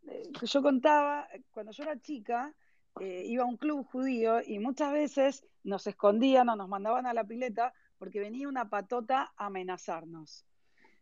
eh, 0.08 0.24
yo 0.42 0.62
contaba, 0.62 1.28
cuando 1.52 1.72
yo 1.72 1.84
era 1.84 2.00
chica, 2.00 2.54
eh, 3.00 3.24
iba 3.26 3.44
a 3.44 3.48
un 3.48 3.58
club 3.58 3.86
judío 3.86 4.42
y 4.46 4.60
muchas 4.60 4.92
veces 4.92 5.46
nos 5.64 5.88
escondían 5.88 6.50
o 6.50 6.56
nos 6.56 6.68
mandaban 6.68 7.06
a 7.06 7.14
la 7.14 7.24
pileta 7.24 7.74
porque 7.98 8.20
venía 8.20 8.50
una 8.50 8.70
patota 8.70 9.32
a 9.38 9.46
amenazarnos. 9.46 10.46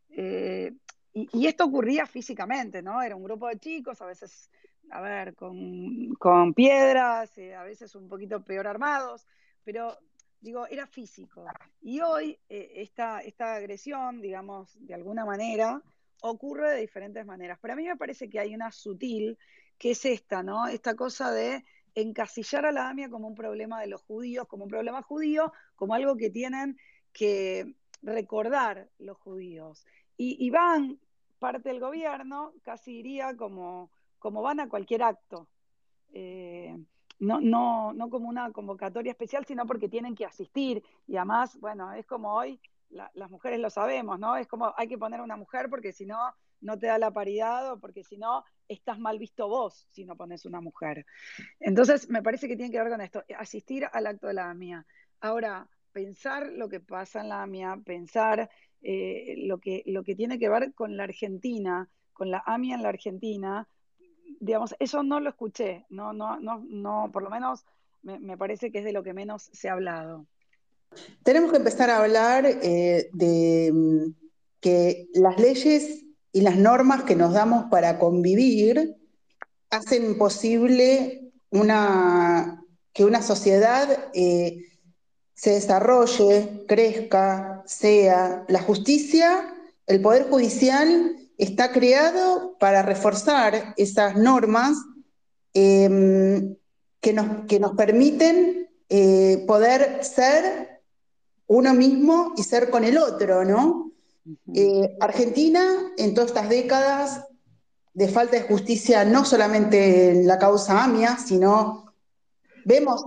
Y, 0.09 1.47
esto 1.47 1.65
ocurría 1.65 2.05
físicamente, 2.05 2.81
¿no? 2.81 3.01
Era 3.01 3.15
un 3.15 3.23
grupo 3.23 3.47
de 3.47 3.57
chicos, 3.59 4.01
a 4.01 4.05
veces, 4.05 4.51
a 4.91 5.01
ver, 5.01 5.35
con, 5.35 6.13
con 6.15 6.53
piedras, 6.53 7.31
a 7.37 7.63
veces 7.63 7.95
un 7.95 8.07
poquito 8.07 8.43
peor 8.43 8.67
armados, 8.67 9.25
pero 9.63 9.97
digo, 10.41 10.67
era 10.67 10.87
físico. 10.87 11.45
Y 11.81 12.01
hoy 12.01 12.37
eh, 12.49 12.73
esta, 12.75 13.21
esta 13.21 13.55
agresión, 13.55 14.21
digamos, 14.21 14.75
de 14.85 14.93
alguna 14.93 15.23
manera, 15.23 15.81
ocurre 16.21 16.71
de 16.71 16.81
diferentes 16.81 17.25
maneras. 17.25 17.59
Pero 17.61 17.73
a 17.73 17.77
mí 17.77 17.87
me 17.87 17.95
parece 17.95 18.29
que 18.29 18.39
hay 18.39 18.53
una 18.53 18.71
sutil, 18.71 19.37
que 19.77 19.91
es 19.91 20.05
esta, 20.05 20.43
¿no? 20.43 20.67
Esta 20.67 20.95
cosa 20.95 21.31
de 21.31 21.63
encasillar 21.95 22.65
a 22.65 22.71
la 22.71 22.89
AMIA 22.89 23.09
como 23.09 23.27
un 23.27 23.35
problema 23.35 23.81
de 23.81 23.87
los 23.87 24.01
judíos, 24.01 24.47
como 24.47 24.63
un 24.63 24.69
problema 24.69 25.01
judío, 25.01 25.51
como 25.75 25.93
algo 25.93 26.15
que 26.15 26.29
tienen 26.29 26.77
que 27.13 27.75
recordar 28.01 28.89
los 28.97 29.17
judíos. 29.17 29.85
Y, 30.17 30.51
van 30.51 30.99
parte 31.39 31.69
del 31.69 31.79
gobierno, 31.79 32.53
casi 32.61 32.91
diría 32.91 33.35
como, 33.35 33.89
como 34.19 34.43
van 34.43 34.59
a 34.59 34.69
cualquier 34.69 35.01
acto. 35.01 35.47
Eh, 36.13 36.77
no, 37.21 37.39
no, 37.39 37.93
no 37.93 38.09
como 38.09 38.27
una 38.27 38.51
convocatoria 38.51 39.11
especial, 39.11 39.45
sino 39.45 39.67
porque 39.67 39.87
tienen 39.87 40.15
que 40.15 40.25
asistir. 40.25 40.83
Y 41.07 41.17
además, 41.17 41.55
bueno, 41.59 41.93
es 41.93 42.05
como 42.07 42.33
hoy, 42.33 42.59
las 42.89 43.29
mujeres 43.29 43.59
lo 43.59 43.69
sabemos, 43.69 44.19
¿no? 44.19 44.35
Es 44.35 44.47
como 44.47 44.73
hay 44.75 44.87
que 44.87 44.97
poner 44.97 45.21
una 45.21 45.37
mujer 45.37 45.69
porque 45.69 45.93
si 45.93 46.05
no, 46.05 46.17
no 46.61 46.77
te 46.79 46.87
da 46.87 46.97
la 46.97 47.11
paridad 47.11 47.71
o 47.71 47.79
porque 47.79 48.03
si 48.03 48.17
no, 48.17 48.43
estás 48.67 48.99
mal 48.99 49.19
visto 49.19 49.47
vos 49.47 49.87
si 49.91 50.03
no 50.03 50.17
pones 50.17 50.45
una 50.45 50.61
mujer. 50.61 51.05
Entonces, 51.59 52.09
me 52.09 52.23
parece 52.23 52.47
que 52.47 52.57
tiene 52.57 52.71
que 52.71 52.79
ver 52.79 52.89
con 52.89 53.01
esto, 53.01 53.23
asistir 53.37 53.87
al 53.93 54.07
acto 54.07 54.27
de 54.27 54.33
la 54.33 54.49
AMIA. 54.49 54.85
Ahora, 55.19 55.69
pensar 55.91 56.51
lo 56.51 56.69
que 56.69 56.79
pasa 56.79 57.21
en 57.21 57.29
la 57.29 57.43
AMIA, 57.43 57.79
pensar 57.85 58.49
eh, 58.81 59.35
lo, 59.37 59.59
que, 59.59 59.83
lo 59.85 60.03
que 60.03 60.15
tiene 60.15 60.39
que 60.39 60.49
ver 60.49 60.73
con 60.73 60.97
la 60.97 61.03
Argentina, 61.03 61.87
con 62.13 62.31
la 62.31 62.41
AMIA 62.47 62.75
en 62.75 62.83
la 62.83 62.89
Argentina, 62.89 63.67
digamos, 64.41 64.75
eso 64.79 65.03
no 65.03 65.19
lo 65.19 65.29
escuché, 65.29 65.85
no, 65.89 66.11
no, 66.11 66.39
no, 66.39 66.61
no 66.67 67.09
por 67.13 67.23
lo 67.23 67.29
menos 67.29 67.63
me, 68.01 68.37
parece 68.37 68.71
que 68.71 68.79
es 68.79 68.83
de 68.85 68.91
lo 68.91 69.03
que 69.03 69.13
menos 69.13 69.49
se 69.53 69.69
ha 69.69 69.73
hablado. 69.73 70.25
Tenemos 71.23 71.51
que 71.51 71.57
empezar 71.57 71.89
a 71.89 71.99
hablar 71.99 72.45
eh, 72.45 73.09
de 73.13 73.71
mm, 73.71 74.13
que 74.59 75.07
las 75.13 75.39
leyes 75.39 76.03
y 76.33 76.41
las 76.41 76.57
normas 76.57 77.03
que 77.03 77.15
nos 77.15 77.33
damos 77.33 77.65
para 77.69 77.99
convivir 77.99 78.95
hacen 79.69 80.17
posible 80.17 81.31
una, 81.51 82.65
que 82.93 83.05
una 83.05 83.21
sociedad 83.21 84.09
eh, 84.13 84.65
se 85.33 85.51
desarrolle, 85.51 86.65
crezca, 86.67 87.63
sea. 87.65 88.43
La 88.47 88.61
justicia, 88.61 89.53
el 89.85 90.01
Poder 90.01 90.29
Judicial 90.29 91.20
está 91.37 91.71
creado 91.71 92.55
para 92.59 92.81
reforzar 92.81 93.73
esas 93.77 94.15
normas 94.15 94.77
em, 95.53 96.55
que, 96.99 97.13
nos, 97.13 97.45
que, 97.47 97.59
nos, 97.59 97.75
permiten 97.75 98.69
eh, 98.89 99.43
poder 99.47 100.03
ser 100.03 100.81
uno 101.47 101.73
mismo 101.73 102.33
y 102.37 102.43
ser 102.43 102.69
con 102.69 102.83
el 102.83 102.97
otro, 102.97 103.43
¿no? 103.43 103.91
Eh, 104.53 104.95
Argentina, 104.99 105.91
en 105.97 106.13
todas 106.13 106.29
estas 106.29 106.49
décadas 106.49 107.25
de 107.93 108.07
falta 108.07 108.37
de 108.37 108.43
justicia, 108.43 109.03
no 109.03 109.25
solamente 109.25 110.11
en 110.11 110.27
la 110.27 110.37
causa 110.37 110.83
AMIA, 110.83 111.17
sino 111.17 111.93
vemos 112.63 113.03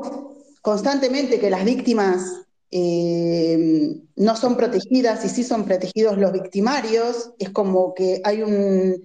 constantemente 0.61 1.39
que 1.41 1.51
las 1.51 1.65
víctimas 1.65 2.44
eh, 2.77 4.01
no 4.17 4.35
son 4.35 4.57
protegidas 4.57 5.25
y 5.25 5.29
sí 5.29 5.45
son 5.45 5.65
protegidos 5.65 6.19
los 6.19 6.33
victimarios, 6.33 7.31
es 7.39 7.51
como 7.51 7.95
que 7.95 8.21
hay 8.25 8.43
un, 8.43 9.01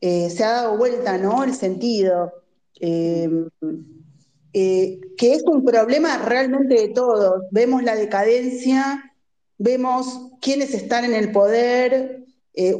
eh, 0.00 0.30
se 0.30 0.42
ha 0.42 0.52
dado 0.52 0.78
vuelta, 0.78 1.18
¿no? 1.18 1.44
El 1.44 1.54
sentido, 1.54 2.32
eh, 2.80 3.28
que 4.52 5.34
es 5.34 5.42
un 5.42 5.66
problema 5.66 6.16
realmente 6.16 6.76
de 6.76 6.88
todos. 6.88 7.42
Vemos 7.50 7.82
la 7.82 7.94
decadencia, 7.94 9.12
vemos 9.58 10.30
quiénes 10.40 10.72
están 10.72 11.04
en 11.04 11.12
el 11.12 11.30
poder, 11.30 12.24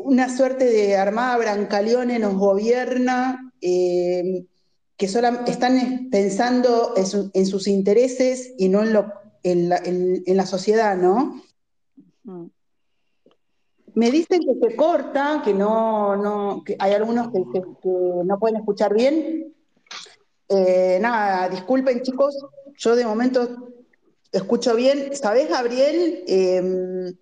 una 0.04 0.34
suerte 0.34 0.64
de 0.64 0.96
armada 0.96 1.36
brancaleone 1.36 2.18
nos 2.18 2.36
gobierna, 2.36 3.52
que 3.60 5.08
solo 5.08 5.28
están 5.46 6.08
pensando 6.10 6.94
en 6.96 7.46
sus 7.46 7.66
intereses 7.66 8.54
y 8.56 8.70
no 8.70 8.82
en 8.82 8.94
lo 8.94 9.23
en 9.44 9.68
la, 9.68 9.76
en, 9.76 10.36
la 10.36 10.46
sociedad, 10.46 10.96
¿no? 10.96 11.40
Me 13.94 14.10
dicen 14.10 14.40
que 14.40 14.68
se 14.68 14.74
corta, 14.74 15.42
que 15.44 15.54
no, 15.54 16.16
no 16.16 16.64
que 16.64 16.76
hay 16.78 16.92
algunos 16.92 17.30
que, 17.30 17.44
no 18.24 18.38
pueden 18.40 18.56
escuchar 18.56 18.94
bien. 18.94 19.54
Eh, 20.48 20.98
nada, 21.00 21.48
disculpen 21.48 22.02
chicos, 22.02 22.34
yo 22.76 22.96
de 22.96 23.04
momento 23.04 23.68
escucho 24.32 24.74
bien. 24.74 25.14
¿Sabés, 25.14 25.48
Gabriel? 25.48 26.24
Em, 26.26 27.14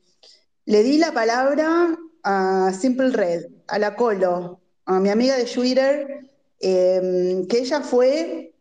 le 0.65 0.83
di 0.83 0.99
la 0.99 1.13
palabra 1.13 1.99
a 2.23 2.73
Simple 2.73 3.11
Red, 3.11 3.47
a 3.67 3.79
la 3.79 3.97
Colo, 3.97 4.61
a 4.87 5.01
mi 5.01 5.11
amiga 5.11 5.37
de 5.37 5.45
Twitter, 5.45 6.31
em, 6.61 7.47
que 7.49 7.59
ella 7.59 7.81
fue 7.81 8.55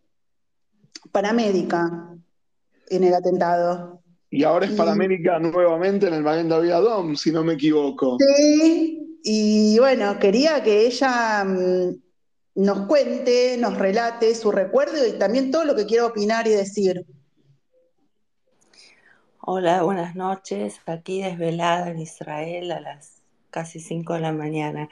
paramédica 1.12 2.11
en 2.92 3.06
el 3.06 3.14
atentado. 3.14 4.02
Y 4.30 4.44
ahora 4.44 4.66
es 4.66 4.74
para 4.74 4.92
América 4.92 5.40
nuevamente 5.40 6.08
en 6.08 6.14
el 6.14 6.24
Magen 6.24 6.50
David 6.50 6.72
Adom, 6.72 7.16
si 7.16 7.32
no 7.32 7.44
me 7.44 7.54
equivoco. 7.54 8.18
Sí, 8.20 9.20
y 9.24 9.78
bueno, 9.80 10.20
quería 10.20 10.64
que 10.64 10.86
ella 10.86 11.44
mm, 11.44 11.96
nos 12.56 12.88
cuente, 12.88 13.58
nos 13.58 13.78
relate 13.78 14.36
su 14.36 14.52
recuerdo 14.52 15.06
y 15.06 15.14
también 15.14 15.52
todo 15.52 15.66
lo 15.66 15.76
que 15.76 15.86
quiera 15.86 16.06
opinar 16.06 16.48
y 16.48 16.52
decir. 16.52 17.06
Hola, 19.42 19.84
buenas 19.84 20.16
noches. 20.16 20.80
Aquí 20.86 21.22
desvelada 21.22 21.90
en 21.90 22.00
Israel 22.00 22.72
a 22.72 22.80
las 22.80 23.22
casi 23.50 23.80
5 23.80 24.14
de 24.14 24.20
la 24.20 24.32
mañana. 24.32 24.88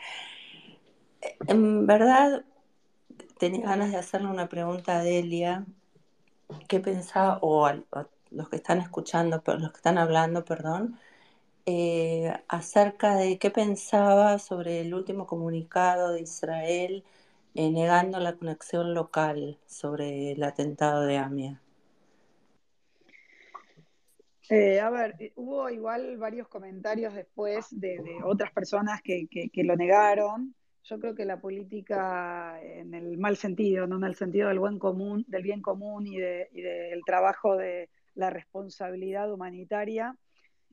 En 1.48 1.86
verdad, 1.86 2.44
tenía 3.38 3.68
ganas 3.68 3.92
de 3.92 3.98
hacerle 3.98 4.28
una 4.28 4.50
pregunta 4.50 5.00
a 5.00 5.04
Delia 5.04 5.66
qué 6.68 6.80
pensaba, 6.80 7.40
o 7.42 7.70
los 8.32 8.50
que 8.50 8.58
están 8.58 8.80
escuchando, 8.80 9.42
los 9.46 9.72
que 9.72 9.78
están 9.78 9.98
hablando, 9.98 10.46
perdón, 10.46 11.00
eh, 11.66 12.34
acerca 12.48 13.16
de 13.16 13.38
qué 13.40 13.52
pensaba 13.52 14.40
sobre 14.40 14.82
el 14.82 14.94
último 14.94 15.28
comunicado 15.28 16.14
de 16.14 16.22
Israel 16.22 17.04
eh, 17.56 17.72
negando 17.72 18.20
la 18.20 18.36
conexión 18.36 18.94
local 18.94 19.60
sobre 19.68 20.32
el 20.32 20.44
atentado 20.44 21.06
de 21.06 21.18
AMIA. 21.18 21.62
Eh, 24.50 24.80
a 24.80 24.90
ver, 24.90 25.34
hubo 25.36 25.70
igual 25.70 26.18
varios 26.18 26.48
comentarios 26.48 27.14
después 27.14 27.68
de, 27.72 28.00
otras 28.24 28.52
personas 28.52 29.02
que, 29.04 29.28
lo 29.64 29.76
negaron. 29.76 30.56
Yo 30.90 31.00
creo 31.00 31.14
que 31.14 31.26
la 31.26 31.40
política 31.40 32.60
en 32.62 32.94
el 32.96 33.18
mal 33.18 33.38
sentido, 33.38 33.86
no 33.86 33.98
en 33.98 34.06
el 34.06 34.16
sentido 34.16 34.48
del 34.48 34.60
buen 34.60 34.80
común, 34.80 35.24
del 35.28 35.44
bien 35.44 35.62
común 35.62 36.08
y, 36.08 36.18
del 36.18 37.02
trabajo 37.06 37.56
de 37.56 37.90
la 38.16 38.32
responsabilidad 38.32 39.32
humanitaria, 39.32 40.16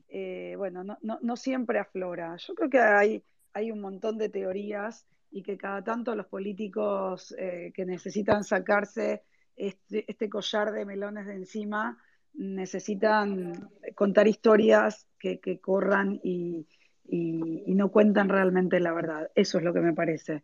eh, 0.09 0.55
bueno, 0.57 0.83
no, 1.01 1.35
siempre 1.35 1.79
aflora. 1.79 2.35
Yo 2.37 2.55
creo 2.55 2.69
que 2.69 2.79
hay, 2.79 3.23
hay 3.53 3.71
un 3.71 3.79
montón 3.79 4.17
de 4.17 4.29
teorías 4.29 5.05
y 5.29 5.43
que 5.43 5.57
cada 5.57 5.83
tanto 5.83 6.15
los 6.15 6.27
políticos 6.27 7.35
eh, 7.37 7.71
que 7.75 7.85
necesitan 7.85 8.43
sacarse 8.43 9.23
este, 9.55 10.05
este, 10.09 10.29
collar 10.29 10.71
de 10.71 10.85
melones 10.85 11.27
de 11.27 11.33
encima 11.33 11.97
necesitan 12.33 13.69
contar 13.95 14.27
historias 14.27 15.07
que, 15.19 15.59
corran 15.59 16.19
y, 16.23 16.67
no 17.09 17.91
cuentan 17.91 18.29
realmente 18.29 18.79
la 18.79 18.93
verdad. 18.93 19.29
Eso 19.35 19.57
es 19.57 19.63
lo 19.63 19.73
que 19.73 19.81
me 19.81 19.93
parece. 19.93 20.43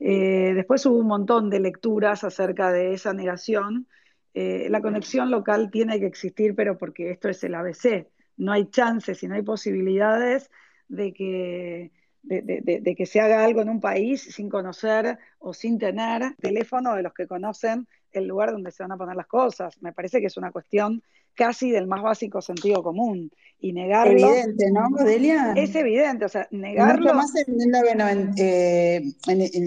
Eh, 0.00 0.52
después 0.54 0.84
hubo 0.86 0.98
un 0.98 1.06
montón 1.06 1.50
de 1.50 1.60
lecturas 1.60 2.24
acerca 2.24 2.72
de 2.72 2.94
esa 2.94 3.12
negación. 3.12 3.86
Eh, 4.34 4.68
la 4.70 4.80
conexión 4.80 5.30
local 5.30 5.70
tiene 5.70 5.98
que 5.98 6.06
existir, 6.06 6.54
pero 6.54 6.78
porque 6.78 7.10
esto 7.10 7.28
es 7.28 7.42
el 7.44 7.54
ABC. 7.54 8.08
No 8.36 8.52
hay 8.52 8.66
chances 8.66 9.22
y 9.22 9.28
no 9.28 9.34
hay 9.34 9.42
posibilidades 9.42 10.50
de 10.88 11.12
que 11.12 11.92
de, 12.28 12.94
que 12.96 13.06
se 13.06 13.20
haga 13.20 13.44
algo 13.44 13.62
en 13.62 13.70
un 13.70 13.80
país 13.80 14.22
sin 14.22 14.48
conocer 14.48 15.18
o 15.38 15.54
sin 15.54 15.78
tener 15.78 16.34
teléfono 16.40 16.94
de 16.94 17.02
los 17.02 17.14
que 17.14 17.26
conocen 17.26 17.86
el 18.12 18.26
lugar 18.26 18.52
donde 18.52 18.70
se 18.70 18.82
van 18.82 18.92
a 18.92 18.96
poner 18.96 19.16
las 19.16 19.26
cosas. 19.26 19.80
Me 19.80 19.92
parece 19.92 20.20
que 20.20 20.26
es 20.26 20.36
una 20.36 20.52
cuestión 20.52 21.02
casi 21.34 21.70
del 21.70 21.86
más 21.86 22.02
básico 22.02 22.42
sentido 22.42 22.82
común. 22.82 23.30
Y 23.60 23.72
negarlo. 23.72 24.12
Evidente, 24.12 24.70
¿no, 24.70 25.04
Delia? 25.04 25.52
Es 25.56 25.74
evidente, 25.74 26.24
o 26.24 26.28
sea, 26.28 26.46
negarlo. 26.52 27.12
Mucho 27.12 27.14
más 27.14 27.32
en, 27.34 28.34
eh, 28.36 29.02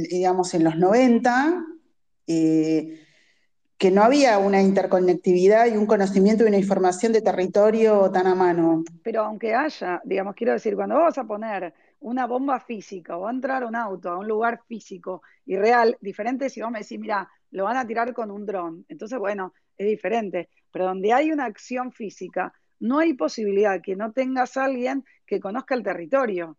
digamos, 0.09 0.53
en 0.53 0.64
los 0.64 0.78
90, 0.78 1.66
eh, 2.28 3.01
que 3.78 3.91
no 3.91 4.03
había 4.03 4.38
una 4.38 4.62
interconectividad 4.62 5.66
y 5.66 5.76
un 5.76 5.88
conocimiento 5.88 6.45
y 6.45 6.47
una 6.47 6.57
información 6.57 7.12
de 7.12 7.22
territorio 7.22 8.09
tan 8.12 8.28
a 8.28 8.36
mano. 8.36 8.84
Pero 9.03 9.24
aunque 9.24 9.53
haya, 9.53 10.01
digamos, 10.05 10.36
quiero 10.36 10.53
decir, 10.53 10.76
cuando 10.76 10.95
vas 10.95 11.18
a 11.18 11.26
poner 11.26 11.74
una 12.02 12.26
bomba 12.26 12.60
física 12.60 13.18
o 13.18 13.22
va 13.22 13.30
a 13.30 13.34
entrar 13.34 13.64
un 13.64 13.76
auto 13.76 14.10
a 14.10 14.18
un 14.18 14.28
lugar 14.28 14.62
físico 14.68 15.22
y 15.45 15.56
real, 15.56 15.97
diferente 16.02 16.49
si 16.49 16.62
vos 16.62 16.72
me 16.72 16.80
decís, 16.80 16.99
mira, 16.99 17.30
lo 17.52 17.66
van 17.66 17.78
a 17.78 17.86
tirar 17.86 18.14
con 18.14 18.32
un 18.32 18.45
dron. 18.45 18.86
Entonces, 18.89 19.18
bueno, 19.20 19.54
es 19.78 19.88
diferente. 19.88 20.49
Pero 20.72 20.86
donde 20.86 21.14
hay 21.14 21.32
una 21.32 21.45
acción 21.45 21.91
física, 21.91 22.54
no 22.80 22.99
hay 22.99 23.14
posibilidad 23.14 23.82
que 23.82 23.95
no 23.95 24.12
tengas 24.12 24.58
a 24.58 24.66
alguien 24.66 25.04
que 25.26 25.39
conozca 25.39 25.76
el 25.76 25.84
territorio. 25.84 26.58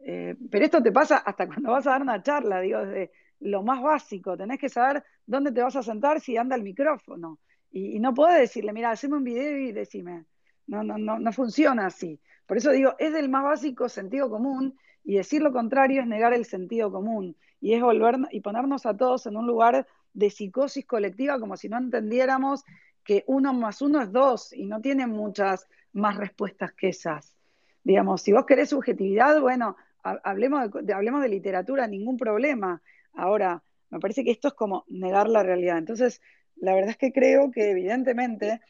Eh, 0.00 0.34
pero 0.50 0.64
esto 0.64 0.82
te 0.82 0.90
pasa 0.90 1.18
hasta 1.18 1.46
cuando 1.46 1.70
vas 1.70 1.86
a 1.86 1.90
dar 1.90 2.02
una 2.02 2.20
charla, 2.22 2.60
digo, 2.60 2.80
desde 2.80 3.12
lo 3.40 3.62
más 3.62 3.80
básico. 3.80 4.36
Tenés 4.36 4.58
que 4.58 4.68
saber 4.68 5.04
dónde 5.26 5.52
te 5.52 5.62
vas 5.62 5.76
a 5.76 5.82
sentar 5.82 6.20
si 6.20 6.36
anda 6.36 6.56
el 6.56 6.62
micrófono. 6.62 7.38
Y, 7.70 8.00
no 8.00 8.12
podés 8.12 8.40
decirle, 8.40 8.72
mira, 8.72 8.90
haceme 8.90 9.16
un 9.16 9.24
video 9.24 9.58
y 9.58 9.72
decime. 9.72 10.24
No, 10.66 10.82
no, 10.82 10.98
no, 10.98 11.18
no 11.18 11.32
funciona 11.32 11.86
así. 11.86 12.20
Por 12.46 12.56
eso 12.56 12.70
digo, 12.70 12.94
es 12.98 13.12
del 13.12 13.28
más 13.28 13.44
básico 13.44 13.88
sentido 13.88 14.28
común 14.30 14.76
y 15.04 15.16
decir 15.16 15.42
lo 15.42 15.52
contrario 15.52 16.00
es 16.00 16.06
negar 16.06 16.32
el 16.32 16.44
sentido 16.44 16.90
común 16.90 17.36
y 17.60 17.74
es 17.74 17.82
volver 17.82 18.16
y 18.30 18.40
ponernos 18.40 18.86
a 18.86 18.96
todos 18.96 19.26
en 19.26 19.36
un 19.36 19.46
lugar 19.46 19.86
de 20.12 20.30
psicosis 20.30 20.84
colectiva 20.84 21.38
como 21.40 21.56
si 21.56 21.68
no 21.68 21.78
entendiéramos 21.78 22.64
que 23.04 23.24
uno 23.26 23.52
más 23.52 23.82
uno 23.82 24.00
es 24.00 24.12
dos 24.12 24.52
y 24.52 24.66
no 24.66 24.80
tiene 24.80 25.06
muchas 25.06 25.66
más 25.92 26.16
respuestas 26.16 26.72
que 26.72 26.88
esas. 26.88 27.36
Digamos, 27.84 28.22
si 28.22 28.32
vos 28.32 28.46
querés 28.46 28.70
subjetividad, 28.70 29.40
bueno, 29.40 29.76
hablemos 30.02 30.70
hablemos 30.94 31.22
de 31.22 31.28
literatura, 31.28 31.86
ningún 31.86 32.16
problema. 32.16 32.80
Ahora, 33.12 33.62
me 33.90 33.98
parece 33.98 34.24
que 34.24 34.30
esto 34.30 34.48
es 34.48 34.54
como 34.54 34.84
negar 34.88 35.28
la 35.28 35.42
realidad. 35.42 35.78
Entonces, 35.78 36.20
la 36.56 36.74
verdad 36.74 36.90
es 36.90 36.96
que 36.96 37.12
creo 37.12 37.50
que 37.50 37.70
evidentemente 37.70 38.60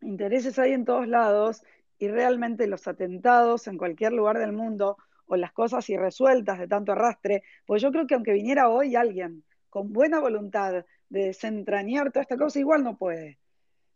intereses 0.00 0.58
hay 0.58 0.72
en 0.72 0.84
todos 0.84 1.08
lados 1.08 1.62
y 1.98 2.08
realmente 2.08 2.66
los 2.66 2.86
atentados 2.88 3.66
en 3.66 3.78
cualquier 3.78 4.12
lugar 4.12 4.38
del 4.38 4.52
mundo 4.52 4.96
o 5.26 5.36
las 5.36 5.52
cosas 5.52 5.88
irresueltas 5.88 6.58
de 6.58 6.68
tanto 6.68 6.92
arrastre, 6.92 7.42
pues 7.66 7.82
yo 7.82 7.90
creo 7.90 8.06
que 8.06 8.14
aunque 8.14 8.32
viniera 8.32 8.68
hoy 8.68 8.96
alguien 8.96 9.44
con 9.70 9.92
buena 9.92 10.20
voluntad 10.20 10.84
de 11.08 11.24
desentrañar 11.24 12.12
toda 12.12 12.22
esta 12.22 12.36
cosa, 12.36 12.58
igual 12.58 12.84
no 12.84 12.96
puede. 12.96 13.38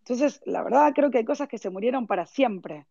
Entonces, 0.00 0.40
la 0.44 0.62
verdad 0.62 0.92
creo 0.94 1.10
que 1.10 1.18
hay 1.18 1.24
cosas 1.24 1.48
que 1.48 1.58
se 1.58 1.70
murieron 1.70 2.06
para 2.06 2.26
siempre. 2.26 2.86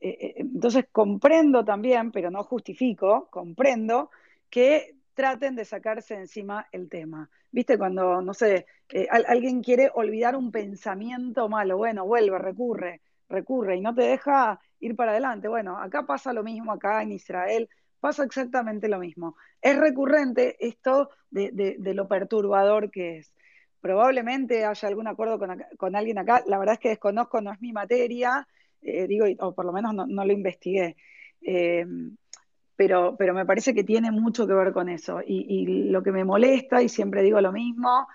Eh, 0.00 0.16
eh, 0.20 0.34
entonces, 0.38 0.86
comprendo 0.90 1.64
también, 1.64 2.10
pero 2.10 2.30
no 2.30 2.42
justifico, 2.44 3.28
comprendo 3.30 4.10
que 4.50 4.96
traten 5.14 5.54
de 5.54 5.64
sacarse 5.64 6.14
encima 6.14 6.66
el 6.72 6.88
tema. 6.88 7.28
¿Viste? 7.52 7.78
Cuando, 7.78 8.20
no 8.20 8.34
sé, 8.34 8.66
eh, 8.88 9.06
alguien 9.10 9.62
quiere 9.62 9.90
olvidar 9.94 10.34
un 10.36 10.50
pensamiento 10.50 11.48
malo, 11.48 11.76
bueno, 11.76 12.04
vuelve, 12.04 12.38
recurre 12.38 13.00
recurre 13.28 13.76
y 13.76 13.80
no 13.80 13.94
te 13.94 14.02
deja 14.02 14.60
ir 14.80 14.96
para 14.96 15.12
adelante. 15.12 15.48
Bueno, 15.48 15.78
acá 15.78 16.04
pasa 16.06 16.32
lo 16.32 16.42
mismo, 16.42 16.72
acá 16.72 17.02
en 17.02 17.12
Israel 17.12 17.68
pasa 18.04 18.22
exactamente 18.24 18.86
lo 18.86 18.98
mismo. 18.98 19.34
Es 19.62 19.78
recurrente 19.78 20.56
esto 20.60 21.08
de, 21.30 21.76
lo 21.94 22.06
perturbador 22.06 22.90
que 22.90 23.16
es. 23.16 23.32
Probablemente 23.80 24.66
haya 24.66 24.88
algún 24.88 25.06
acuerdo 25.08 25.38
con, 25.78 25.96
alguien 25.96 26.18
acá, 26.18 26.42
la 26.46 26.58
verdad 26.58 26.74
es 26.74 26.80
que 26.80 26.88
desconozco, 26.90 27.40
no 27.40 27.50
es 27.50 27.62
mi 27.62 27.72
materia, 27.72 28.46
eh, 28.82 29.06
digo, 29.06 29.24
o 29.38 29.54
por 29.54 29.64
lo 29.64 29.72
menos 29.72 29.94
no, 29.94 30.24
lo 30.24 30.32
investigué. 30.34 30.96
Eh, 31.40 31.86
pero, 32.76 33.16
pero 33.16 33.32
me 33.32 33.46
parece 33.46 33.74
que 33.74 33.84
tiene 33.84 34.10
mucho 34.10 34.46
que 34.46 34.52
ver 34.52 34.74
con 34.74 34.90
eso. 34.90 35.20
Y, 35.26 35.84
lo 35.88 36.02
que 36.02 36.12
me 36.12 36.24
molesta, 36.24 36.82
y 36.82 36.90
siempre 36.90 37.22
digo 37.22 37.40
lo 37.40 37.52
mismo, 37.52 38.06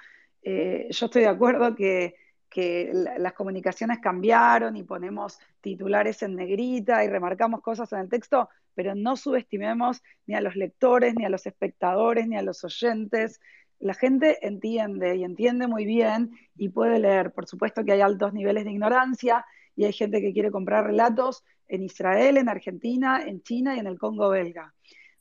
eh, 0.43 0.87
yo 0.91 1.05
estoy 1.07 1.23
de 1.23 1.29
acuerdo 1.29 1.75
que 1.75 2.13
que 2.49 2.91
las 3.17 3.33
comunicaciones 3.33 3.99
cambiaron 3.99 4.75
y 4.75 4.83
ponemos 4.83 5.39
titulares 5.61 6.23
en 6.23 6.35
negrita 6.35 7.03
y 7.03 7.07
remarcamos 7.07 7.61
cosas 7.61 7.91
en 7.93 7.99
el 7.99 8.09
texto, 8.09 8.49
pero 8.73 8.95
no 8.95 9.15
subestimemos 9.15 10.01
ni 10.25 10.35
a 10.35 10.41
los 10.41 10.55
lectores, 10.55 11.13
ni 11.15 11.25
a 11.25 11.29
los 11.29 11.45
espectadores, 11.45 12.27
ni 12.27 12.37
a 12.37 12.41
los 12.41 12.63
oyentes. 12.63 13.39
La 13.79 13.93
gente 13.93 14.45
entiende 14.45 15.15
y 15.15 15.23
entiende 15.23 15.67
muy 15.67 15.85
bien 15.85 16.31
y 16.57 16.69
puede 16.69 16.99
leer. 16.99 17.31
Por 17.31 17.47
supuesto 17.47 17.85
que 17.85 17.91
hay 17.91 18.01
altos 18.01 18.33
niveles 18.33 18.65
de 18.65 18.71
ignorancia 18.71 19.45
y 19.75 19.85
hay 19.85 19.93
gente 19.93 20.21
que 20.21 20.33
quiere 20.33 20.51
comprar 20.51 20.85
relatos 20.85 21.43
en 21.67 21.83
Israel, 21.83 22.37
en 22.37 22.49
Argentina, 22.49 23.21
en 23.25 23.41
China 23.43 23.75
y 23.75 23.79
en 23.79 23.87
el 23.87 23.99
Congo 23.99 24.29
belga. 24.29 24.73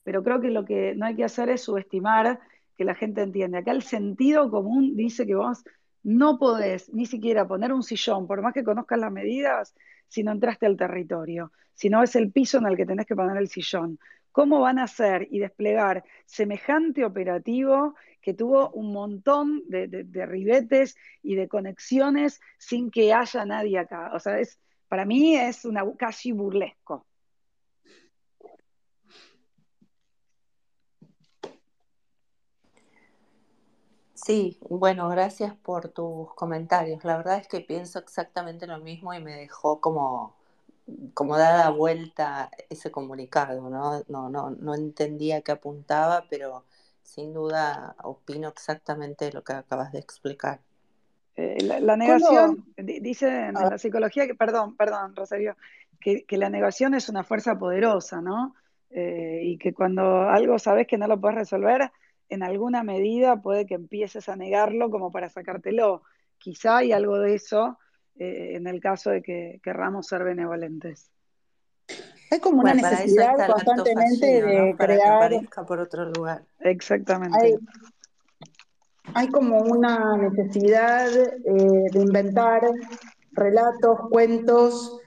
Pero 0.03 0.25
creo 0.25 0.41
que 0.41 0.51
lo 0.51 0.65
que 0.65 0.95
no 0.95 1.07
hay 1.07 1.15
que 1.15 1.25
hacer 1.25 1.51
es 1.51 1.63
subestimar 1.63 2.41
que 2.77 2.85
la 2.85 2.95
gente 2.95 3.23
entiende. 3.23 3.59
Acá 3.59 3.73
el 3.73 3.83
sentido 3.83 4.51
común 4.51 4.97
dice 4.97 5.27
que 5.27 5.35
vos 5.35 5.63
no 6.03 6.39
podés 6.39 6.93
ni 6.93 7.07
siquiera 7.07 7.47
poner 7.47 7.73
un 7.73 7.83
sillón, 7.83 8.27
por 8.27 8.43
más 8.43 8.55
que 8.55 8.65
conozcas 8.65 8.99
las 8.99 9.13
medidas, 9.13 9.75
si 10.07 10.23
no 10.23 10.33
entraste 10.33 10.67
al 10.67 10.77
territorio, 10.77 11.53
si 11.75 11.91
no 11.91 12.03
es 12.03 12.17
el 12.17 12.33
piso 12.33 12.59
en 12.59 12.67
el 12.67 12.77
que 12.77 12.87
tenés 12.87 13.07
que 13.07 13.17
poner 13.17 13.37
el 13.37 13.49
sillón. 13.49 13.99
¿Cómo 14.33 14.61
van 14.61 14.79
a 14.79 14.85
hacer 14.85 15.27
y 15.31 15.39
desplegar 15.41 16.05
semejante 16.25 17.05
operativo 17.05 17.95
que 18.21 18.35
tuvo 18.35 18.71
un 18.71 18.93
montón 18.93 19.63
de, 19.69 20.27
ribetes 20.27 20.97
y 21.23 21.35
de 21.35 21.49
conexiones 21.49 22.41
sin 22.59 22.91
que 22.91 23.13
haya 23.13 23.45
nadie 23.45 23.79
acá? 23.79 24.13
O 24.15 24.21
sea, 24.21 24.39
es, 24.39 24.61
para 24.87 25.05
mí 25.05 25.37
es 25.37 25.65
una, 25.65 25.85
casi 25.97 26.33
burlesco. 26.33 27.07
Sí, 34.29 34.59
bueno, 34.69 35.09
gracias 35.09 35.55
por 35.55 35.89
tus 35.89 36.35
comentarios. 36.35 37.03
La 37.03 37.17
verdad 37.17 37.39
es 37.39 37.49
que 37.49 37.63
pienso 37.63 37.99
exactamente 37.99 38.67
lo 38.67 38.77
mismo 38.77 39.15
y 39.15 39.23
me 39.23 39.35
dejó 39.35 39.81
como, 39.81 40.37
como 41.15 41.39
dada 41.39 41.71
vuelta 41.71 42.51
ese 42.69 42.91
comunicado, 42.91 43.71
¿no? 43.71 44.05
No, 44.09 44.29
no, 44.29 44.51
no 44.51 44.75
entendía 44.75 45.41
qué 45.41 45.53
apuntaba, 45.53 46.27
pero 46.29 46.67
sin 47.03 47.33
duda 47.33 47.97
opino 48.03 48.49
exactamente 48.49 49.33
lo 49.33 49.43
que 49.43 49.55
acabas 49.55 49.93
de 49.93 50.01
explicar. 50.01 50.61
Eh, 51.35 51.63
la, 51.63 51.97
negación, 51.97 52.67
dice 52.77 53.47
en 53.47 53.57
ah. 53.57 53.71
la 53.71 53.79
psicología 53.79 54.27
que, 54.27 54.35
perdón, 54.35 54.77
perdón, 54.77 55.17
Rosario, 55.17 55.57
que, 55.99 56.27
la 56.33 56.51
negación 56.51 56.93
es 56.93 57.09
una 57.09 57.25
fuerza 57.25 57.59
poderosa, 57.59 58.21
¿no? 58.21 58.55
Eh, 58.91 59.41
y 59.43 59.57
que 59.57 59.73
cuando 59.73 60.29
algo 60.29 60.59
sabes 60.59 60.87
que 60.87 60.99
no 60.99 61.09
lo 61.09 61.19
puedes 61.19 61.39
resolver, 61.39 61.91
en 62.29 62.43
alguna 62.43 62.83
medida 62.83 63.41
puede 63.41 63.67
que 63.67 63.75
empieces 63.75 64.29
a 64.29 64.37
negarlo 64.37 64.91
como 64.91 65.11
para 65.11 65.29
sacártelo. 65.29 66.03
Quizá 66.39 66.79
hay 66.79 66.93
algo 66.93 67.19
de 67.19 67.35
eso 67.35 67.79
eh, 68.17 68.57
en 68.57 68.67
el 68.67 68.81
caso 68.81 69.11
de 69.11 69.23
que 69.23 69.61
querramos 69.63 70.07
ser 70.07 70.25
benevolentes. 70.25 71.11
Hay 72.31 72.41
como 72.41 72.61
una 72.61 72.75
necesidad 72.75 73.35
constantemente 73.47 74.43
de 74.43 74.75
crear. 74.77 75.33
por 75.67 75.81
otro 75.81 76.05
lugar. 76.11 76.45
Exactamente. 76.61 77.59
Hay, 79.15 79.29
como 79.29 79.59
una 79.61 80.19
necesidad 80.19 81.09
eh, 81.17 81.31
de 81.45 81.99
inventar 81.99 82.61
relatos, 83.33 84.01
cuentos, 84.11 85.01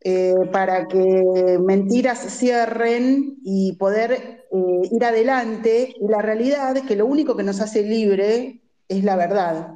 eh, 0.00 0.34
para 0.52 0.86
que 0.86 1.58
mentiras 1.64 2.18
cierren 2.18 3.38
y 3.42 3.72
poder 3.76 4.35
eh, 4.52 4.88
ir 4.90 5.04
adelante 5.04 5.94
y 6.00 6.08
la 6.08 6.22
realidad 6.22 6.76
es 6.76 6.84
que 6.84 6.96
lo 6.96 7.06
único 7.06 7.36
que 7.36 7.42
nos 7.42 7.60
hace 7.60 7.82
libre 7.82 8.60
es 8.88 9.04
la 9.04 9.16
verdad. 9.16 9.74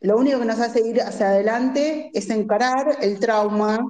Lo 0.00 0.18
único 0.18 0.38
que 0.40 0.44
nos 0.44 0.60
hace 0.60 0.86
ir 0.86 1.00
hacia 1.00 1.28
adelante 1.28 2.10
es 2.12 2.28
encarar 2.30 2.98
el 3.00 3.20
trauma 3.20 3.80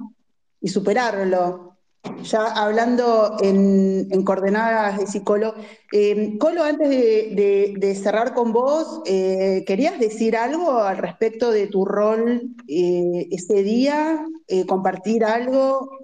y 0.61 0.69
superarlo. 0.69 1.77
Ya 2.23 2.45
hablando 2.45 3.37
en, 3.41 4.23
coordenadas 4.23 4.99
de 4.99 5.07
psicólogo. 5.07 5.55
Eh, 5.91 6.37
Colo, 6.37 6.63
antes 6.63 6.89
de, 6.89 7.99
cerrar 8.01 8.33
con 8.33 8.53
vos, 8.53 9.01
eh, 9.05 9.63
¿querías 9.65 9.99
decir 9.99 10.35
algo 10.35 10.79
al 10.79 10.97
respecto 10.97 11.51
de 11.51 11.67
tu 11.67 11.85
rol 11.85 12.55
ese 12.67 13.63
día? 13.63 14.25
¿Compartir 14.67 15.23
algo? 15.23 16.03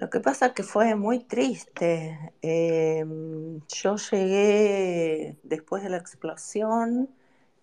Lo 0.00 0.08
que 0.08 0.20
pasa 0.20 0.46
es 0.46 0.52
que 0.52 0.62
fue 0.62 0.94
muy 0.94 1.18
triste. 1.20 2.18
Em, 2.40 3.60
yo 3.68 3.96
llegué 3.96 5.36
después 5.42 5.82
de 5.82 5.90
la 5.90 5.98
explosión 5.98 7.10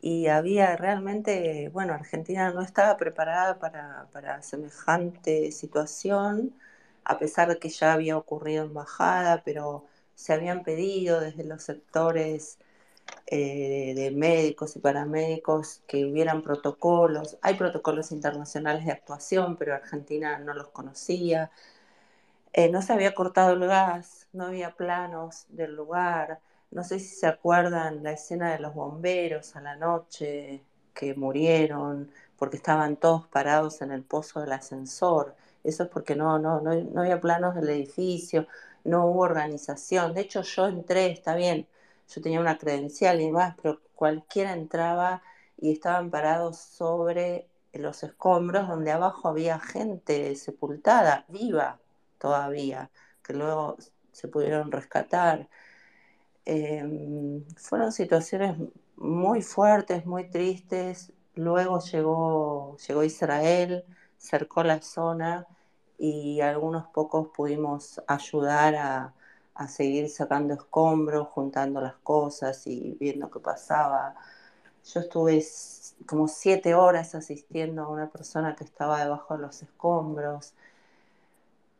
y 0.02 0.28
había 0.28 0.76
realmente, 0.78 1.70
bueno, 1.70 1.94
Argentina 1.94 2.52
no 2.52 2.62
estaba 2.62 2.96
preparada 2.98 3.58
para, 3.60 4.42
semejante 4.44 5.52
situación, 5.52 6.54
a 7.06 7.18
pesar 7.18 7.50
de 7.50 7.58
que 7.60 7.70
ya 7.70 7.94
había 7.94 8.18
ocurrido 8.18 8.66
embajada, 8.66 9.42
pero 9.44 9.86
se 10.16 10.34
habían 10.34 10.64
pedido 10.64 11.20
desde 11.20 11.44
los 11.44 11.64
sectores 11.64 12.60
eh, 13.28 13.94
de 13.96 14.12
médicos 14.12 14.76
y 14.76 14.80
paramédicos 14.80 15.82
que 15.88 16.06
hubieran 16.06 16.44
protocolos. 16.44 17.38
Hay 17.42 17.56
protocolos 17.56 18.12
internacionales 18.12 18.86
de 18.86 18.92
actuación, 18.94 19.58
pero 19.58 19.76
Argentina 19.76 20.40
no 20.40 20.54
los 20.54 20.70
conocía. 20.70 21.52
Eh, 22.60 22.70
no 22.70 22.82
se 22.82 22.92
había 22.94 23.14
cortado 23.14 23.54
el 23.54 23.66
gas, 23.68 24.28
no 24.34 24.46
había 24.48 24.76
planos 24.76 25.46
del 25.50 25.76
lugar. 25.76 26.42
No 26.72 26.84
sé 26.84 27.00
si 27.00 27.16
se 27.16 27.28
acuerdan 27.28 28.02
la 28.04 28.12
escena 28.14 28.52
de 28.52 28.60
los 28.60 28.74
bomberos 28.74 29.56
a 29.56 29.62
la 29.62 29.76
noche 29.76 30.64
que 30.94 31.14
murieron 31.16 32.12
porque 32.38 32.58
estaban 32.58 32.96
todos 32.98 33.28
parados 33.28 33.82
en 33.82 33.92
el 33.92 34.04
pozo 34.04 34.42
del 34.42 34.52
ascensor. 34.54 35.36
Eso 35.64 35.84
es 35.84 35.90
porque 35.90 36.16
no, 36.16 36.40
no, 36.40 36.60
no, 36.62 36.74
no 36.74 37.02
había 37.02 37.22
planos 37.22 37.54
del 37.56 37.70
edificio, 37.70 38.48
no 38.84 39.06
hubo 39.06 39.22
organización. 39.22 40.14
De 40.16 40.22
hecho, 40.22 40.42
yo 40.42 40.68
entré, 40.68 41.12
está 41.12 41.36
bien, 41.36 41.68
yo 42.10 42.22
tenía 42.22 42.40
una 42.40 42.58
credencial 42.58 43.22
y 43.22 43.26
demás, 43.28 43.56
pero 43.62 43.82
cualquiera 43.96 44.54
entraba 44.54 45.22
y 45.60 45.72
estaban 45.74 46.10
parados 46.10 46.58
sobre 46.58 47.48
los 47.74 48.02
escombros 48.04 48.68
donde 48.68 48.92
abajo 48.92 49.28
había 49.28 49.60
gente 49.60 50.36
sepultada, 50.36 51.26
viva 51.30 51.80
todavía, 52.18 52.92
que 53.24 53.34
luego 53.34 53.78
se 54.12 54.28
pudieron 54.28 54.72
rescatar. 54.72 55.50
Em, 56.46 57.44
fueron 57.58 57.92
situaciones 57.92 58.58
muy 58.96 59.42
fuertes, 59.42 60.06
muy 60.06 60.30
tristes. 60.30 61.14
Luego 61.36 61.80
llegó, 61.82 62.78
llegó 62.88 63.04
Israel, 63.04 63.86
cercó 64.18 64.64
la 64.64 64.82
zona 64.82 65.48
y 65.98 66.42
algunos 66.42 66.88
pocos 66.88 67.30
pudimos 67.30 68.02
ayudar 68.08 68.76
a, 68.76 69.14
a 69.56 69.68
seguir 69.68 70.10
sacando 70.10 70.54
escombros, 70.54 71.28
juntando 71.30 71.82
las 71.82 71.96
cosas 71.98 72.66
y 72.68 72.98
viendo 73.00 73.30
qué 73.32 73.40
pasaba. 73.40 74.16
Yo 74.94 75.02
estuve 75.02 75.44
como 76.06 76.28
siete 76.28 76.76
horas 76.76 77.16
asistiendo 77.16 77.84
a 77.84 77.90
una 77.90 78.10
persona 78.10 78.56
que 78.56 78.64
estaba 78.64 79.04
debajo 79.04 79.36
de 79.36 79.42
los 79.42 79.62
escombros 79.64 80.54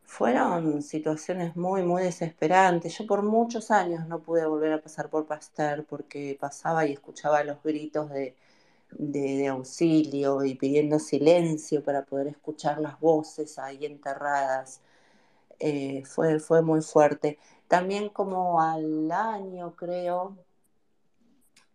fueron 0.08 0.82
situaciones 0.82 1.56
muy, 1.56 1.84
muy 1.84 2.04
desesperantes. 2.04 2.98
Yo 2.98 3.06
por 3.06 3.24
muchos 3.24 3.72
años 3.72 4.08
no 4.08 4.20
pude 4.22 4.46
volver 4.48 4.74
a 4.74 4.82
pasar 4.82 5.10
por 5.10 5.28
Pasteur 5.28 5.86
porque 5.86 6.38
pasaba 6.40 6.86
y 6.88 6.94
escuchaba 6.94 7.44
los 7.44 7.62
gritos 7.64 8.10
de, 8.10 9.48
auxilio 9.50 10.44
y 10.46 10.56
pidiendo 10.56 11.00
silencio 11.00 11.84
para 11.84 12.06
poder 12.06 12.28
escuchar 12.28 12.80
las 12.80 13.00
voces 13.00 13.60
ahí 13.60 13.86
enterradas. 13.86 14.82
Eh, 15.60 16.04
fue, 16.06 16.40
fue 16.40 16.62
muy 16.62 16.82
fuerte. 16.82 17.38
También 17.68 18.10
como 18.10 18.62
al 18.62 19.12
año, 19.12 19.76
creo, 19.76 20.38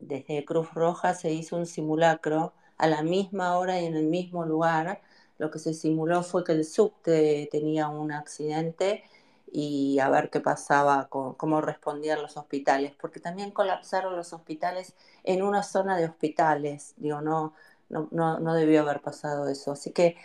desde 0.00 0.44
Cruz 0.44 0.72
Roja 0.74 1.14
se 1.14 1.32
hizo 1.32 1.56
un 1.56 1.66
simulacro 1.66 2.54
a 2.78 2.86
la 2.88 3.02
misma 3.02 3.58
hora 3.58 3.80
y 3.80 3.86
en 3.86 3.96
el 3.96 4.06
mismo 4.06 4.44
lugar 4.46 5.02
lo 5.42 5.50
que 5.50 5.58
se 5.58 5.74
simuló 5.74 6.22
fue 6.22 6.44
que 6.44 6.52
el 6.52 6.64
subte 6.64 7.48
tenía 7.50 7.88
un 7.88 8.12
accidente 8.12 9.02
y 9.50 9.98
a 9.98 10.08
ver 10.08 10.30
qué 10.30 10.38
pasaba, 10.40 11.08
cómo 11.10 11.60
respondían 11.60 12.22
los 12.22 12.36
hospitales, 12.36 12.92
porque 13.00 13.18
también 13.18 13.50
colapsaron 13.50 14.16
los 14.16 14.32
hospitales 14.32 14.94
en 15.24 15.42
una 15.42 15.64
zona 15.64 15.96
de 15.96 16.04
hospitales, 16.06 16.94
digo, 16.96 17.20
no, 17.22 17.54
no, 17.90 18.08
no, 18.12 18.54
debió 18.54 18.82
haber 18.82 19.00
pasado 19.02 19.48
eso. 19.48 19.72
Así 19.72 19.90
que 19.90 20.16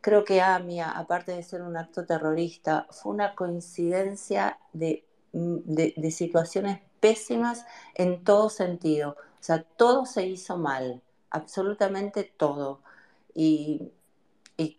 creo 0.00 0.24
que 0.24 0.40
AMIA, 0.40 0.90
aparte 0.90 1.32
de 1.32 1.42
ser 1.42 1.60
un 1.62 1.76
acto 1.76 2.06
terrorista, 2.06 2.86
fue 2.90 3.12
una 3.12 3.34
coincidencia 3.34 4.58
de, 4.72 5.04
de, 5.32 5.92
de 5.96 6.10
situaciones 6.10 6.80
pésimas 7.00 7.66
en 7.94 8.24
todo 8.24 8.48
sentido. 8.50 9.16
O 9.40 9.42
sea, 9.44 9.64
todo 9.76 10.06
se 10.06 10.26
hizo 10.26 10.56
mal, 10.56 11.02
absolutamente 11.30 12.24
todo. 12.24 12.80
Y 13.34 13.92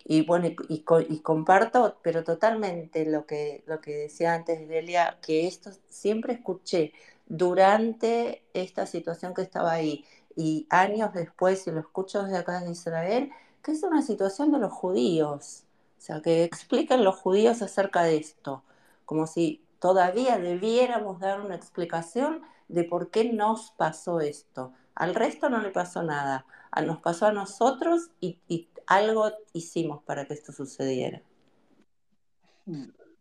y, 0.06 0.26
bueno, 0.26 0.50
y, 0.70 1.20
comparto, 1.20 1.98
pero 2.02 2.24
totalmente 2.24 3.06
lo 3.06 3.26
que, 3.26 3.64
lo 3.66 3.82
que 3.82 3.96
decía 3.96 4.34
antes 4.34 4.68
Delia, 4.68 5.18
que 5.22 5.48
esto 5.48 5.72
siempre 5.90 6.34
escuché 6.34 6.94
durante 7.26 8.44
esta 8.54 8.86
situación 8.86 9.34
que 9.34 9.42
estaba 9.42 9.72
ahí 9.72 10.06
y 10.36 10.68
años 10.70 11.14
después, 11.14 11.68
y 11.68 11.72
lo 11.72 11.80
escucho 11.80 12.24
desde 12.24 12.38
acá 12.38 12.64
en 12.64 12.72
Israel, 12.72 13.32
que 13.64 13.72
es 13.72 13.84
una 13.84 14.02
situación 14.02 14.52
de 14.52 14.60
los 14.60 14.74
judíos. 14.74 15.64
O 15.98 16.02
sea, 16.02 16.22
que 16.22 16.44
explican 16.44 17.04
los 17.04 17.16
judíos 17.16 17.62
acerca 17.62 18.04
de 18.04 18.18
esto, 18.18 18.64
como 19.06 19.28
si 19.28 19.64
todavía 19.80 20.38
debiéramos 20.38 21.20
dar 21.20 21.42
una 21.42 21.56
explicación 21.56 22.42
de 22.68 22.84
por 22.84 23.10
qué 23.10 23.32
nos 23.32 23.72
pasó 23.72 24.20
esto. 24.20 24.74
Al 24.96 25.16
resto 25.16 25.50
no 25.50 25.60
le 25.62 25.70
pasó 25.70 26.04
nada, 26.04 26.46
nos 26.86 27.00
pasó 27.00 27.28
a 27.28 27.32
nosotros 27.32 28.10
y, 28.20 28.40
y 28.48 28.68
algo 28.88 29.32
hicimos 29.54 30.04
para 30.04 30.26
que 30.26 30.34
esto 30.34 30.52
sucediera. 30.52 31.22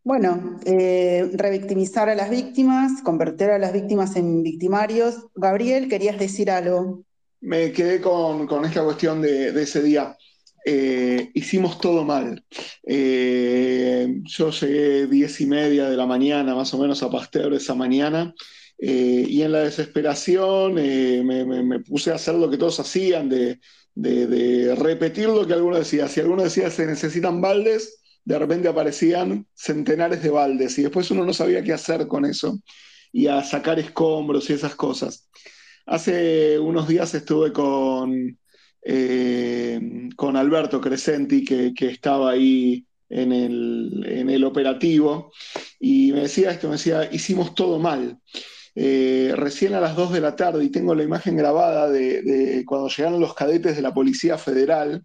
Bueno, 0.05 0.59
eh, 0.65 1.31
revictimizar 1.33 2.09
a 2.09 2.15
las 2.17 2.29
víctimas, 2.29 3.03
convertir 3.03 3.51
a 3.51 3.59
las 3.59 3.73
víctimas 3.73 4.17
en 4.17 4.43
victimarios. 4.43 5.27
Gabriel, 5.35 5.89
¿querías 5.89 6.19
decir 6.19 6.51
algo? 6.51 7.05
Me 7.41 7.73
quedé 7.73 8.01
con, 8.01 8.49
esta 8.65 8.83
cuestión 8.83 9.23
de, 9.23 9.49
ese 9.63 9.81
día. 9.81 10.17
Eh, 10.65 11.31
hicimos 11.35 11.79
todo 11.81 12.05
mal. 12.05 12.45
Eh, 12.85 14.21
yo 14.25 14.51
llegué 14.51 15.07
diez 15.07 15.41
y 15.41 15.47
media 15.47 15.89
de 15.89 15.97
la 15.97 16.07
mañana, 16.07 16.55
más 16.55 16.75
o 16.75 16.79
menos, 16.79 17.03
a 17.03 17.11
Pasteur 17.11 17.53
esa 17.55 17.75
mañana. 17.75 18.35
y 18.79 19.43
en 19.43 19.53
la 19.53 19.61
desesperación 19.61 20.75
me, 20.75 21.79
puse 21.81 22.11
a 22.11 22.17
hacer 22.17 22.35
lo 22.35 22.51
que 22.51 22.59
todos 22.59 22.81
hacían, 22.81 23.29
de, 23.29 23.61
de, 23.95 24.75
repetir 24.77 25.29
lo 25.29 25.47
que 25.47 25.55
alguno 25.55 25.79
decía. 25.79 26.09
Si 26.09 26.21
alguno 26.21 26.43
decía 26.43 26.71
se 26.71 26.87
necesitan 26.87 27.41
baldes, 27.41 28.01
de 28.25 28.39
repente 28.39 28.69
aparecían 28.69 29.47
centenares 29.55 30.23
de 30.23 30.31
baldes 30.31 30.79
y 30.79 30.83
después 30.83 31.11
uno 31.11 31.25
no 31.25 31.33
sabía 31.33 31.63
qué 31.63 31.73
hacer 31.73 32.07
con 32.07 32.25
eso 32.25 32.61
y 33.13 33.27
a 33.27 33.43
sacar 33.43 33.79
escombros 33.79 34.49
y 34.49 34.55
esas 34.55 34.75
cosas. 34.75 35.29
Hace 35.87 36.59
unos 36.59 36.89
días 36.89 37.13
estuve 37.15 37.53
con, 37.53 38.39
eh, 38.83 40.09
con 40.17 40.37
Alberto 40.37 40.81
Crescenti, 40.81 41.45
que, 41.45 41.75
estaba 41.81 42.31
ahí 42.31 42.87
en 43.09 43.33
el, 43.33 44.05
en 44.07 44.31
el, 44.31 44.45
operativo, 44.45 45.33
y 45.81 46.13
me 46.13 46.21
decía 46.21 46.53
esto, 46.53 46.69
me 46.69 46.75
decía, 46.75 47.09
hicimos 47.13 47.55
todo 47.55 47.79
mal. 47.79 48.19
Eh, 48.75 49.35
recién 49.37 49.75
a 49.75 49.81
las 49.81 49.97
2 49.97 50.13
de 50.13 50.21
la 50.21 50.35
tarde, 50.35 50.65
y 50.65 50.71
tengo 50.71 50.95
la 50.95 51.03
imagen 51.03 51.37
grabada 51.37 51.91
de, 51.91 52.65
cuando 52.67 52.89
llegaron 52.89 53.21
los 53.21 53.35
cadetes 53.35 53.77
de 53.77 53.83
la 53.83 53.93
Policía 53.93 54.39
Federal, 54.39 55.05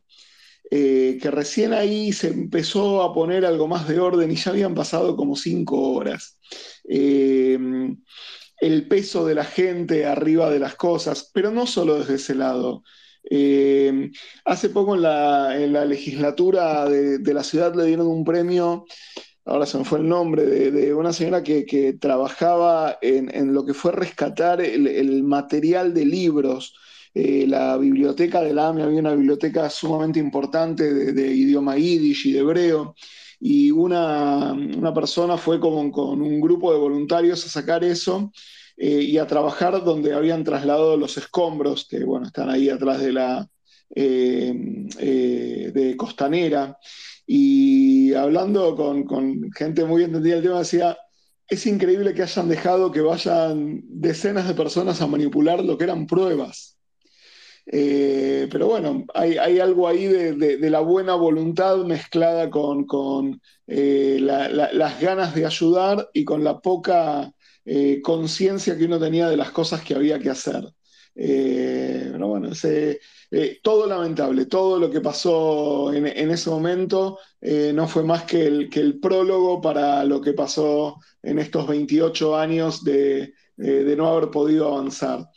eh, 0.70 1.18
que 1.22 1.32
recién 1.32 1.74
ahí 1.74 2.12
se 2.14 2.28
empezó 2.28 3.02
a 3.02 3.14
poner 3.14 3.46
algo 3.46 3.68
más 3.68 3.88
de 3.88 4.00
orden 4.00 4.32
y 4.32 4.36
ya 4.36 4.52
habían 4.52 4.76
pasado 4.76 5.16
como 5.16 5.36
cinco 5.36 5.94
horas. 5.94 6.38
Eh, 6.90 7.58
el 8.60 8.88
peso 8.88 9.26
de 9.26 9.36
la 9.36 9.46
gente 9.46 10.06
arriba 10.06 10.50
de 10.50 10.60
las 10.60 10.76
cosas, 10.76 11.30
pero 11.34 11.52
no 11.52 11.68
solo 11.68 12.00
desde 12.00 12.16
ese 12.16 12.36
lado. 12.36 12.84
hace 14.46 14.70
poco 14.70 14.96
en 14.96 15.02
la, 15.02 15.86
legislatura 15.86 16.90
de, 16.90 17.34
la 17.34 17.44
ciudad 17.44 17.76
le 17.76 17.86
dieron 17.86 18.08
un 18.08 18.24
premio 18.24 18.86
ahora 19.48 19.66
se 19.66 19.78
me 19.78 19.86
fue 19.86 20.00
el 20.00 20.10
nombre, 20.10 20.46
de, 20.46 20.94
una 20.94 21.14
señora 21.14 21.42
que, 21.42 21.98
trabajaba 22.00 22.98
en, 23.02 23.54
lo 23.54 23.66
que 23.66 23.74
fue 23.74 23.92
rescatar 23.94 24.62
el, 24.62 25.24
material 25.24 25.94
de 25.94 26.06
libros. 26.06 26.76
Eh, 27.14 27.46
la 27.48 27.78
biblioteca 27.78 28.42
de 28.42 28.54
la 28.54 28.68
AMI 28.68 28.84
había 28.84 29.00
una 29.00 29.16
biblioteca 29.16 29.70
sumamente 29.70 30.20
importante 30.20 30.94
de, 31.14 31.34
idioma 31.34 31.78
y 31.78 31.98
de 31.98 32.40
hebreo, 32.40 32.96
y 33.40 33.72
una, 33.72 34.56
persona 34.94 35.38
fue 35.38 35.60
con, 35.60 35.92
con, 35.92 36.22
un 36.22 36.42
grupo 36.42 36.74
de 36.74 36.80
voluntarios 36.80 37.46
a 37.46 37.50
sacar 37.50 37.84
eso 37.84 38.32
eh, 38.76 39.02
y 39.02 39.18
a 39.18 39.28
trabajar 39.28 39.84
donde 39.84 40.14
habían 40.14 40.44
trasladado 40.44 40.98
los 40.98 41.18
escombros, 41.18 41.88
que 41.90 42.04
bueno, 42.04 42.28
están 42.28 42.50
ahí 42.50 42.70
atrás 42.70 43.00
de 43.00 43.14
la 43.14 43.48
eh, 43.96 45.72
de 45.74 45.96
Costanera. 45.96 46.78
Y 47.28 48.14
hablando 48.14 48.76
con, 48.76 49.04
con 49.04 49.52
gente 49.52 49.86
muy 49.86 50.04
entendida 50.04 50.36
del 50.36 50.46
tema, 50.46 50.60
decía, 50.60 50.98
es 51.48 51.66
increíble 51.68 52.14
que 52.14 52.24
hayan 52.24 52.50
dejado 52.50 52.92
que 52.92 53.02
vayan 53.02 53.82
decenas 53.86 54.48
de 54.48 54.54
personas 54.54 55.02
a 55.02 55.08
manipular 55.08 55.64
lo 55.64 55.78
que 55.78 55.84
eran 55.84 56.08
pruebas. 56.08 56.78
Eh, 57.70 58.48
pero 58.50 58.68
bueno, 58.68 59.06
hay, 59.14 59.60
algo 59.60 59.88
ahí 59.88 60.06
de, 60.08 60.70
la 60.70 60.80
buena 60.80 61.16
voluntad 61.16 61.78
mezclada 61.80 62.50
con, 62.50 63.42
eh, 63.68 64.18
las 64.22 65.02
ganas 65.02 65.36
de 65.36 65.46
ayudar 65.46 66.10
y 66.14 66.24
con 66.24 66.44
la 66.44 66.60
poca 66.60 67.32
eh, 67.66 68.02
conciencia 68.02 68.78
que 68.78 68.86
uno 68.86 69.00
tenía 69.00 69.30
de 69.30 69.38
las 69.38 69.52
cosas 69.52 69.84
que 69.84 69.96
había 69.96 70.20
que 70.20 70.30
hacer. 70.30 70.64
Pero 71.20 72.28
bueno, 72.28 72.50
todo 73.64 73.88
lamentable, 73.88 74.46
todo 74.46 74.78
lo 74.78 74.92
que 74.92 75.02
pasó 75.02 75.92
en, 75.92 76.06
ese 76.06 76.50
momento 76.50 77.18
no 77.74 77.88
fue 77.88 78.04
más 78.04 78.24
que 78.24 78.46
el, 78.46 79.00
prólogo 79.02 79.60
para 79.60 80.04
lo 80.04 80.22
que 80.22 80.34
pasó 80.34 81.00
en 81.24 81.40
estos 81.40 81.68
28 81.68 82.38
años 82.38 82.84
de 82.84 83.34
no 83.58 84.08
haber 84.08 84.30
podido 84.30 84.68
avanzar. 84.68 85.28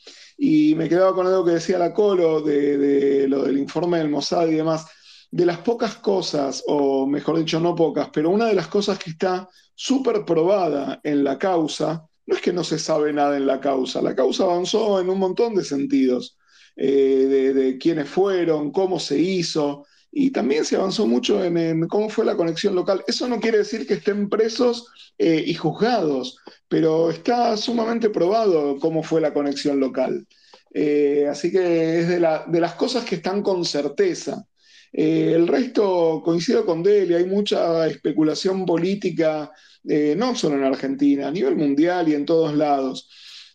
Y 0.43 0.75
me 0.75 0.89
quedaba 0.89 1.15
con 1.15 1.27
algo 1.27 1.45
que 1.45 1.51
decía 1.51 1.79
la 1.79 1.93
Colo 1.93 2.41
de, 2.41 3.29
lo 3.29 3.45
del 3.45 3.59
informe 3.59 3.99
del 3.99 4.09
Mossad 4.09 4.49
y 4.49 4.55
demás. 4.55 4.87
De 5.31 5.45
las 5.45 5.59
pocas 5.59 5.97
cosas, 5.97 6.65
o 6.67 7.07
mejor 7.07 7.39
dicho, 7.39 7.61
no 7.61 7.75
pocas, 7.75 8.09
pero 8.11 8.31
una 8.31 8.47
de 8.47 8.55
las 8.55 8.69
cosas 8.69 8.99
que 8.99 9.11
está 9.11 9.47
súper 9.75 10.25
probada 10.25 10.99
en 11.05 11.25
la 11.25 11.39
causa, 11.39 12.07
no 12.31 12.37
es 12.37 12.43
que 12.43 12.53
no 12.53 12.63
se 12.63 12.79
sabe 12.79 13.13
nada 13.13 13.37
en 13.37 13.45
la 13.45 13.61
causa, 13.61 14.01
la 14.01 14.15
causa 14.15 14.45
avanzó 14.45 15.01
en 15.01 15.11
un 15.11 15.19
montón 15.19 15.57
de 15.57 15.65
sentidos, 15.65 16.39
eh, 16.77 17.53
de, 17.53 17.77
quiénes 17.77 18.09
fueron, 18.09 18.71
cómo 18.71 19.01
se 19.01 19.19
hizo, 19.19 19.85
y 20.13 20.31
también 20.31 20.65
se 20.65 20.77
avanzó 20.77 21.09
mucho 21.09 21.43
en, 21.43 21.89
cómo 21.89 22.09
fue 22.09 22.25
la 22.25 22.37
conexión 22.37 22.77
local. 22.77 23.03
Eso 23.09 23.27
no 23.27 23.41
quiere 23.41 23.59
decir 23.59 23.85
que 23.85 23.95
estén 23.95 24.29
presos 24.29 24.93
eh, 25.19 25.43
y 25.45 25.55
juzgados, 25.55 26.39
pero 26.69 27.11
está 27.11 27.57
sumamente 27.57 28.11
probado 28.11 28.79
cómo 28.79 29.03
fue 29.03 29.21
la 29.21 29.35
conexión 29.35 29.81
local. 29.81 30.25
Eh, 30.73 31.27
así 31.29 31.51
que 31.51 31.99
es 31.99 32.09
de, 32.09 32.21
las 32.21 32.75
cosas 32.75 33.05
que 33.05 33.17
están 33.17 33.43
con 33.43 33.65
certeza. 33.65 34.47
Eh, 34.93 35.33
el 35.35 35.47
resto 35.47 36.21
coincido 36.25 36.65
con 36.67 36.83
Deli, 36.83 37.15
hay 37.15 37.25
mucha 37.25 37.87
especulación 37.87 38.67
política, 38.67 39.53
eh, 39.89 40.15
no 40.17 40.35
solo 40.35 40.57
en 40.57 40.65
Argentina, 40.65 41.29
a 41.29 41.31
nivel 41.31 41.57
mundial 41.57 42.09
y 42.09 42.15
en 42.15 42.27
todos 42.27 42.55
lados. 42.55 43.09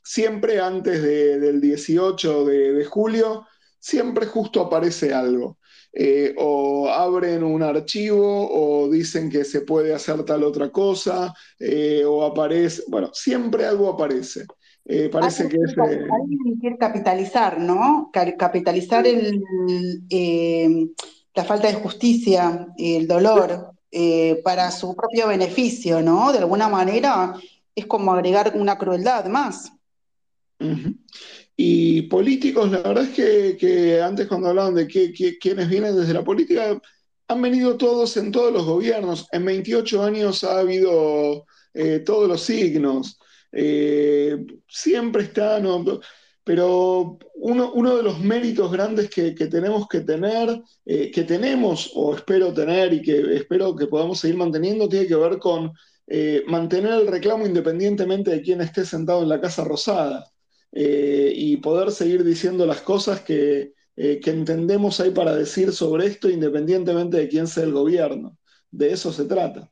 Siempre 0.04 0.60
antes 0.60 1.02
del 1.02 1.60
18 1.60 2.46
de 2.46 2.86
julio, 2.86 3.46
siempre 3.80 4.26
justo 4.28 4.62
aparece 4.62 5.14
algo. 5.14 5.58
Eh, 5.98 6.36
o 6.38 6.90
abren 6.90 7.42
un 7.42 7.64
archivo 7.64 8.50
o 8.52 8.90
dicen 8.90 9.30
que 9.30 9.46
se 9.46 9.62
puede 9.62 9.94
hacer 9.94 10.26
tal 10.26 10.44
otra 10.44 10.70
cosa, 10.70 11.34
o 12.06 12.24
aparece, 12.26 12.84
bueno, 12.88 13.12
siempre 13.14 13.66
algo 13.66 13.90
aparece. 13.90 14.46
Eh, 14.88 15.10
parece 15.10 15.48
que 15.48 15.58
es... 15.58 15.76
Alguien 15.78 16.60
quiere 16.60 16.78
capitalizar, 16.78 17.60
¿no? 17.60 18.12
Capitalizar 18.14 19.06
el, 19.08 19.42
la 21.36 21.44
falta 21.44 21.68
de 21.68 21.76
justicia, 21.76 22.68
el 22.78 23.08
dolor, 23.08 23.72
para 24.44 24.72
su 24.72 24.96
propio 24.96 25.28
beneficio, 25.28 26.02
¿no? 26.02 26.34
De 26.34 26.40
alguna 26.40 26.68
manera 26.68 27.34
es 27.74 27.86
como 27.86 28.14
agregar 28.14 28.54
una 28.56 28.78
crueldad 28.78 29.26
más. 29.28 29.72
Y 31.58 32.04
políticos, 32.04 32.72
la 32.72 32.82
verdad 32.82 33.06
es 33.06 33.58
que, 33.58 34.02
antes 34.02 34.28
cuando 34.28 34.50
hablaban 34.50 34.76
de 34.76 34.88
que, 34.88 35.38
quienes 35.40 35.70
vienen 35.70 35.96
desde 35.96 36.14
la 36.14 36.24
política, 36.24 36.80
han 37.28 37.42
venido 37.42 37.78
todos 37.78 38.18
en 38.18 38.32
todos 38.32 38.54
los 38.54 38.66
gobiernos. 38.66 39.28
En 39.32 39.46
28 39.46 40.04
años 40.04 40.44
ha 40.44 40.60
habido 40.60 41.46
eh, 41.74 42.00
todos 42.00 42.28
los 42.28 42.42
signos. 42.42 43.18
Eh, 43.52 44.38
siempre 44.68 45.24
están, 45.24 45.66
pero 46.46 47.18
uno, 47.36 47.98
de 47.98 48.04
los 48.04 48.20
méritos 48.20 48.72
grandes 48.72 49.10
que, 49.10 49.32
tenemos 49.32 49.88
que 49.90 50.02
tener, 50.02 50.62
eh, 50.86 51.12
que 51.12 51.24
tenemos 51.24 51.92
o 51.96 52.16
espero 52.16 52.54
tener 52.54 52.94
y 52.94 53.02
que 53.02 53.36
espero 53.36 53.76
que 53.76 53.88
podamos 53.88 54.20
seguir 54.20 54.38
manteniendo, 54.38 54.88
tiene 54.88 55.08
que 55.08 55.16
ver 55.16 55.40
con 55.40 55.74
mantener 56.48 56.94
el 56.94 57.08
reclamo 57.08 57.48
independientemente 57.48 58.30
de 58.30 58.42
quién 58.44 58.62
esté 58.62 58.86
sentado 58.86 59.24
en 59.24 59.30
la 59.30 59.42
Casa 59.42 59.64
Rosada. 59.64 60.32
Eh, 60.78 61.32
y 61.34 61.56
poder 61.58 61.90
seguir 61.90 62.26
diciendo 62.26 62.66
las 62.66 62.82
cosas 62.82 63.24
eh, 63.30 63.72
que, 63.96 64.30
entendemos 64.30 65.00
hay 65.00 65.12
para 65.12 65.34
decir 65.34 65.72
sobre 65.72 66.06
esto 66.06 66.30
independientemente 66.30 67.16
de 67.16 67.30
quién 67.30 67.48
sea 67.48 67.64
el 67.64 67.72
gobierno. 67.72 68.38
De 68.72 68.92
eso 68.92 69.14
se 69.14 69.24
trata. 69.24 69.72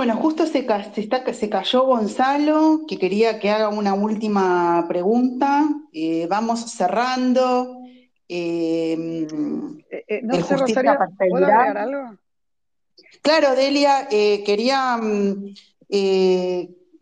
Bueno, 0.00 0.16
justo 0.16 0.46
se, 0.46 0.66
se, 1.34 1.50
cayó 1.50 1.84
Gonzalo, 1.84 2.86
que 2.88 2.96
quería 2.96 3.38
que 3.38 3.50
haga 3.50 3.68
una 3.68 3.92
última 3.92 4.86
pregunta. 4.88 5.68
Eh, 5.92 6.26
vamos 6.26 6.72
cerrando. 6.72 7.82
no 8.26 9.36
sé, 10.42 10.56
Rosario, 10.56 10.96
¿puedo 11.28 11.44
agregar 11.44 11.76
algo? 11.76 12.16
Claro, 13.20 13.54
Delia, 13.54 14.08
quería 14.08 14.96
mm, 14.96 15.52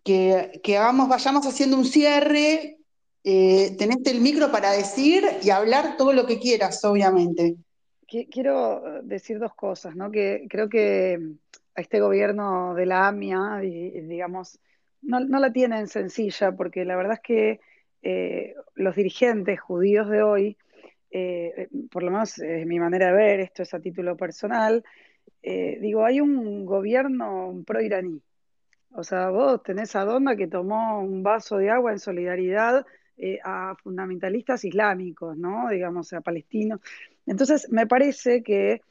que, 0.04 0.76
hagamos, 0.76 1.08
vayamos 1.08 1.46
haciendo 1.46 1.76
un 1.76 1.84
cierre. 1.84 2.78
Eh, 3.22 3.76
tenés 3.78 3.98
el 4.06 4.20
micro 4.20 4.50
para 4.50 4.72
decir 4.72 5.24
y 5.40 5.50
hablar 5.50 5.96
todo 5.96 6.12
lo 6.12 6.26
que 6.26 6.40
quieras, 6.40 6.84
obviamente. 6.84 7.58
Quiero 8.08 8.82
decir 9.04 9.38
dos 9.38 9.54
cosas, 9.54 9.94
¿no? 9.94 10.10
Que 10.10 10.48
creo 10.50 10.68
que 10.68 11.36
este 11.80 12.00
gobierno 12.00 12.74
de 12.74 12.86
la 12.86 13.08
AMIA, 13.08 13.58
digamos, 13.60 14.60
no, 15.02 15.20
la 15.20 15.52
tienen 15.52 15.86
sencilla, 15.88 16.52
porque 16.52 16.84
la 16.84 16.96
verdad 16.96 17.14
es 17.14 17.20
que 17.20 17.60
eh, 18.02 18.54
los 18.74 18.96
dirigentes 18.96 19.60
judíos 19.60 20.08
de 20.08 20.22
hoy, 20.22 20.56
eh, 21.10 21.68
por 21.90 22.02
lo 22.02 22.10
menos 22.10 22.38
es 22.38 22.66
mi 22.66 22.78
manera 22.78 23.06
de 23.06 23.12
ver, 23.12 23.40
esto 23.40 23.62
es 23.62 23.74
a 23.74 23.80
título 23.80 24.16
personal, 24.16 24.84
digo, 25.42 26.04
hay 26.04 26.20
un 26.20 26.66
gobierno 26.66 27.62
pro-iraní, 27.66 28.20
o 28.92 29.04
sea, 29.04 29.30
vos 29.30 29.62
tenés 29.62 29.94
a 29.96 30.04
Donda 30.04 30.36
que 30.36 30.46
tomó 30.46 31.00
un 31.00 31.22
vaso 31.22 31.58
de 31.58 31.70
agua 31.70 31.92
en 31.92 31.98
solidaridad 31.98 32.86
eh, 33.16 33.38
a 33.44 33.74
fundamentalistas 33.82 34.64
islámicos, 34.64 35.36
¿no? 35.36 35.68
Digamos, 35.68 36.12
a 36.12 36.20
palestinos. 36.20 36.80
Entonces, 37.26 37.70
me 37.70 37.86
parece 37.86 38.42
que 38.42 38.72
eh, 38.72 38.82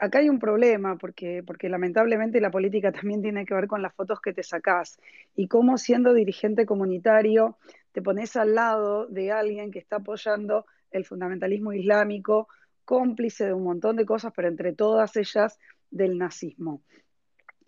acá 0.00 0.18
hay 0.18 0.28
un 0.28 0.38
problema, 0.38 0.96
porque, 0.96 1.42
porque 1.46 1.68
lamentablemente 1.68 2.40
la 2.40 2.50
política 2.50 2.92
también 2.92 3.22
tiene 3.22 3.44
que 3.44 3.54
ver 3.54 3.66
con 3.66 3.82
las 3.82 3.94
fotos 3.94 4.20
que 4.20 4.32
te 4.32 4.42
sacás 4.42 4.98
y 5.34 5.48
cómo 5.48 5.78
siendo 5.78 6.12
dirigente 6.12 6.66
comunitario 6.66 7.56
te 7.92 8.02
pones 8.02 8.36
al 8.36 8.54
lado 8.54 9.06
de 9.06 9.32
alguien 9.32 9.70
que 9.70 9.78
está 9.78 9.96
apoyando 9.96 10.66
el 10.90 11.04
fundamentalismo 11.04 11.72
islámico, 11.72 12.48
cómplice 12.84 13.46
de 13.46 13.54
un 13.54 13.64
montón 13.64 13.96
de 13.96 14.04
cosas, 14.04 14.32
pero 14.34 14.48
entre 14.48 14.72
todas 14.72 15.16
ellas 15.16 15.58
del 15.90 16.18
nazismo. 16.18 16.82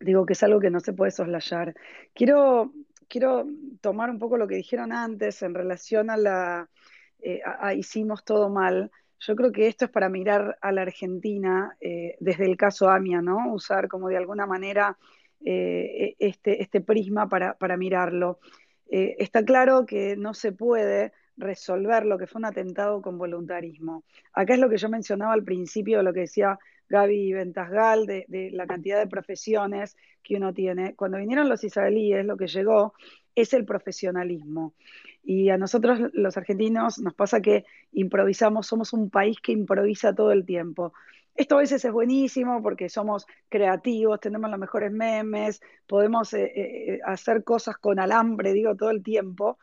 Digo 0.01 0.27
que 0.27 0.33
es 0.33 0.43
algo 0.43 0.61
que 0.61 0.71
no 0.71 0.81
se 0.81 0.93
puede 0.93 1.13
soslayar. 1.13 1.75
Quiero, 2.13 2.73
quiero 3.09 3.47
tomar 3.81 4.11
un 4.11 4.19
poco 4.19 4.37
lo 4.37 4.49
que 4.49 4.57
dijeron 4.57 4.93
antes 4.93 5.43
en 5.43 5.55
relación 5.55 6.11
a 6.11 6.17
la 6.17 6.69
eh, 7.21 7.41
hicimos 7.77 8.25
todo 8.25 8.49
mal. 8.49 8.91
Yo 9.27 9.37
creo 9.37 9.53
que 9.53 9.68
esto 9.68 9.85
es 9.87 9.91
para 9.91 10.09
mirar 10.09 10.59
a 10.61 10.73
la 10.73 10.83
Argentina 10.83 11.77
eh, 11.81 12.16
desde 12.20 12.45
el 12.45 12.57
caso 12.57 12.89
AMIA, 12.89 13.23
¿no? 13.23 13.53
Usar 13.53 13.89
como 13.89 14.09
de 14.09 14.16
alguna 14.16 14.47
manera 14.47 14.99
eh, 15.45 16.16
e, 16.18 16.29
este, 16.29 16.62
este 16.62 16.81
prisma 16.81 17.29
para, 17.29 17.55
para 17.55 17.77
mirarlo. 17.77 18.41
está 18.89 19.43
claro 19.45 19.87
que 19.87 20.16
no 20.16 20.35
se 20.35 20.53
puede 20.53 21.12
resolver 21.37 22.05
lo 22.05 22.18
que 22.18 22.26
fue 22.26 22.41
un 22.41 22.47
atentado 22.47 23.01
con 23.03 23.18
voluntarismo. 23.18 24.05
Acá 24.33 24.55
es 24.55 24.61
lo 24.61 24.68
que 24.68 24.76
yo 24.76 24.89
mencionaba 24.89 25.33
al 25.33 25.45
principio 25.45 26.03
lo 26.03 26.12
que 26.12 26.20
decía 26.20 26.59
Gaby 26.89 27.33
Ventasgal, 27.33 28.07
de, 28.07 28.51
la 28.53 28.66
cantidad 28.66 28.99
de 28.99 29.07
profesiones 29.07 29.97
que 30.22 30.37
uno 30.37 30.53
tiene. 30.53 30.95
Cuando 30.95 31.18
vinieron 31.18 31.49
los 31.49 31.64
israelíes, 31.64 32.24
lo 32.26 32.37
que 32.37 32.47
llegó 32.47 32.93
es 33.35 33.55
el 33.55 33.64
profesionalismo. 33.64 34.74
Y 35.24 35.49
a 35.49 35.57
nosotros 35.57 35.99
los 36.12 36.37
argentinos 36.37 36.99
nos 36.99 37.14
pasa 37.14 37.41
que 37.41 37.64
improvisamos, 37.93 38.66
somos 38.66 38.93
un 38.93 39.09
país 39.09 39.39
que 39.43 39.53
improvisa 39.53 40.14
todo 40.14 40.33
el 40.33 40.45
tiempo. 40.45 40.93
Esto 41.35 41.57
a 41.57 41.61
veces 41.61 41.83
es 41.83 41.93
buenísimo 41.93 42.62
porque 42.62 42.91
somos 42.91 43.26
creativos, 43.49 44.20
tenemos 44.20 44.51
los 44.51 44.61
mejores 44.61 44.93
memes, 44.93 45.62
podemos 45.87 46.35
eh, 46.35 46.53
eh, 46.55 47.01
hacer 47.07 47.43
cosas 47.43 47.78
con 47.78 47.99
alambre, 47.99 48.53
digo, 48.53 48.76
todo 48.76 48.91
el 48.91 49.03
tiempo. 49.03 49.59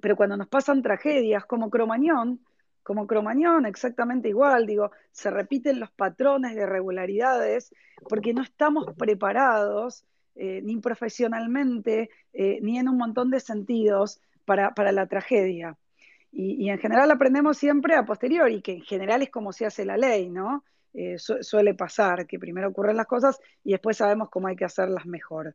Pero 0.00 0.16
cuando 0.16 0.36
nos 0.36 0.48
pasan 0.48 0.82
tragedias 0.82 1.44
como 1.46 1.70
Cromañón, 1.70 2.40
como 2.82 3.06
Cromañón, 3.06 3.66
exactamente 3.66 4.28
igual, 4.28 4.64
digo, 4.64 4.92
se 5.10 5.30
repiten 5.30 5.80
los 5.80 5.90
patrones 5.90 6.54
de 6.54 6.62
irregularidades 6.62 7.74
porque 8.08 8.32
no 8.32 8.42
estamos 8.42 8.86
preparados 8.96 10.04
eh, 10.36 10.60
ni 10.62 10.76
profesionalmente, 10.76 12.10
eh, 12.32 12.58
ni 12.62 12.78
en 12.78 12.88
un 12.88 12.98
montón 12.98 13.30
de 13.30 13.40
sentidos 13.40 14.20
para, 14.44 14.92
la 14.92 15.06
tragedia. 15.06 15.76
Y, 16.30 16.68
en 16.68 16.78
general 16.78 17.10
aprendemos 17.10 17.56
siempre 17.56 17.94
a 17.96 18.04
posteriori, 18.04 18.60
que 18.60 18.72
en 18.72 18.82
general 18.82 19.22
es 19.22 19.30
como 19.30 19.52
se 19.52 19.66
hace 19.66 19.84
la 19.84 19.96
ley, 19.96 20.28
¿no? 20.28 20.62
Eh, 20.92 21.16
suele 21.18 21.74
pasar, 21.74 22.26
que 22.26 22.38
primero 22.38 22.68
ocurren 22.68 22.96
las 22.96 23.06
cosas 23.06 23.40
y 23.64 23.72
después 23.72 23.96
sabemos 23.96 24.30
cómo 24.30 24.46
hay 24.48 24.56
que 24.56 24.64
hacerlas 24.64 25.06
mejor. 25.06 25.54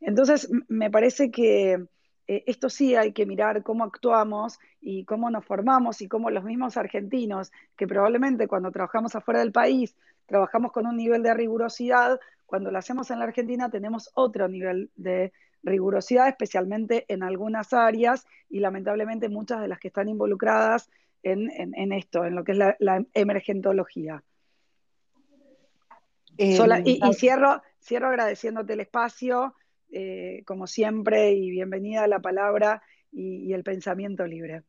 Entonces, 0.00 0.50
me 0.68 0.90
parece 0.90 1.30
que 1.30 1.86
esto 2.26 2.68
sí 2.68 2.94
hay 2.96 3.12
que 3.12 3.26
mirar 3.26 3.62
cómo 3.62 3.84
actuamos 3.84 4.58
y 4.80 5.04
cómo 5.04 5.30
nos 5.30 5.44
formamos 5.44 6.00
y 6.02 6.08
cómo 6.08 6.30
los 6.30 6.44
mismos 6.44 6.76
argentinos, 6.76 7.52
que 7.76 7.86
probablemente 7.86 8.48
cuando 8.48 8.70
trabajamos 8.70 9.14
afuera 9.14 9.40
del 9.40 9.52
país, 9.52 9.96
trabajamos 10.26 10.72
con 10.72 10.86
un 10.86 10.96
nivel 10.96 11.22
de 11.22 11.34
rigurosidad, 11.34 12.18
cuando 12.46 12.70
lo 12.70 12.78
hacemos 12.78 13.10
en 13.10 13.18
la 13.18 13.26
Argentina 13.26 13.70
tenemos 13.70 14.10
otro 14.14 14.48
nivel 14.48 14.90
de 14.96 15.32
rigurosidad, 15.62 16.28
especialmente 16.28 17.04
en 17.08 17.22
algunas 17.22 17.72
áreas 17.72 18.26
y 18.48 18.60
lamentablemente 18.60 19.28
muchas 19.28 19.60
de 19.60 19.68
las 19.68 19.78
que 19.78 19.88
están 19.88 20.08
involucradas 20.08 20.90
en, 21.22 21.92
esto, 21.92 22.24
en 22.24 22.36
lo 22.36 22.44
que 22.44 22.52
es 22.52 22.58
la, 22.58 23.04
emergentología. 23.14 24.22
Eh, 26.38 26.56
y, 26.84 27.00
cierro, 27.14 27.62
cierro 27.80 28.08
agradeciéndote 28.08 28.74
el 28.74 28.80
espacio, 28.80 29.54
eh, 29.98 30.42
como 30.44 30.66
siempre, 30.66 31.32
y 31.32 31.50
bienvenida 31.50 32.04
a 32.04 32.06
la 32.06 32.18
palabra 32.18 32.82
y, 33.10 33.54
el 33.54 33.62
pensamiento 33.62 34.26
libre. 34.26 34.62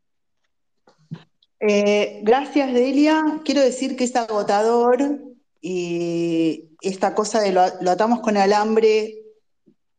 Eh, 1.60 2.22
gracias, 2.24 2.74
Delia. 2.74 3.42
Quiero 3.44 3.60
decir 3.60 3.98
que 3.98 4.06
es 4.06 4.16
agotador 4.16 5.20
y 5.60 6.70
esta 6.82 7.14
cosa 7.14 7.42
de 7.42 7.52
lo, 7.52 7.62
atamos 7.62 8.22
con 8.22 8.38
alambre 8.38 9.16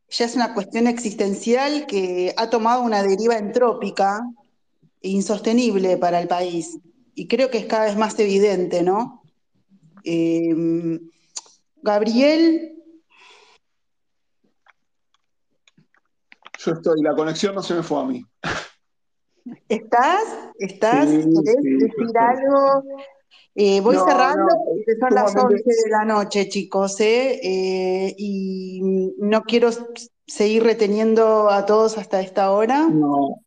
ya 0.08 0.24
es 0.24 0.34
una 0.34 0.54
cuestión 0.54 0.86
existencial 0.86 1.84
que 1.86 2.32
ha 2.38 2.48
tomado 2.48 2.80
una 2.80 3.02
deriva 3.02 3.36
entrópica 3.36 4.22
e 5.02 5.10
insostenible 5.10 5.98
para 5.98 6.22
el 6.22 6.28
país. 6.28 6.78
Y 7.14 7.28
creo 7.28 7.50
que 7.50 7.58
es 7.58 7.66
cada 7.66 7.84
vez 7.84 7.98
más 7.98 8.18
evidente, 8.18 8.82
¿no? 8.82 9.22
Em, 10.04 11.10
Gabriel. 11.82 12.77
Yo 16.58 16.72
estoy, 16.72 17.02
la 17.02 17.14
conexión 17.14 17.54
no 17.54 17.62
se 17.62 17.74
me 17.74 17.82
fue 17.82 18.00
a 18.00 18.04
mí. 18.04 18.24
¿Estás? 19.68 20.22
¿Estás? 20.58 21.06
¿Querés 21.06 21.24
decir 21.62 22.18
algo? 22.18 22.82
Eh, 23.54 23.80
voy 23.80 23.96
cerrando, 23.96 24.46
son 25.00 25.14
las 25.14 25.34
11 25.34 25.56
de 25.56 25.90
la 25.90 26.04
noche, 26.04 26.48
chicos, 26.48 27.00
¿eh? 27.00 27.40
¿eh? 27.42 28.14
y 28.16 28.80
no 29.18 29.42
quiero 29.42 29.70
seguir 30.26 30.62
reteniendo 30.62 31.50
a 31.50 31.66
todos 31.66 31.98
hasta 31.98 32.20
esta 32.20 32.52
hora. 32.52 32.88
No, 32.88 33.42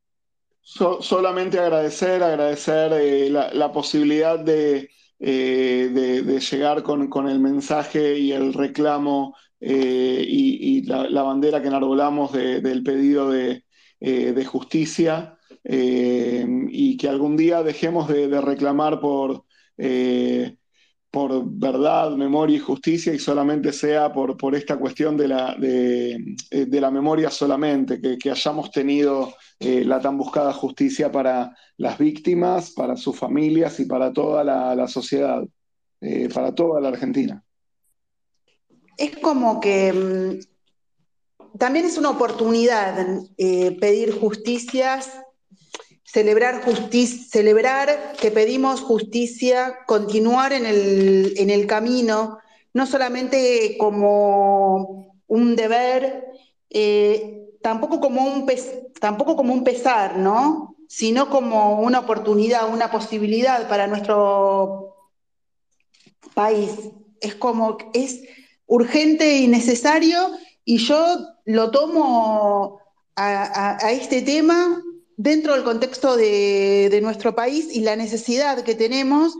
solamente 0.61 1.59
agradecer, 1.59 2.21
agradecer 2.23 2.91
eh, 2.93 3.29
la, 3.29 3.71
posibilidad 3.71 4.37
de, 4.37 4.89
de, 5.17 6.39
llegar 6.39 6.83
con, 6.83 7.29
el 7.29 7.39
mensaje 7.39 8.17
y 8.17 8.33
el 8.33 8.53
reclamo 8.53 9.35
y, 9.61 10.83
la, 10.83 11.23
bandera 11.23 11.61
que 11.61 11.67
enarbolamos 11.67 12.33
del 12.33 12.83
pedido 12.83 13.29
de, 13.29 13.63
justicia 14.45 15.37
y 15.63 16.97
que 16.97 17.07
algún 17.07 17.37
día 17.37 17.63
dejemos 17.63 18.07
de 18.07 18.41
reclamar 18.41 18.99
por 18.99 19.45
eh, 19.83 20.57
verdad, 21.43 22.11
memoria 22.11 22.55
y 22.57 22.59
justicia 22.59 23.13
y 23.13 23.19
solamente 23.19 23.73
sea 23.73 24.13
por, 24.13 24.55
esta 24.55 24.77
cuestión 24.77 25.17
de 25.17 25.27
la, 25.27 25.57
eh, 25.61 26.17
memoria 26.91 27.29
solamente, 27.29 27.99
que, 27.99 28.31
hayamos 28.31 28.71
tenido 28.71 29.33
eh, 29.59 29.83
la 29.83 29.99
tan 29.99 30.17
buscada 30.17 30.53
justicia 30.53 31.11
para 31.11 31.55
las 31.77 31.97
víctimas, 31.97 32.71
para 32.71 32.95
sus 32.95 33.17
familias 33.17 33.79
y 33.79 33.85
para 33.85 34.13
toda 34.13 34.43
la, 34.43 34.87
sociedad, 34.87 35.43
para 36.33 36.53
toda 36.53 36.79
la 36.79 36.89
Argentina. 36.89 37.43
Es 39.01 39.17
como 39.17 39.59
que 39.59 39.91
mm, 39.93 41.57
también 41.57 41.85
es 41.85 41.97
una 41.97 42.11
oportunidad 42.11 43.21
pedir 43.37 44.17
justicias 44.19 45.09
celebrar, 46.11 46.61
justicia, 46.63 47.25
celebrar 47.29 48.13
que 48.19 48.31
pedimos 48.31 48.81
justicia, 48.81 49.79
continuar 49.87 50.51
en 50.51 50.65
el, 50.65 51.67
camino, 51.67 52.39
no 52.73 52.85
solamente 52.85 53.77
como 53.77 55.15
un 55.27 55.55
deber, 55.55 56.25
eh, 56.69 57.47
tampoco, 57.61 58.01
como 58.01 58.25
un 58.25 58.45
tampoco 58.99 59.37
como 59.37 59.53
un 59.53 59.63
pesar, 59.63 60.17
¿no? 60.17 60.75
sino 60.87 61.29
como 61.29 61.79
una 61.79 61.99
oportunidad, 61.99 62.67
una 62.67 62.91
posibilidad 62.91 63.69
para 63.69 63.87
nuestro 63.87 64.97
país. 66.33 66.71
Es 67.21 67.35
como, 67.35 67.77
es 67.93 68.21
urgente 68.65 69.37
y 69.37 69.47
necesario 69.47 70.31
y 70.63 70.77
yo 70.77 71.17
lo 71.45 71.71
tomo 71.71 72.79
a 73.15 73.91
este 73.91 74.21
tema 74.21 74.81
dentro 75.21 75.53
del 75.53 75.63
contexto 75.63 76.17
de, 76.17 76.99
nuestro 77.03 77.35
país 77.35 77.67
y 77.71 77.81
la 77.81 77.95
necesidad 77.95 78.63
que 78.63 78.73
tenemos, 78.73 79.37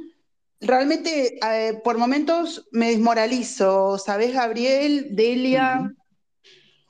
realmente 0.59 1.39
eh, 1.43 1.73
por 1.83 1.97
momentos 1.97 2.67
me 2.71 2.91
desmoralizo, 2.91 3.97
¿sabes, 3.97 4.31
Gabriel? 4.33 5.15
Delia, 5.15 5.91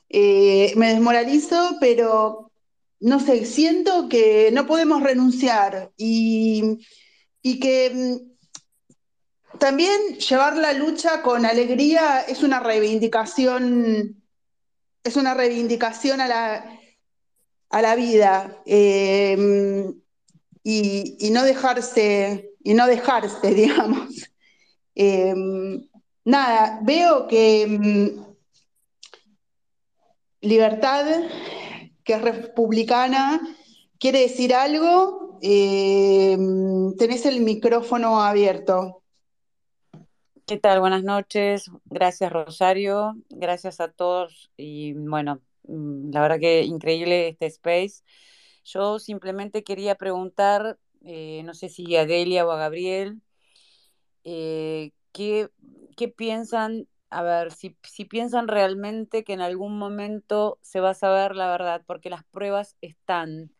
eh, 0.09 0.73
me 0.75 0.89
desmoralizo, 0.89 1.77
pero 1.79 2.51
no 2.99 3.21
sé, 3.21 3.45
siento 3.45 4.09
que 4.09 4.49
no 4.51 4.67
podemos 4.67 5.01
renunciar 5.01 5.91
y, 5.95 6.79
que 7.41 7.91
mm, 7.93 8.30
también 9.59 10.15
llevar 10.15 10.57
la 10.57 10.73
lucha 10.73 11.21
con 11.21 11.45
alegría 11.45 12.21
es 12.21 12.43
una 12.43 12.59
reivindicación, 12.59 14.23
es 15.03 15.15
una 15.15 15.33
reivindicación 15.33 16.21
a 16.21 16.27
la 16.27 16.81
a 17.71 17.81
la 17.81 17.95
vida 17.95 18.61
em, 18.65 19.95
y, 20.63 21.29
no 21.31 21.43
dejarse, 21.43 22.51
y 22.63 22.73
no 22.73 22.85
dejarse, 22.85 23.53
digamos. 23.53 24.29
Em, 24.93 25.87
nada, 26.25 26.79
veo 26.83 27.27
que 27.27 27.63
em, 27.63 28.25
Libertad, 30.41 31.05
que 32.03 32.13
es 32.13 32.21
republicana, 32.21 33.39
quiere 33.99 34.21
decir 34.21 34.53
algo. 34.53 35.39
tenés 36.97 37.25
el 37.25 37.41
micrófono 37.41 38.21
abierto. 38.21 39.00
¿Qué 40.51 40.57
tal? 40.57 40.81
Buenas 40.81 41.03
noches. 41.05 41.71
Gracias, 41.85 42.29
Rosario. 42.29 43.15
Gracias 43.29 43.79
a 43.79 43.89
todos. 43.89 44.51
Y 44.57 44.91
bueno, 44.91 45.39
Mm, 45.63 46.11
la 46.11 46.21
verdad 46.21 46.39
que 46.39 46.63
increíble 46.63 47.29
este 47.29 47.45
space. 47.47 48.03
Yo 48.65 48.99
simplemente 48.99 49.63
quería 49.63 49.95
preguntar, 49.95 50.77
eh, 51.05 51.43
no 51.45 51.53
sé 51.53 51.69
si 51.69 51.95
a 51.95 52.05
Delia 52.05 52.45
o 52.45 52.51
a 52.51 52.57
Gabriel, 52.57 53.21
eh, 54.23 54.91
¿qué, 55.11 55.49
piensan? 56.15 56.87
A 57.09 57.23
ver, 57.23 57.51
si, 57.51 57.75
piensan 58.05 58.47
realmente 58.47 59.23
que 59.23 59.33
en 59.33 59.41
algún 59.41 59.77
momento 59.77 60.59
se 60.61 60.79
va 60.79 60.91
a 60.91 60.93
saber 60.93 61.35
la 61.35 61.47
verdad, 61.51 61.83
porque 61.85 62.09
las 62.09 62.23
pruebas 62.25 62.77
están. 62.81 63.51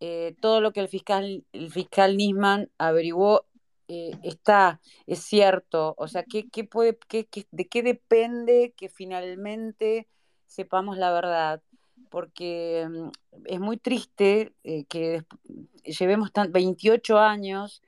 Eh, 0.00 0.36
todo 0.40 0.60
lo 0.60 0.72
que 0.72 0.80
el 0.80 0.88
fiscal, 0.88 1.44
el 1.52 1.70
fiscal 1.72 2.16
Nisman 2.16 2.70
averiguó 2.78 3.46
está, 3.88 4.80
es 5.06 5.20
cierto. 5.20 5.94
O 5.98 6.08
sea, 6.08 6.24
¿qué, 6.24 6.64
puede, 6.64 6.98
¿de 7.50 7.68
qué 7.68 7.82
depende 7.82 8.74
que 8.76 8.88
finalmente 8.88 10.08
sepamos 10.46 10.96
la 10.96 11.12
verdad, 11.12 11.62
porque 12.10 12.86
mm, 12.88 13.08
es 13.46 13.60
muy 13.60 13.76
triste 13.76 14.54
eh, 14.62 14.84
que 14.86 15.24
llevemos 15.84 16.30
28 16.50 17.18
años, 17.18 17.82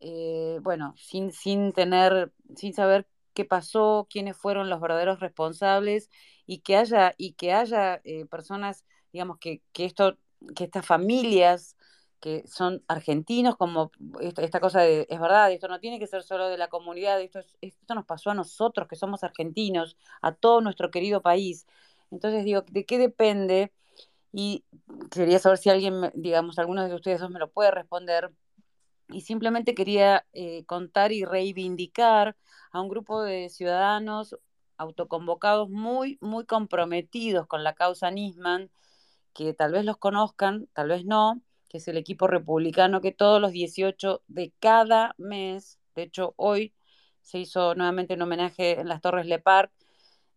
eh, 0.00 0.58
bueno, 0.62 0.94
sin, 0.96 1.32
sin 1.32 1.72
tener, 1.72 2.32
sin 2.56 2.74
saber 2.74 3.06
qué 3.34 3.44
pasó, 3.44 4.08
quiénes 4.10 4.36
fueron 4.36 4.70
los 4.70 4.80
verdaderos 4.80 5.20
responsables 5.20 6.10
y 6.46 6.58
que 6.60 6.76
haya, 6.76 7.14
y 7.16 7.34
que 7.34 7.52
haya 7.52 8.00
eh, 8.04 8.26
personas, 8.26 8.84
digamos, 9.12 9.38
que, 9.38 9.62
que, 9.72 9.84
esto, 9.84 10.18
que 10.56 10.64
estas 10.64 10.84
familias 10.84 11.76
que 12.20 12.46
son 12.46 12.84
argentinos, 12.86 13.56
como 13.56 13.90
esta, 14.20 14.60
cosa 14.60 14.82
de, 14.82 15.06
es 15.08 15.20
verdad, 15.20 15.50
esto 15.50 15.68
no 15.68 15.80
tiene 15.80 15.98
que 15.98 16.06
ser 16.06 16.22
solo 16.22 16.48
de 16.48 16.58
la 16.58 16.68
comunidad, 16.68 17.20
esto, 17.20 17.40
esto 17.60 17.94
nos 17.94 18.04
pasó 18.04 18.30
a 18.30 18.34
nosotros 18.34 18.86
que 18.88 18.96
somos 18.96 19.24
argentinos, 19.24 19.96
a 20.20 20.32
todo 20.32 20.60
nuestro 20.60 20.90
querido 20.90 21.22
país. 21.22 21.66
Entonces 22.10 22.44
digo, 22.44 22.62
¿de 22.62 22.84
qué 22.84 22.98
depende? 22.98 23.72
Y 24.32 24.64
quería 25.10 25.38
saber 25.38 25.58
si 25.58 25.70
alguien, 25.70 26.12
digamos, 26.14 26.58
alguno 26.58 26.86
de 26.86 26.94
ustedes 26.94 27.20
dos 27.20 27.30
me 27.30 27.38
lo 27.40 27.50
puede 27.50 27.70
responder. 27.70 28.32
y 29.08 29.22
simplemente 29.22 29.74
quería 29.74 30.26
eh, 30.34 30.64
contar 30.66 31.12
y 31.12 31.24
reivindicar 31.24 32.36
a 32.72 32.80
un 32.80 32.88
grupo 32.88 33.22
de 33.22 33.48
ciudadanos 33.50 34.36
autoconvocados 34.76 35.68
muy, 35.70 36.18
muy 36.20 36.46
comprometidos 36.46 37.46
con 37.46 37.64
la 37.64 37.74
causa 37.74 38.10
Nisman, 38.10 38.70
que 39.34 39.54
tal 39.54 39.72
vez 39.72 39.84
los 39.84 39.98
conozcan, 39.98 40.68
tal 40.74 40.88
vez 40.88 41.04
no, 41.04 41.42
que 41.70 41.78
es 41.78 41.88
el 41.88 41.96
equipo 41.96 42.26
republicano 42.26 43.00
que 43.00 43.12
todos 43.12 43.40
los 43.40 43.52
18 43.52 44.22
de 44.26 44.52
cada 44.58 45.14
mes, 45.18 45.78
de 45.94 46.02
hecho 46.02 46.34
hoy 46.36 46.74
se 47.22 47.38
hizo 47.38 47.74
nuevamente 47.76 48.14
un 48.14 48.22
homenaje 48.22 48.80
en 48.80 48.88
las 48.88 49.00
Torres 49.00 49.26
Le 49.26 49.38
Parc, 49.38 49.72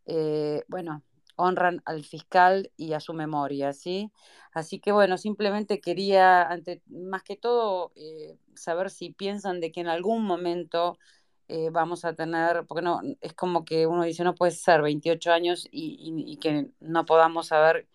eh, 0.06 0.64
bueno, 0.68 1.04
honran 1.36 1.82
al 1.86 2.04
fiscal 2.06 2.72
y 2.78 2.94
a 2.94 3.00
su 3.00 3.14
memoria, 3.14 3.74
¿sí? 3.74 4.12
Así 4.54 4.80
que 4.80 4.92
bueno, 4.92 5.18
simplemente 5.18 5.82
quería, 5.82 6.44
ante, 6.44 6.84
más 6.86 7.24
que 7.24 7.36
todo, 7.36 7.92
eh, 7.96 8.38
saber 8.54 8.92
si 8.92 9.12
piensan 9.12 9.60
de 9.60 9.72
que 9.72 9.82
en 9.82 9.88
algún 9.88 10.24
momento 10.24 11.00
eh, 11.48 11.70
vamos 11.72 12.06
a 12.06 12.14
tener, 12.14 12.66
porque 12.68 12.84
no, 12.84 13.02
es 13.22 13.34
como 13.34 13.66
que 13.66 13.88
uno 13.88 14.04
dice, 14.04 14.24
no 14.24 14.36
puede 14.36 14.52
ser 14.52 14.82
28 14.84 15.32
años 15.32 15.68
y, 15.72 16.38
que 16.40 16.70
no 16.80 17.06
podamos 17.06 17.48
saber, 17.48 17.88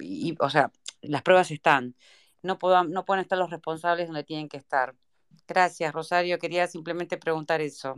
y, 0.00 0.34
o 0.40 0.48
sea, 0.50 0.72
las 1.02 1.22
pruebas 1.22 1.50
están, 1.50 1.94
no, 2.42 2.58
no 2.88 3.04
pueden 3.04 3.22
estar 3.22 3.38
los 3.38 3.50
responsables 3.50 4.06
donde 4.08 4.24
tienen 4.24 4.48
que 4.48 4.56
estar. 4.56 4.94
Gracias, 5.46 5.92
Rosario. 5.92 6.38
Quería 6.38 6.66
simplemente 6.66 7.16
preguntar 7.16 7.60
eso. 7.60 7.96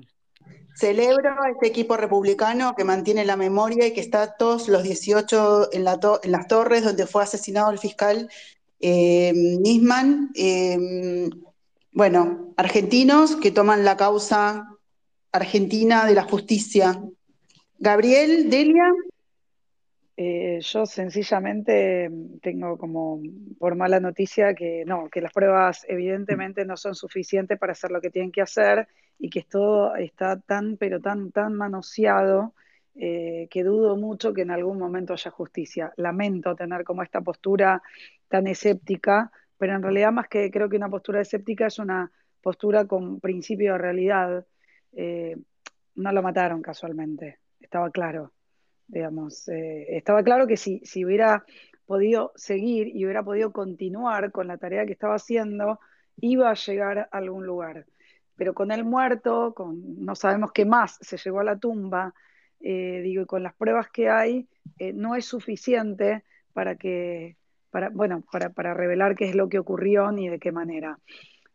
Celebro 0.74 1.30
a 1.42 1.50
este 1.50 1.66
equipo 1.68 1.96
republicano 1.96 2.74
que 2.76 2.84
mantiene 2.84 3.24
la 3.24 3.36
memoria 3.36 3.86
y 3.86 3.92
que 3.92 4.00
está 4.00 4.36
todos 4.36 4.68
los 4.68 4.82
18 4.82 5.70
en, 5.72 5.84
las 5.84 6.48
torres 6.48 6.82
donde 6.82 7.06
fue 7.06 7.22
asesinado 7.22 7.70
el 7.70 7.78
fiscal 7.78 8.28
eh, 8.80 9.32
Nisman. 9.34 10.30
Eh, 10.34 11.28
bueno, 11.92 12.54
argentinos 12.56 13.36
que 13.36 13.50
toman 13.50 13.84
la 13.84 13.96
causa 13.96 14.66
argentina 15.30 16.06
de 16.06 16.14
la 16.14 16.24
justicia. 16.24 17.02
Gabriel, 17.78 18.48
Delia. 18.48 18.90
Eh, 20.16 20.60
yo 20.60 20.84
sencillamente 20.84 22.10
tengo 22.42 22.76
como 22.76 23.22
por 23.58 23.76
mala 23.76 23.98
noticia 23.98 24.54
que 24.54 24.84
no, 24.86 25.08
que 25.08 25.22
las 25.22 25.32
pruebas 25.32 25.86
evidentemente 25.88 26.66
no 26.66 26.76
son 26.76 26.94
suficientes 26.94 27.58
para 27.58 27.72
hacer 27.72 27.90
lo 27.90 28.00
que 28.02 28.10
tienen 28.10 28.30
que 28.30 28.42
hacer 28.42 28.88
y 29.18 29.30
que 29.30 29.42
todo 29.44 29.96
está 29.96 30.38
tan, 30.38 30.76
pero 30.76 31.00
tan, 31.00 31.32
tan 31.32 31.54
manoseado 31.54 32.54
eh, 32.94 33.48
que 33.50 33.64
dudo 33.64 33.96
mucho 33.96 34.34
que 34.34 34.42
en 34.42 34.50
algún 34.50 34.78
momento 34.78 35.14
haya 35.14 35.30
justicia. 35.30 35.92
Lamento 35.96 36.54
tener 36.54 36.84
como 36.84 37.02
esta 37.02 37.22
postura 37.22 37.82
tan 38.28 38.46
escéptica, 38.46 39.32
pero 39.56 39.74
en 39.74 39.82
realidad 39.82 40.12
más 40.12 40.28
que 40.28 40.50
creo 40.50 40.68
que 40.68 40.76
una 40.76 40.90
postura 40.90 41.22
escéptica 41.22 41.66
es 41.66 41.78
una 41.78 42.12
postura 42.42 42.86
con 42.86 43.20
principio 43.20 43.72
de 43.72 43.78
realidad. 43.78 44.46
Eh, 44.92 45.36
no 45.94 46.12
lo 46.12 46.22
mataron 46.22 46.60
casualmente, 46.62 47.38
estaba 47.60 47.90
claro 47.90 48.32
digamos. 48.92 49.48
Eh, 49.48 49.96
estaba 49.96 50.22
claro 50.22 50.46
que 50.46 50.56
si, 50.56 50.80
si 50.84 51.04
hubiera 51.04 51.44
podido 51.86 52.32
seguir 52.36 52.88
y 52.94 53.04
hubiera 53.04 53.22
podido 53.22 53.52
continuar 53.52 54.30
con 54.30 54.46
la 54.46 54.58
tarea 54.58 54.86
que 54.86 54.92
estaba 54.92 55.16
haciendo, 55.16 55.80
iba 56.18 56.50
a 56.50 56.54
llegar 56.54 56.98
a 56.98 57.08
algún 57.10 57.46
lugar. 57.46 57.86
Pero 58.36 58.54
con 58.54 58.70
el 58.70 58.84
muerto, 58.84 59.54
con 59.54 60.04
no 60.04 60.14
sabemos 60.14 60.52
qué 60.52 60.64
más, 60.64 60.98
se 61.00 61.16
llegó 61.16 61.40
a 61.40 61.44
la 61.44 61.58
tumba, 61.58 62.14
eh, 62.60 63.00
digo, 63.02 63.22
y 63.22 63.26
con 63.26 63.42
las 63.42 63.54
pruebas 63.54 63.90
que 63.90 64.08
hay, 64.08 64.48
eh, 64.78 64.92
no 64.92 65.16
es 65.16 65.24
suficiente 65.24 66.22
para 66.52 66.76
que, 66.76 67.36
para, 67.70 67.88
bueno, 67.88 68.22
para, 68.30 68.50
para 68.50 68.74
revelar 68.74 69.14
qué 69.16 69.28
es 69.28 69.34
lo 69.34 69.48
que 69.48 69.58
ocurrió 69.58 70.12
ni 70.12 70.28
de 70.28 70.38
qué 70.38 70.52
manera. 70.52 70.98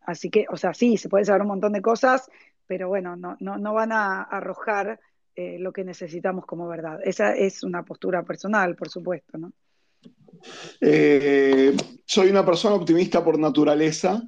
Así 0.01 0.29
que, 0.29 0.45
o 0.49 0.57
sea, 0.57 0.73
sí, 0.73 0.97
se 0.97 1.09
puede 1.09 1.25
saber 1.25 1.43
un 1.43 1.49
montón 1.49 1.73
de 1.73 1.81
cosas, 1.81 2.29
pero 2.65 2.87
bueno, 2.87 3.15
no, 3.15 3.37
no, 3.39 3.57
no 3.57 3.73
van 3.73 3.91
a 3.91 4.23
arrojar 4.23 4.99
eh, 5.39 5.59
lo 5.59 5.71
que 5.71 5.83
necesitamos 5.83 6.47
como 6.47 6.67
verdad. 6.67 6.99
Esa 7.03 7.35
es 7.35 7.61
una 7.61 7.85
postura 7.85 8.23
personal, 8.23 8.75
por 8.75 8.89
supuesto, 8.89 9.37
¿no? 9.37 9.53
Eh, 10.81 11.77
soy 12.07 12.31
una 12.31 12.43
persona 12.43 12.73
optimista 12.73 13.23
por 13.23 13.37
naturaleza 13.37 14.23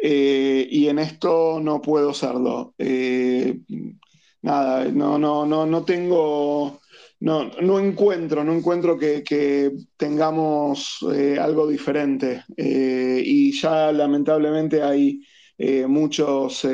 eh, 0.00 0.64
y 0.70 0.86
en 0.86 1.00
esto 1.00 1.58
no 1.60 1.82
puedo 1.82 2.14
serlo. 2.14 2.76
nada, 4.42 4.84
no, 4.84 5.18
no, 5.18 5.44
no, 5.44 5.66
no 5.66 5.84
tengo, 5.84 6.80
no, 7.18 7.50
no 7.60 7.80
encuentro, 7.80 8.44
no 8.44 8.52
encuentro 8.52 8.96
que, 8.96 9.72
tengamos 9.96 11.04
algo 11.40 11.66
diferente. 11.66 12.44
y 12.56 13.50
ya 13.50 13.90
lamentablemente 13.90 14.80
hay 14.80 15.26
muchos 15.88 16.64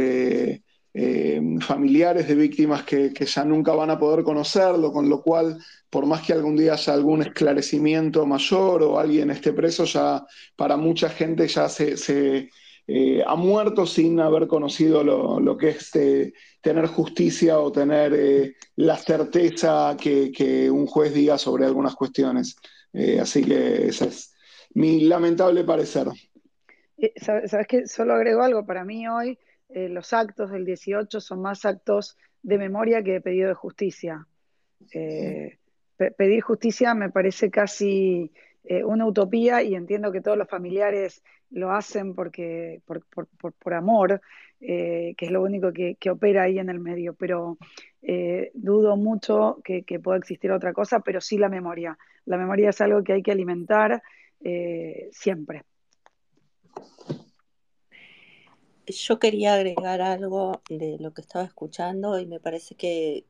eh, 0.95 1.41
familiares 1.61 2.29
de 2.29 2.35
víctimas 2.35 2.83
que, 2.83 3.13
ya 3.15 3.45
nunca 3.45 3.73
van 3.73 3.91
a 3.91 3.99
poder 3.99 4.23
conocerlo, 4.23 4.93
con 4.93 5.09
lo 5.09 5.23
cual, 5.23 5.59
por 5.89 6.05
más 6.05 6.21
que 6.23 6.35
algún 6.35 6.55
día 6.57 6.75
haya 6.75 6.93
algún 6.93 7.23
esclarecimiento 7.23 8.27
mayor 8.27 8.83
o 8.83 8.99
alguien 8.99 9.31
esté 9.31 9.55
preso, 9.55 9.85
ya 9.85 10.23
para 10.55 10.77
mucha 10.77 11.09
gente 11.09 11.49
ya 11.49 11.69
se, 11.71 12.51
eh, 12.87 13.23
ha 13.27 13.37
muerto 13.37 13.87
sin 13.87 14.21
haber 14.21 14.47
conocido 14.47 15.03
lo, 15.03 15.57
que 15.57 15.71
es 15.71 15.95
eh, 15.97 16.35
tener 16.61 16.87
justicia 16.89 17.59
o 17.59 17.73
tener 17.73 18.55
la 18.77 18.97
certeza 18.99 19.97
que, 19.99 20.69
un 20.71 20.87
juez 20.87 21.15
diga 21.15 21.39
sobre 21.39 21.65
algunas 21.65 21.95
cuestiones. 21.95 22.57
así 23.19 23.43
que 23.43 23.87
ese 23.87 24.09
es 24.09 24.35
mi 24.75 25.01
lamentable 25.03 25.65
parecer. 25.65 26.09
¿Sabes 27.17 27.67
qué? 27.67 27.87
Solo 27.87 28.15
agrego 28.15 28.43
algo 28.43 28.67
para 28.67 28.85
mí 28.85 29.09
hoy 29.09 29.39
eh, 29.75 29.89
los 29.89 30.13
actos 30.13 30.51
del 30.51 30.65
18 30.65 31.21
son 31.21 31.41
más 31.41 31.65
actos 31.65 32.17
de 32.43 32.59
memoria 32.59 33.03
que 33.03 33.13
de 33.13 33.21
pedido 33.21 33.49
de 33.49 33.55
justicia. 33.55 34.27
Eh, 34.93 35.59
pedir 36.17 36.43
justicia 36.43 36.95
me 36.95 37.11
parece 37.11 37.51
casi 37.51 38.33
eh, 38.65 38.85
una 38.85 39.07
utopía 39.07 39.63
y 39.63 39.75
entiendo 39.75 40.13
que 40.13 40.21
todos 40.21 40.37
los 40.37 40.49
familiares 40.49 41.23
lo 41.51 41.71
hacen 41.71 42.15
porque, 42.15 42.81
por, 42.85 43.75
amor, 43.75 44.21
que 44.59 45.15
es 45.19 45.31
lo 45.31 45.43
único 45.43 45.73
que, 45.73 45.97
opera 46.11 46.45
ahí 46.45 46.59
en 46.59 46.71
el 46.71 46.81
medio, 46.81 47.15
pero 47.15 47.59
dudo 48.55 48.97
mucho 48.97 49.61
que, 49.63 49.83
que, 49.83 50.01
pueda 50.01 50.19
existir 50.19 50.51
otra 50.51 50.73
cosa, 50.73 51.01
pero 51.01 51.21
sí 51.21 51.37
la 51.37 51.51
memoria. 51.51 51.99
La 52.25 52.39
memoria 52.39 52.71
es 52.71 52.81
algo 52.81 53.05
que 53.05 53.13
hay 53.13 53.23
que 53.23 53.33
alimentar 53.33 54.03
siempre. 55.11 55.65
Yo 58.87 59.19
quería 59.19 59.55
agregar 59.55 60.01
algo 60.01 60.61
de 60.69 60.97
lo 60.99 61.15
que 61.15 61.21
estaba 61.21 61.45
escuchando 61.45 62.19
y 62.19 62.27
me 62.27 62.41
parece 62.41 62.75
que 62.75 63.25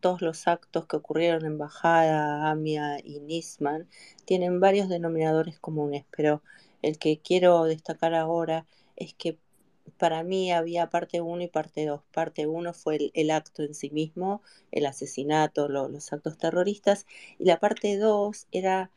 todos 0.00 0.20
los 0.20 0.48
actos 0.48 0.86
que 0.86 0.96
ocurrieron 0.96 1.44
en 1.44 1.58
Bajada, 1.58 2.50
Amia 2.50 2.98
y 3.02 3.20
Nisman 3.20 3.88
tienen 4.24 4.60
varios 4.60 4.88
denominadores 4.88 5.58
comunes, 5.60 6.04
pero 6.10 6.42
el 6.82 6.98
que 6.98 7.18
quiero 7.18 7.64
destacar 7.64 8.14
ahora 8.14 8.66
es 8.96 9.14
que 9.14 9.38
para 9.96 10.24
mí 10.24 10.52
había 10.52 10.90
parte 10.90 11.20
1 11.20 11.42
y 11.44 11.48
parte 11.48 11.86
2. 11.86 12.02
Parte 12.12 12.46
1 12.46 12.72
fue 12.74 13.12
el, 13.14 13.30
acto 13.30 13.62
en 13.62 13.74
sí 13.74 13.90
mismo, 13.90 14.42
el 14.72 14.86
asesinato, 14.86 15.68
los 15.68 16.12
actos 16.12 16.36
terroristas, 16.36 17.06
y 17.38 17.44
la 17.44 17.60
parte 17.60 17.96
2 17.96 18.48
era 18.50 18.90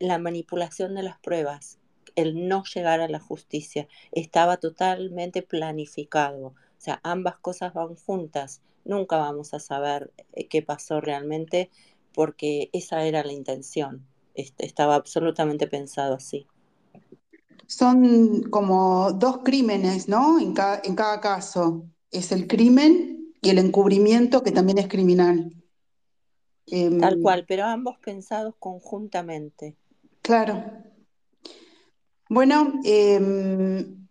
la 0.00 0.18
manipulación 0.18 0.94
de 0.94 1.04
las 1.04 1.18
pruebas, 1.18 1.78
el 2.16 2.48
no 2.48 2.64
llegar 2.64 3.00
a 3.00 3.08
la 3.08 3.20
justicia. 3.20 3.88
Estaba 4.12 4.56
totalmente 4.56 5.42
planificado. 5.42 6.48
O 6.48 6.54
sea, 6.78 7.00
ambas 7.02 7.36
cosas 7.38 7.74
van 7.74 7.94
juntas. 7.94 8.60
Nunca 8.84 9.16
vamos 9.16 9.54
a 9.54 9.60
saber 9.60 10.12
eh, 10.32 10.46
qué 10.48 10.62
pasó 10.62 11.00
realmente 11.00 11.70
porque 12.14 12.70
esa 12.72 13.04
era 13.04 13.24
la 13.24 13.32
intención. 13.32 14.06
Estaba 14.34 14.96
absolutamente 14.96 15.66
pensado 15.66 16.14
así. 16.14 16.46
Son 17.66 18.42
como 18.50 19.12
dos 19.12 19.38
crímenes, 19.44 20.08
¿no? 20.08 20.38
En 20.38 20.52
cada, 20.52 20.80
en 20.84 20.94
cada 20.94 21.20
caso. 21.20 21.86
Es 22.10 22.30
el 22.32 22.46
crimen 22.46 23.32
y 23.40 23.50
el 23.50 23.58
encubrimiento 23.58 24.42
que 24.42 24.52
también 24.52 24.78
es 24.78 24.88
criminal. 24.88 25.52
Tal 26.66 27.14
em, 27.14 27.22
cual, 27.22 27.44
pero 27.46 27.64
ambos 27.64 27.98
pensados 27.98 28.54
conjuntamente. 28.58 29.76
Claro, 30.22 30.64
bueno, 32.34 32.80
em, 32.84 34.06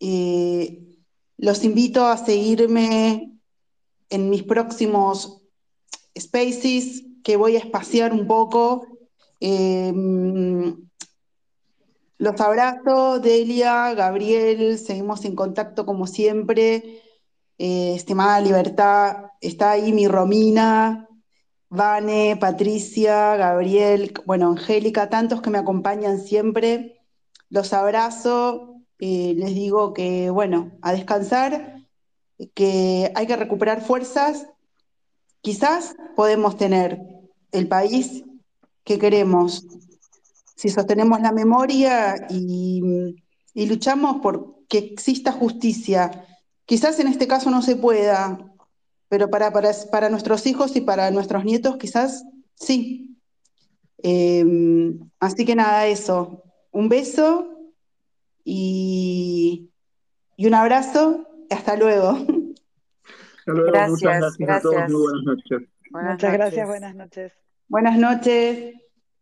eh, 0.00 0.96
los 1.36 1.64
invito 1.64 2.06
a 2.06 2.16
seguirme 2.16 3.38
en 4.10 4.30
mis 4.30 4.42
próximos 4.42 5.42
spaces, 6.18 7.04
que 7.22 7.36
voy 7.36 7.56
a 7.56 7.58
espaciar 7.58 8.12
un 8.12 8.26
poco. 8.26 8.86
Em, 9.38 10.88
los 12.16 12.40
abrazo, 12.40 13.20
Delia, 13.20 13.94
Gabriel, 13.94 14.78
seguimos 14.78 15.24
en 15.24 15.36
contacto 15.36 15.84
como 15.86 16.06
siempre. 16.06 17.02
Eh, 17.58 17.94
estimada 17.94 18.40
Libertad, 18.40 19.26
está 19.40 19.72
ahí 19.72 19.92
mi 19.92 20.08
Romina, 20.08 21.08
Vane, 21.68 22.36
Patricia, 22.40 23.36
Gabriel, 23.36 24.14
bueno, 24.24 24.50
Angélica, 24.52 25.10
tantos 25.10 25.42
que 25.42 25.50
me 25.50 25.58
acompañan 25.58 26.18
siempre. 26.18 26.97
Los 27.50 27.72
abrazo 27.72 28.78
eh, 28.98 29.34
les 29.36 29.54
digo 29.54 29.94
que, 29.94 30.30
bueno, 30.30 30.72
a 30.82 30.92
descansar, 30.92 31.86
que 32.54 33.12
hay 33.14 33.26
que 33.26 33.36
recuperar 33.36 33.82
fuerzas. 33.82 34.46
Quizás 35.40 35.94
podemos 36.16 36.56
tener 36.56 37.00
el 37.52 37.68
país 37.68 38.24
que 38.84 38.98
queremos 38.98 39.64
si 40.56 40.68
sostenemos 40.68 41.20
la 41.20 41.30
memoria 41.30 42.26
y, 42.30 43.14
luchamos 43.54 44.20
por 44.20 44.66
que 44.68 44.78
exista 44.78 45.30
justicia. 45.32 46.24
Quizás 46.64 46.98
en 46.98 47.06
este 47.06 47.28
caso 47.28 47.50
no 47.50 47.62
se 47.62 47.76
pueda, 47.76 48.38
pero 49.08 49.30
para 49.30 50.10
nuestros 50.10 50.46
hijos 50.46 50.74
y 50.74 50.80
para 50.80 51.10
nuestros 51.10 51.44
nietos 51.44 51.76
quizás 51.76 52.24
sí. 52.54 53.16
Eh, 54.02 54.44
así 55.20 55.44
que 55.44 55.54
nada, 55.54 55.86
eso. 55.86 56.42
Un 56.70 56.88
beso 56.88 57.72
y, 58.44 59.70
y 60.36 60.46
un 60.46 60.54
abrazo. 60.54 61.26
Hasta 61.50 61.76
luego. 61.76 62.10
Hasta 62.10 63.52
luego. 63.52 63.72
Gracias, 63.72 63.90
Muchas 63.90 64.38
gracias, 64.38 64.50
a 64.50 64.60
todos. 64.60 64.90
Muy 64.90 65.00
buenas 65.00 65.24
noches. 65.24 65.68
Buenas 65.90 66.12
Muchas 66.12 66.32
gracias, 66.32 66.68
buenas 66.68 66.94
noches. 66.94 67.32
Buenas 67.68 67.98
noches. 67.98 68.74